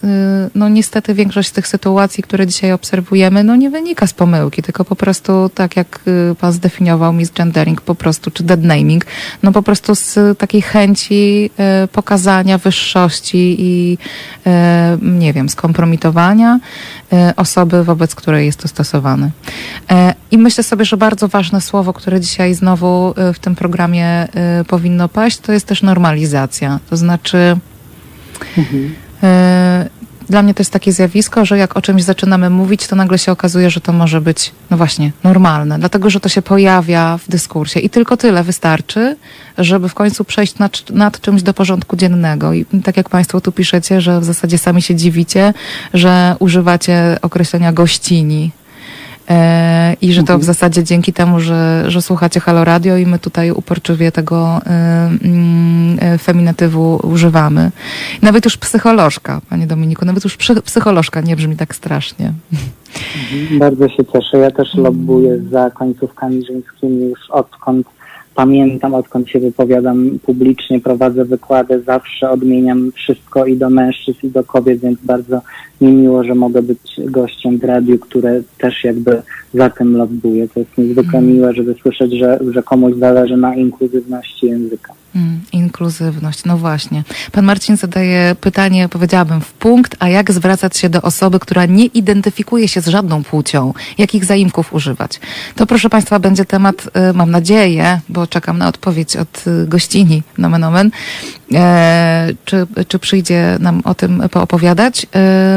[0.56, 4.86] no niestety większość z tych sytuacji, które dzisiaj obserwujemy, no nie wynika z pomyłki, tylko
[4.86, 6.00] po prostu tak jak
[6.32, 9.06] y, pan zdefiniował misgendering po prostu, czy deadnaming,
[9.44, 11.50] no po prostu z takiej chęci
[11.84, 13.98] y, pokazania wyższości i
[15.02, 16.60] nie wiem, skompromitowania
[17.36, 19.32] osoby, wobec której jest to stosowane.
[19.92, 24.28] E, I myślę sobie, że bardzo ważne słowo, które dzisiaj znowu w tym programie
[24.68, 26.80] powinno paść, to jest też normalizacja.
[26.90, 27.58] To znaczy,
[28.58, 29.09] E,
[30.30, 33.32] Dla mnie to jest takie zjawisko, że jak o czymś zaczynamy mówić, to nagle się
[33.32, 37.80] okazuje, że to może być, no właśnie, normalne, dlatego że to się pojawia w dyskursie
[37.80, 39.18] i tylko tyle wystarczy,
[39.58, 42.54] żeby w końcu przejść nad, nad czymś do porządku dziennego.
[42.54, 45.54] I tak jak Państwo tu piszecie, że w zasadzie sami się dziwicie,
[45.94, 48.52] że używacie określenia gościni.
[49.30, 53.20] E, I że to w zasadzie dzięki temu, że, że słuchacie Halo Radio i my
[53.20, 57.72] tutaj uporczywie tego e, mm, e, feminatywu używamy.
[58.22, 62.34] Nawet już psycholożka, panie Dominiku, nawet już psy- psycholożka nie brzmi tak strasznie.
[63.52, 64.38] Bardzo się cieszę.
[64.38, 67.88] Ja też lobbuję za końcówkami żeńskimi już odkąd
[68.40, 74.44] pamiętam, odkąd się wypowiadam publicznie, prowadzę wykłady, zawsze odmieniam wszystko i do mężczyzn, i do
[74.44, 75.42] kobiet, więc bardzo
[75.82, 79.22] mi miło, że mogę być gościem w radiu, które też jakby
[79.54, 80.48] za tym lobbuje.
[80.48, 84.94] To jest niezwykle miłe, żeby słyszeć, że, że komuś zależy na inkluzywności języka.
[85.16, 87.04] Mm, inkluzywność, no właśnie.
[87.32, 91.86] Pan Marcin zadaje pytanie, powiedziałabym, w punkt, a jak zwracać się do osoby, która nie
[91.86, 93.74] identyfikuje się z żadną płcią?
[93.98, 95.20] Jakich zaimków używać?
[95.56, 100.24] To proszę Państwa będzie temat, y, mam nadzieję, bo czekam na odpowiedź od y, gościni,
[100.38, 100.92] nomen omen,
[101.54, 105.06] e, czy, czy przyjdzie nam o tym poopowiadać.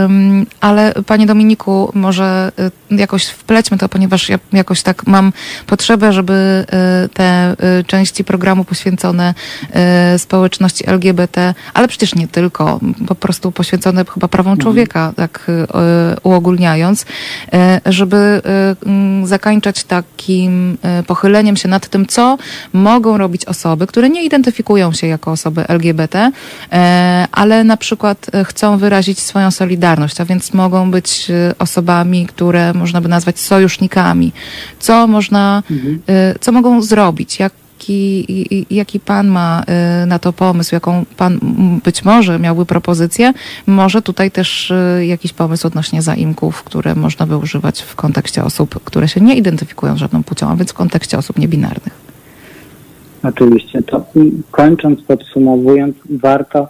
[0.04, 2.52] Ym, Ale Panie Dominiku, może
[2.92, 5.32] y, jakoś wplećmy to, ponieważ ja jakoś tak mam
[5.66, 6.66] potrzebę, żeby
[7.14, 7.56] te
[7.86, 9.34] części programu poświęcone
[10.18, 15.66] społeczności LGBT, ale przecież nie tylko, po prostu poświęcone chyba prawom człowieka, tak y,
[16.22, 17.06] uogólniając, y,
[17.86, 18.42] żeby
[19.24, 22.38] zakańczać takim pochyleniem się nad tym, co
[22.72, 26.30] mogą robić osoby, które nie identyfikują się jako osoby LGBT,
[27.32, 33.08] ale na przykład chcą wyrazić swoją solidarność, a więc mogą być osobami, które można by
[33.08, 34.32] nazwać sojusznikami.
[34.78, 37.38] Co można, y, co mogą zrobić?
[37.38, 37.52] Jak
[37.82, 39.62] jaki, jaki pan ma
[40.02, 41.38] y, na to pomysł, jaką pan
[41.84, 43.32] być może miałby propozycję,
[43.66, 48.84] może tutaj też y, jakiś pomysł odnośnie zaimków, które można by używać w kontekście osób,
[48.84, 52.12] które się nie identyfikują żadną płcią, a więc w kontekście osób niebinarnych.
[53.22, 53.82] Oczywiście.
[53.82, 54.04] To
[54.50, 56.68] kończąc, podsumowując, warto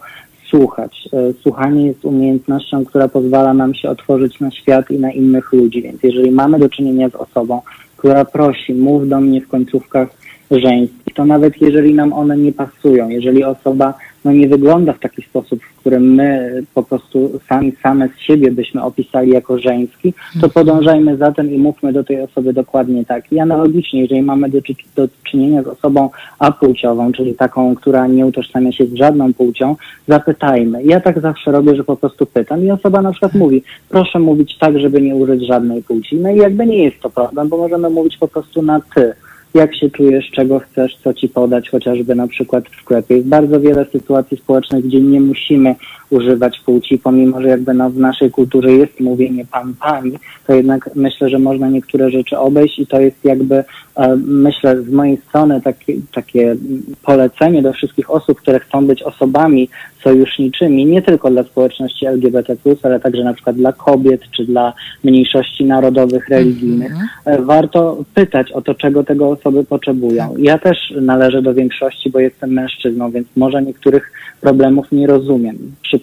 [0.49, 1.09] słuchać.
[1.13, 5.81] E, Słuchanie jest umiejętnością, która pozwala nam się otworzyć na świat i na innych ludzi.
[5.81, 7.61] Więc jeżeli mamy do czynienia z osobą,
[7.97, 10.07] która prosi, mów do mnie w końcówkach
[10.51, 13.93] żeńskich, to nawet jeżeli nam one nie pasują, jeżeli osoba
[14.25, 18.51] no, nie wygląda w taki sposób, w którym my po prostu sami same z siebie
[18.51, 23.31] byśmy opisali jako żeński, to podążajmy za tym i mówmy do tej osoby dokładnie tak.
[23.31, 24.59] I analogicznie, jeżeli mamy do,
[24.95, 26.09] do czynienia z osobą
[26.39, 29.75] apłciową, czyli taką, która nie utożsamia się z żadną płcią,
[30.07, 30.83] zapytajmy.
[30.83, 34.57] Ja tak zawsze robię, że po prostu pytam i osoba na przykład mówi, proszę mówić
[34.57, 36.15] tak, żeby nie użyć żadnej płci.
[36.15, 39.13] No i jakby nie jest to problem, bo możemy mówić po prostu na ty
[39.53, 43.15] jak się czujesz, czego chcesz, co ci podać, chociażby na przykład w sklepie.
[43.15, 45.75] Jest bardzo wiele sytuacji społecznych, gdzie nie musimy
[46.13, 50.11] używać płci, pomimo, że jakby no, w naszej kulturze jest mówienie pan, pani,
[50.47, 53.63] to jednak myślę, że można niektóre rzeczy obejść i to jest jakby,
[53.95, 56.55] e, myślę, z mojej strony takie, takie
[57.03, 59.69] polecenie do wszystkich osób, które chcą być osobami
[60.03, 64.73] sojuszniczymi, nie tylko dla społeczności LGBT+, ale także na przykład dla kobiet, czy dla
[65.03, 66.93] mniejszości narodowych, religijnych.
[67.25, 70.35] E, Warto pytać o to, czego tego osoby potrzebują.
[70.37, 74.11] Ja też należę do większości, bo jestem mężczyzną, więc może niektórych
[74.41, 75.57] problemów nie rozumiem.
[75.81, 75.99] Przy,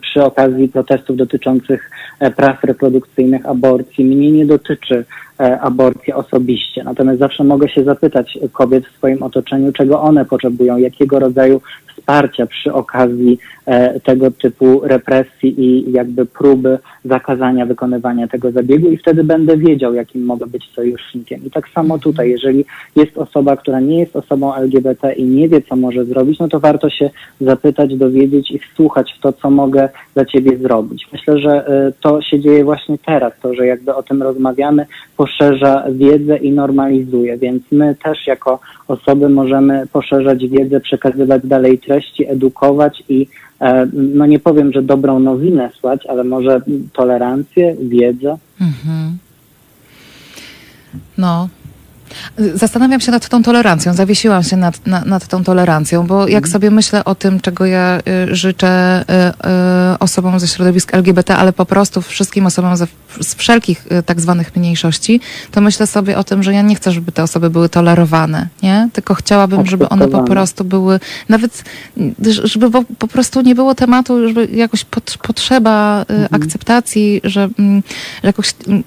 [0.00, 1.90] przy okazji protestów dotyczących
[2.20, 5.04] e, praw reprodukcyjnych, aborcji, mnie nie dotyczy
[5.40, 6.84] e, aborcja osobiście.
[6.84, 11.60] Natomiast zawsze mogę się zapytać kobiet w swoim otoczeniu, czego one potrzebują, jakiego rodzaju
[12.04, 18.96] wsparcia przy okazji e, tego typu represji i jakby próby zakazania wykonywania tego zabiegu i
[18.96, 21.44] wtedy będę wiedział, jakim mogę być sojusznikiem.
[21.44, 22.64] I tak samo tutaj, jeżeli
[22.96, 26.60] jest osoba, która nie jest osobą LGBT i nie wie, co może zrobić, no to
[26.60, 27.10] warto się
[27.40, 31.08] zapytać, dowiedzieć i wsłuchać w to, co mogę dla ciebie zrobić.
[31.12, 34.86] Myślę, że e, to się dzieje właśnie teraz, to, że jakby o tym rozmawiamy,
[35.16, 41.93] poszerza wiedzę i normalizuje, więc my też jako osoby możemy poszerzać wiedzę, przekazywać dalej treści,
[42.28, 43.26] edukować i
[43.60, 46.60] e, no nie powiem, że dobrą nowinę słać, ale może
[46.92, 48.36] tolerancję, wiedzę.
[48.60, 49.18] Mhm.
[51.18, 51.48] No.
[52.54, 56.70] Zastanawiam się nad tą tolerancją, zawiesiłam się nad, na, nad tą tolerancją, bo jak sobie
[56.70, 58.00] myślę o tym, czego ja
[58.30, 62.86] y, życzę y, y, osobom ze środowisk LGBT, ale po prostu wszystkim osobom ze,
[63.20, 65.20] z wszelkich y, tak zwanych mniejszości,
[65.50, 68.88] to myślę sobie o tym, że ja nie chcę, żeby te osoby były tolerowane, nie?
[68.92, 71.64] Tylko chciałabym, żeby one po prostu były, nawet
[71.98, 72.12] y,
[72.44, 77.48] żeby po, po prostu nie było tematu, żeby jakoś pot, potrzeba y, akceptacji, że, że
[78.22, 78.84] jakoś mm,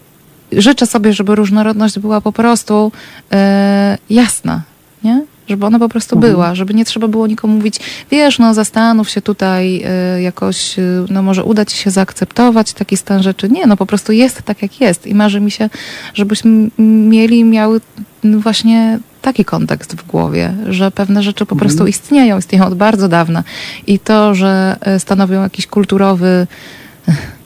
[0.52, 2.92] życzę sobie, żeby różnorodność była po prostu
[3.32, 4.62] e, jasna,
[5.04, 5.26] nie?
[5.48, 6.34] Żeby ona po prostu Mhm.
[6.34, 7.80] była, żeby nie trzeba było nikomu mówić,
[8.12, 12.98] wiesz, no zastanów się tutaj e, jakoś, e, no może uda ci się zaakceptować taki
[12.98, 13.50] stan rzeczy.
[13.50, 15.70] Nie, no po prostu jest tak, jak jest i marzy mi się,
[16.14, 16.70] żebyśmy
[17.10, 17.82] mieli, miały
[18.24, 23.44] właśnie taki kontekst w głowie, że pewne rzeczy po prostu istnieją, istnieją od bardzo dawna
[23.88, 26.48] i to, że e, stanowią jakiś kulturowy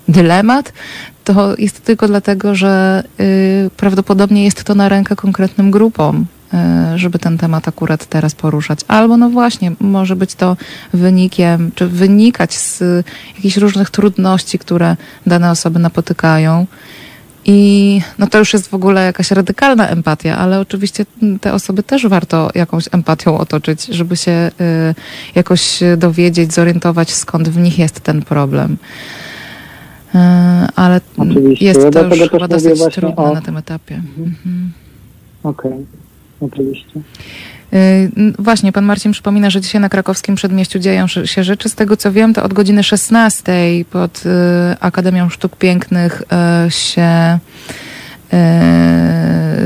[0.08, 0.74] dylemat,
[1.34, 6.26] to jest tylko dlatego, że y, prawdopodobnie jest to na rękę konkretnym grupom,
[6.96, 8.80] y, żeby ten temat akurat teraz poruszać.
[8.88, 10.58] Albo no właśnie, może być to
[10.94, 13.04] wynikiem, czy wynikać z y,
[13.36, 14.96] jakichś różnych trudności, które
[15.26, 16.66] dane osoby napotykają.
[17.46, 21.06] I no to już jest w ogóle jakaś radykalna empatia, ale oczywiście
[21.42, 24.96] te osoby też warto jakąś empatią otoczyć, żeby się y,
[25.36, 28.78] jakoś dowiedzieć, zorientować, skąd w nich jest ten problem.
[30.16, 30.18] Y,
[30.76, 31.66] ale Oczywiście.
[31.66, 33.96] jest Ja to już chyba dosyć trudne o- na tym etapie.
[33.96, 34.72] Mhm.
[35.44, 35.86] Okej,
[36.42, 37.00] oczywiście.
[37.74, 37.78] Y,
[38.18, 41.70] n- Właśnie, pan Marcin przypomina, że dzisiaj na krakowskim przedmieściu dzieją się rzeczy.
[41.70, 43.54] Z tego co wiem, to od godziny 16
[43.92, 44.30] pod y,
[44.80, 46.24] Akademią Sztuk Pięknych
[46.70, 47.40] się,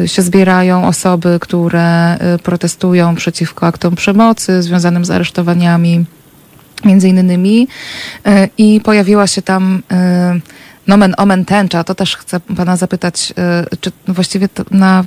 [0.06, 6.06] się zbierają osoby, które protestują przeciwko aktom przemocy związanym z aresztowaniami
[6.86, 7.68] między innymi
[8.28, 9.84] y, i pojawiła się tam
[10.36, 10.42] y,
[10.88, 13.34] nomen omen tęcza, to też chcę pana zapytać,
[13.74, 15.04] y, czy właściwie na,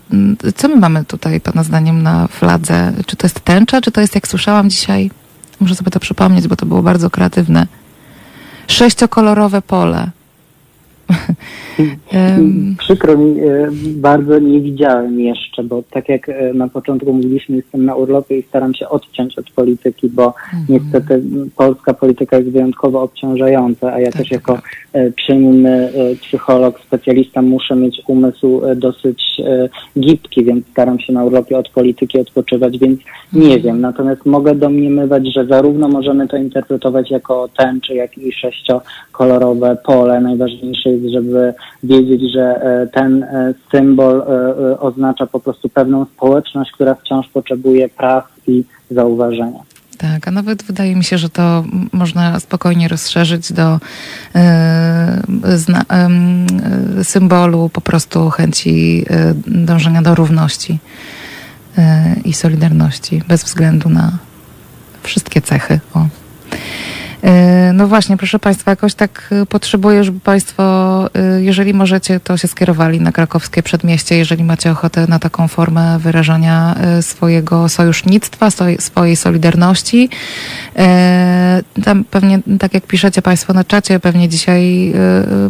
[0.57, 2.93] co my mamy tutaj pana zdaniem na fladze?
[3.07, 5.11] Czy to jest tęcza, czy to jest, jak słyszałam dzisiaj,
[5.61, 7.67] muszę sobie to przypomnieć, bo to było bardzo kreatywne,
[8.67, 10.11] sześciokolorowe pole.
[12.79, 17.85] Przykro mi, e, bardzo nie widziałem jeszcze, bo tak jak e, na początku mówiliśmy, jestem
[17.85, 20.35] na urlopie i staram się odciąć od polityki, bo
[20.69, 24.59] niestety m, polska polityka jest wyjątkowo obciążająca, a ja też jako
[24.93, 29.43] e, czynny e, psycholog, specjalista muszę mieć umysł dosyć
[29.99, 33.01] gibki, więc staram się na urlopie od polityki odpoczywać, więc
[33.33, 33.81] nie wiem.
[33.81, 40.21] Natomiast mogę domniemywać, że zarówno możemy to interpretować jako tęczy, jak i sześciokolorowe pole.
[40.21, 46.73] Najważniejsze jest, żeby wiedzieć, że e, ten e, symbol e, oznacza po prostu pewną społeczność,
[46.73, 49.69] która wciąż potrzebuje praw i zauważenia.
[49.99, 53.81] Tak, a nawet wydaje mi się, że to można spokojnie rozszerzyć do
[54.35, 55.23] e,
[55.57, 60.79] zna, e, symbolu po prostu chęci e, dążenia do równości
[62.25, 64.19] i solidarności, bez względu na
[65.03, 65.81] wszystkie cechy.
[65.95, 66.07] O.
[67.23, 70.63] E, No właśnie, proszę Państwa, jakoś tak e, potrzebuję, żeby Państwo,
[71.15, 75.99] e, jeżeli możecie, to się skierowali na krakowskie przedmieście, jeżeli macie ochotę na taką formę
[75.99, 80.09] wyrażania swojego sojusznictwa, swojej- solidarności.
[81.85, 84.93] Tam pewnie, tak jak piszecie Państwo na czacie, pewnie dzisiaj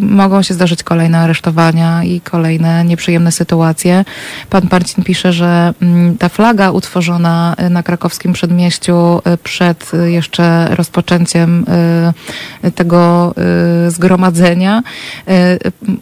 [0.01, 4.05] mogą się zdarzyć kolejne aresztowania i kolejne nieprzyjemne sytuacje.
[4.51, 12.71] Pan Marcin pisze, że mm, ta flaga utworzona na krakowskim przedmieściu przed jeszcze rozpoczęciem e,
[12.71, 13.35] tego
[13.87, 14.83] e, zgromadzenia,
[15.29, 15.59] e,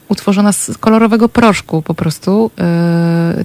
[0.09, 2.51] utworzona z kolorowego proszku po prostu.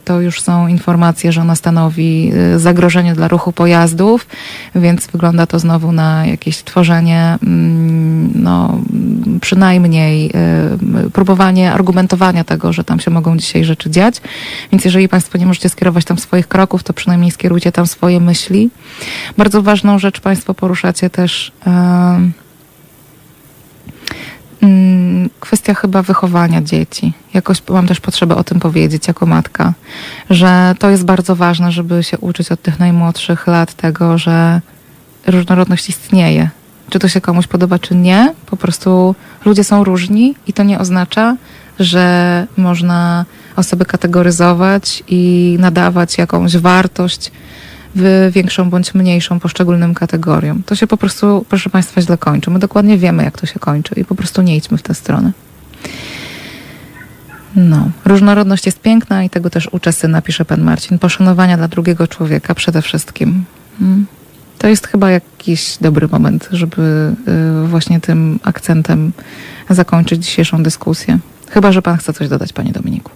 [0.06, 4.28] To już są informacje, że ona stanowi zagrożenie dla ruchu pojazdów,
[4.76, 8.78] więc wygląda to znowu na jakieś tworzenie, mm, no
[9.42, 10.32] przynajmniej
[11.14, 14.22] próbowanie argumentowania tego, że tam się mogą dzisiaj rzeczy dziać.
[14.72, 18.70] Więc jeżeli Państwo nie możecie skierować tam swoich kroków, to przynajmniej skierujcie tam swoje myśli.
[19.38, 21.52] Bardzo ważną rzecz Państwo poruszacie też.
[24.62, 27.14] Mm, Kwestia chyba wychowania dzieci.
[27.34, 29.74] Jakoś mam też potrzebę o tym powiedzieć jako matka,
[30.30, 34.62] że to jest bardzo ważne, żeby się uczyć od tych najmłodszych lat tego, że
[35.28, 36.50] różnorodność istnieje.
[36.90, 39.16] Czy to się komuś podoba, czy nie, po prostu
[39.46, 41.36] ludzie są różni i to nie oznacza,
[41.80, 43.26] że można
[43.56, 47.32] osoby kategoryzować i nadawać jakąś wartość
[47.96, 50.64] w większą bądź mniejszą poszczególnym kategoriom.
[50.66, 52.52] To się po prostu, proszę Państwa, źle kończy.
[52.52, 55.32] My dokładnie wiemy, jak to się kończy i po prostu nie idźmy w tę stronę.
[57.56, 61.00] No, różnorodność jest piękna i tego też uczę syna, pisze pan Marcin.
[61.00, 63.44] Poszanowania dla drugiego człowieka przede wszystkim.
[63.82, 64.06] Mm.
[64.58, 67.12] To jest chyba jakiś dobry moment, żeby
[67.64, 69.12] y, właśnie tym akcentem
[69.70, 71.20] zakończyć dzisiejszą dyskusję.
[71.50, 73.12] Chyba, że pan chce coś dodać, panie Dominiku.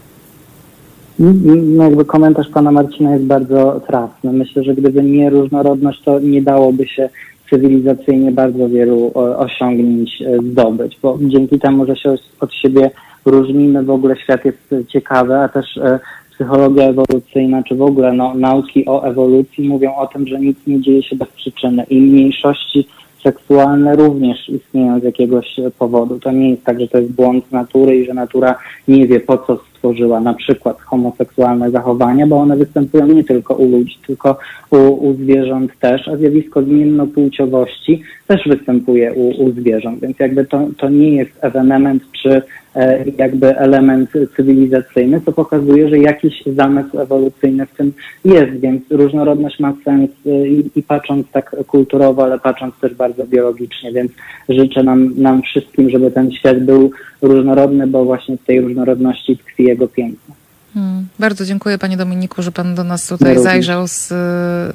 [1.20, 4.34] No jakby komentarz pana Marcina jest bardzo trafny.
[4.34, 7.10] Myślę, że gdyby nie różnorodność, to nie dałoby się
[7.50, 12.92] cywilizacyjnie bardzo wielu o, osiągnięć e, zdobyć, bo dzięki temu, że się od siebie
[13.26, 16.00] różnimy, w ogóle świat jest e, ciekawy, a też e,
[16.32, 20.82] psychologia ewolucyjna, czy w ogóle no, nauki o ewolucji mówią o tym, że nic nie
[20.82, 22.88] dzieje się bez przyczyny i mniejszości
[23.24, 26.20] seksualne również istnieją z jakiegoś e, powodu.
[26.20, 28.56] To nie jest tak, że to jest błąd natury i że natura
[28.88, 33.72] nie wie po co stworzyła na przykład homoseksualne zachowania, bo one występują nie tylko u
[33.72, 34.38] ludzi, tylko
[34.72, 40.68] u, u zwierząt też, a zjawisko zmiennopłciowości też występuje u, u zwierząt, więc jakby to,
[40.78, 42.42] to nie jest ewenement czy
[42.76, 47.94] e, jakby element cywilizacyjny, co pokazuje, że jakiś zamysł ewolucyjny w tym
[48.26, 53.28] jest, więc różnorodność ma sens e, i, i patrząc tak kulturowo, ale patrząc też bardzo
[53.28, 54.12] biologicznie, więc
[54.50, 56.92] życzę nam, nam wszystkim, żeby ten świat był
[57.22, 60.36] różnorodny, bo właśnie w tej różnorodności tkwi jego piękno.
[60.76, 61.08] Hmm.
[61.20, 64.08] Bardzo dziękuję Panie Dominiku, że Pan do nas tutaj zajrzał z,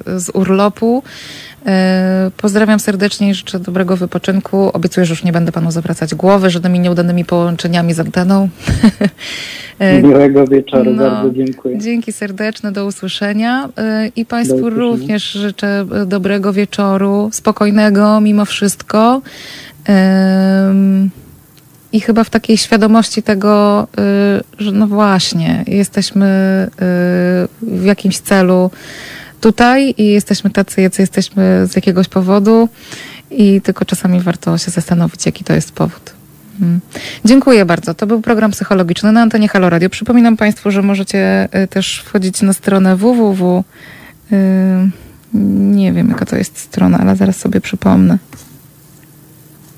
[0.05, 1.03] z urlopu.
[1.65, 4.69] E, Pozdrawiam serdecznie i życzę dobrego wypoczynku.
[4.73, 8.49] Obiecuję, że już nie będę Panu zawracać głowy żadnymi nieudanymi połączeniami z anteną.
[9.79, 11.77] E, Miłego wieczoru, no, bardzo dziękuję.
[11.79, 13.69] Dzięki serdeczne, do usłyszenia.
[13.77, 14.81] E, I Państwu usłyszenia.
[14.81, 19.21] również życzę dobrego wieczoru, spokojnego mimo wszystko.
[19.85, 21.09] Em,
[21.93, 23.87] I chyba w takiej świadomości tego,
[24.59, 26.25] y, że no właśnie, jesteśmy
[26.67, 26.77] y,
[27.61, 28.71] w jakimś celu
[29.41, 32.69] tutaj i jesteśmy tacy, jacy jesteśmy z jakiegoś powodu
[33.31, 36.13] i tylko czasami warto się zastanowić, jaki to jest powód.
[36.61, 36.79] Mm.
[37.25, 37.93] Dziękuję bardzo.
[37.93, 39.89] To był program psychologiczny na antenie Halo Radio.
[39.89, 43.63] Przypominam Państwu, że możecie y, też wchodzić na stronę www.
[45.33, 48.17] Nie wiem, jaka to jest strona, ale zaraz sobie przypomnę.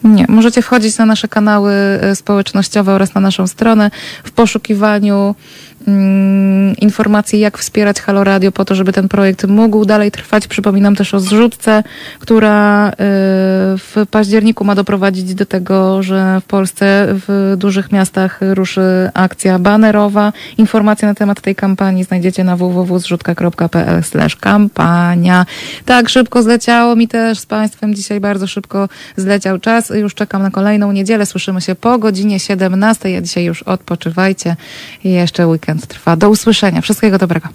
[0.03, 3.91] Nie, możecie wchodzić na nasze kanały e, społecznościowe oraz na naszą stronę.
[4.23, 5.35] W poszukiwaniu
[5.87, 10.47] mm, informacje, jak wspierać Halo Radio po to, żeby ten projekt mógł dalej trwać.
[10.47, 11.83] Przypominam też o zrzutce,
[12.19, 12.93] która y,
[13.77, 20.33] w październiku ma doprowadzić do tego, że w Polsce w dużych miastach ruszy akcja banerowa.
[20.57, 24.03] Informacje na temat tej kampanii znajdziecie na www.zrzutka.pl
[24.39, 25.45] kampania.
[25.85, 27.95] Tak, szybko zleciało mi też z Państwem.
[27.95, 29.89] Dzisiaj bardzo szybko zleciał czas.
[29.89, 31.25] Już czekam na kolejną niedzielę.
[31.25, 33.11] Słyszymy się po godzinie 17.
[33.11, 34.55] Ja dzisiaj już odpoczywajcie
[35.03, 36.15] jeszcze weekend trwa.
[36.15, 36.81] Do usłyszenia.
[36.81, 37.49] Wszystkiego dobrego.